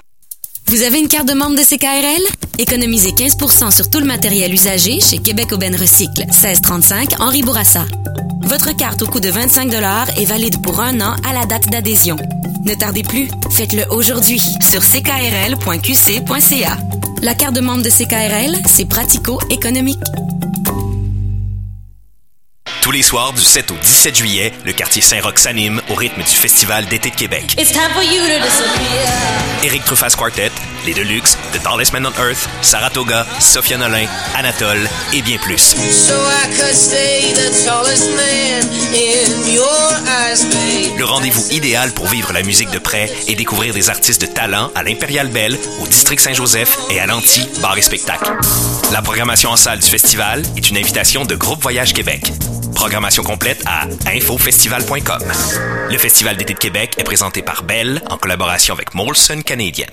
Vous 0.67 0.83
avez 0.83 0.99
une 0.99 1.07
carte 1.07 1.29
de 1.29 1.35
membre 1.35 1.55
de 1.55 1.63
CKRL? 1.63 2.21
Économisez 2.59 3.11
15% 3.11 3.71
sur 3.71 3.89
tout 3.91 4.01
le 4.01 4.07
matériel 4.07 4.53
usagé 4.53 4.99
chez 4.99 5.19
Québec 5.19 5.53
Aubin 5.53 5.71
Recycle, 5.79 6.23
1635 6.23 7.21
Henri 7.21 7.43
Bourassa. 7.43 7.85
Votre 8.43 8.77
carte 8.77 9.03
au 9.03 9.07
coût 9.07 9.21
de 9.21 9.31
25 9.31 9.73
est 10.17 10.25
valide 10.25 10.61
pour 10.65 10.81
un 10.81 11.01
an 11.01 11.15
à 11.25 11.33
la 11.33 11.47
date 11.47 11.69
d'adhésion. 11.69 12.17
Ne 12.65 12.75
tardez 12.75 13.05
plus, 13.05 13.29
faites-le 13.53 13.85
aujourd'hui 13.91 14.43
sur 14.69 14.81
ckrl.qc.ca. 14.81 16.77
La 17.23 17.35
carte 17.37 17.55
de 17.55 17.61
membre 17.61 17.85
de 17.85 17.91
CKRL, 17.91 18.61
c'est 18.67 18.87
pratico-économique. 18.87 20.01
Tous 22.83 22.91
les 22.91 23.03
soirs, 23.03 23.33
du 23.33 23.41
7 23.41 23.71
au 23.71 23.75
17 23.81 24.17
juillet, 24.17 24.53
le 24.65 24.73
quartier 24.73 25.01
Saint-Roch 25.03 25.39
s'anime 25.39 25.81
au 25.89 25.95
rythme 25.95 26.21
du 26.21 26.35
Festival 26.35 26.85
d'été 26.87 27.11
de 27.11 27.15
Québec. 27.15 27.55
It's 27.57 27.71
time 27.71 27.93
for 27.95 28.03
you 28.03 28.23
to 28.23 28.45
disappear. 28.45 29.07
Eric 29.63 29.85
Truffaz 29.85 30.17
Quartet, 30.17 30.51
Les 30.85 30.93
Deluxe, 30.93 31.39
The 31.53 31.63
Tallest 31.63 31.93
Man 31.93 32.07
on 32.07 32.21
Earth, 32.21 32.49
Saratoga, 32.61 33.25
Sophia 33.39 33.79
Nolin, 33.79 34.09
Anatole 34.37 34.89
et 35.13 35.23
bien 35.23 35.39
plus. 35.39 35.77
So 35.77 36.15
I 36.15 36.49
could 36.57 36.75
stay 36.75 37.33
the 37.35 37.65
tallest 37.65 38.11
man 38.17 38.65
in 38.93 39.53
your 39.53 39.93
eyes, 40.09 40.45
babe. 40.47 40.99
Le 40.99 41.05
rendez-vous 41.05 41.53
idéal 41.53 41.93
pour 41.93 42.09
vivre 42.09 42.33
la 42.33 42.43
musique 42.43 42.73
de 42.73 42.81
près 42.81 43.09
et 43.29 43.37
découvrir 43.37 43.75
des 43.75 43.91
artistes 43.91 44.23
de 44.23 44.27
talent 44.27 44.73
à 44.75 44.83
l'Impérial 44.83 45.29
Belle, 45.29 45.57
au 45.81 45.87
District 45.87 46.21
Saint-Joseph 46.21 46.77
et 46.91 46.99
à 46.99 47.07
l'Anti, 47.07 47.49
bar 47.61 47.79
et 47.79 47.83
spectacle. 47.83 48.33
La 48.91 49.03
programmation 49.03 49.51
en 49.51 49.57
salle 49.57 49.79
du 49.79 49.89
festival 49.89 50.43
est 50.57 50.69
une 50.69 50.79
invitation 50.79 51.25
de 51.25 51.37
Groupe 51.37 51.63
Voyage 51.63 51.93
Québec. 51.93 52.33
Programmation 52.75 53.23
complète 53.23 53.63
à 53.67 53.87
infofestival.com. 54.07 55.23
Le 55.91 55.99
Festival 55.99 56.37
d'été 56.37 56.55
de 56.55 56.59
Québec 56.59 56.95
est 56.99 57.05
présenté 57.05 57.43
par 57.43 57.63
Bell 57.63 58.03
en 58.11 58.17
collaboration 58.17 58.75
avec 58.75 58.95
Molson 58.95 59.43
Canadian. 59.45 59.87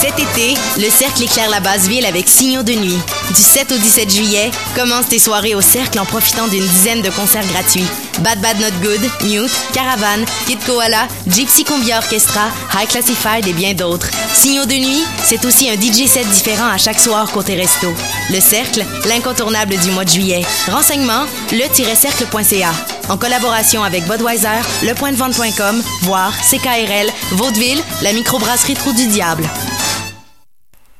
Cet 0.00 0.16
été, 0.18 0.54
le 0.78 0.90
Cercle 0.90 1.24
éclaire 1.24 1.50
la 1.50 1.58
base 1.58 1.88
ville 1.88 2.06
avec 2.06 2.28
Signaux 2.28 2.62
de 2.62 2.72
nuit. 2.72 2.98
Du 3.34 3.42
7 3.42 3.72
au 3.72 3.78
17 3.78 4.10
juillet, 4.14 4.50
commence 4.76 5.08
tes 5.08 5.18
soirées 5.18 5.56
au 5.56 5.60
Cercle 5.60 5.98
en 5.98 6.04
profitant 6.04 6.46
d'une 6.46 6.66
dizaine 6.66 7.02
de 7.02 7.10
concerts 7.10 7.46
gratuits. 7.52 7.86
Bad 8.20 8.40
Bad 8.40 8.60
Not 8.60 8.70
Good, 8.80 9.00
Mute, 9.24 9.50
Caravan, 9.72 10.24
Kid 10.46 10.58
Koala, 10.64 11.08
Gypsy 11.26 11.64
Combi 11.64 11.92
Orchestra, 11.92 12.48
High 12.74 12.88
Classified 12.88 13.46
et 13.48 13.52
bien 13.52 13.74
d'autres. 13.74 14.08
Signaux 14.34 14.66
de 14.66 14.74
nuit, 14.74 15.04
c'est 15.24 15.44
aussi 15.44 15.68
un 15.68 15.74
DJ 15.74 16.06
set 16.06 16.28
différent 16.30 16.68
à 16.68 16.78
chaque 16.78 17.00
soir 17.00 17.30
côté 17.32 17.56
resto. 17.56 17.92
Le 18.30 18.40
Cercle, 18.40 18.84
l'incontournable 19.08 19.76
du 19.78 19.90
mois 19.90 20.04
de 20.04 20.10
juillet. 20.10 20.42
Renseignements, 20.66 21.24
le-cercle.ca. 21.52 22.72
En 23.08 23.16
collaboration 23.16 23.82
avec 23.82 24.04
Budweiser, 24.06 24.60
lepointdevente.com, 24.82 25.82
voire 26.02 26.32
CKRL, 26.42 27.08
Vaudeville, 27.32 27.82
la 28.02 28.12
microbrasserie 28.12 28.74
Trou 28.74 28.92
du 28.92 29.06
Diable. 29.06 29.44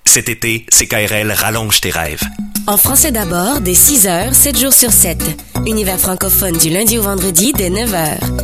Cet 0.05 0.29
été, 0.29 0.65
CKRL 0.71 1.31
rallonge 1.33 1.81
tes 1.81 1.91
rêves. 1.91 2.23
En 2.67 2.77
français 2.77 3.13
d'abord, 3.13 3.61
dès 3.61 3.75
6 3.75 4.07
heures, 4.07 4.35
7 4.35 4.59
jours 4.59 4.73
sur 4.73 4.91
7. 4.91 5.23
Univers 5.67 5.99
francophone 5.99 6.57
du 6.57 6.71
lundi 6.71 6.99
au 6.99 7.03
vendredi 7.03 7.53
dès 7.55 7.71
9 7.71 7.95
heures. 7.95 8.39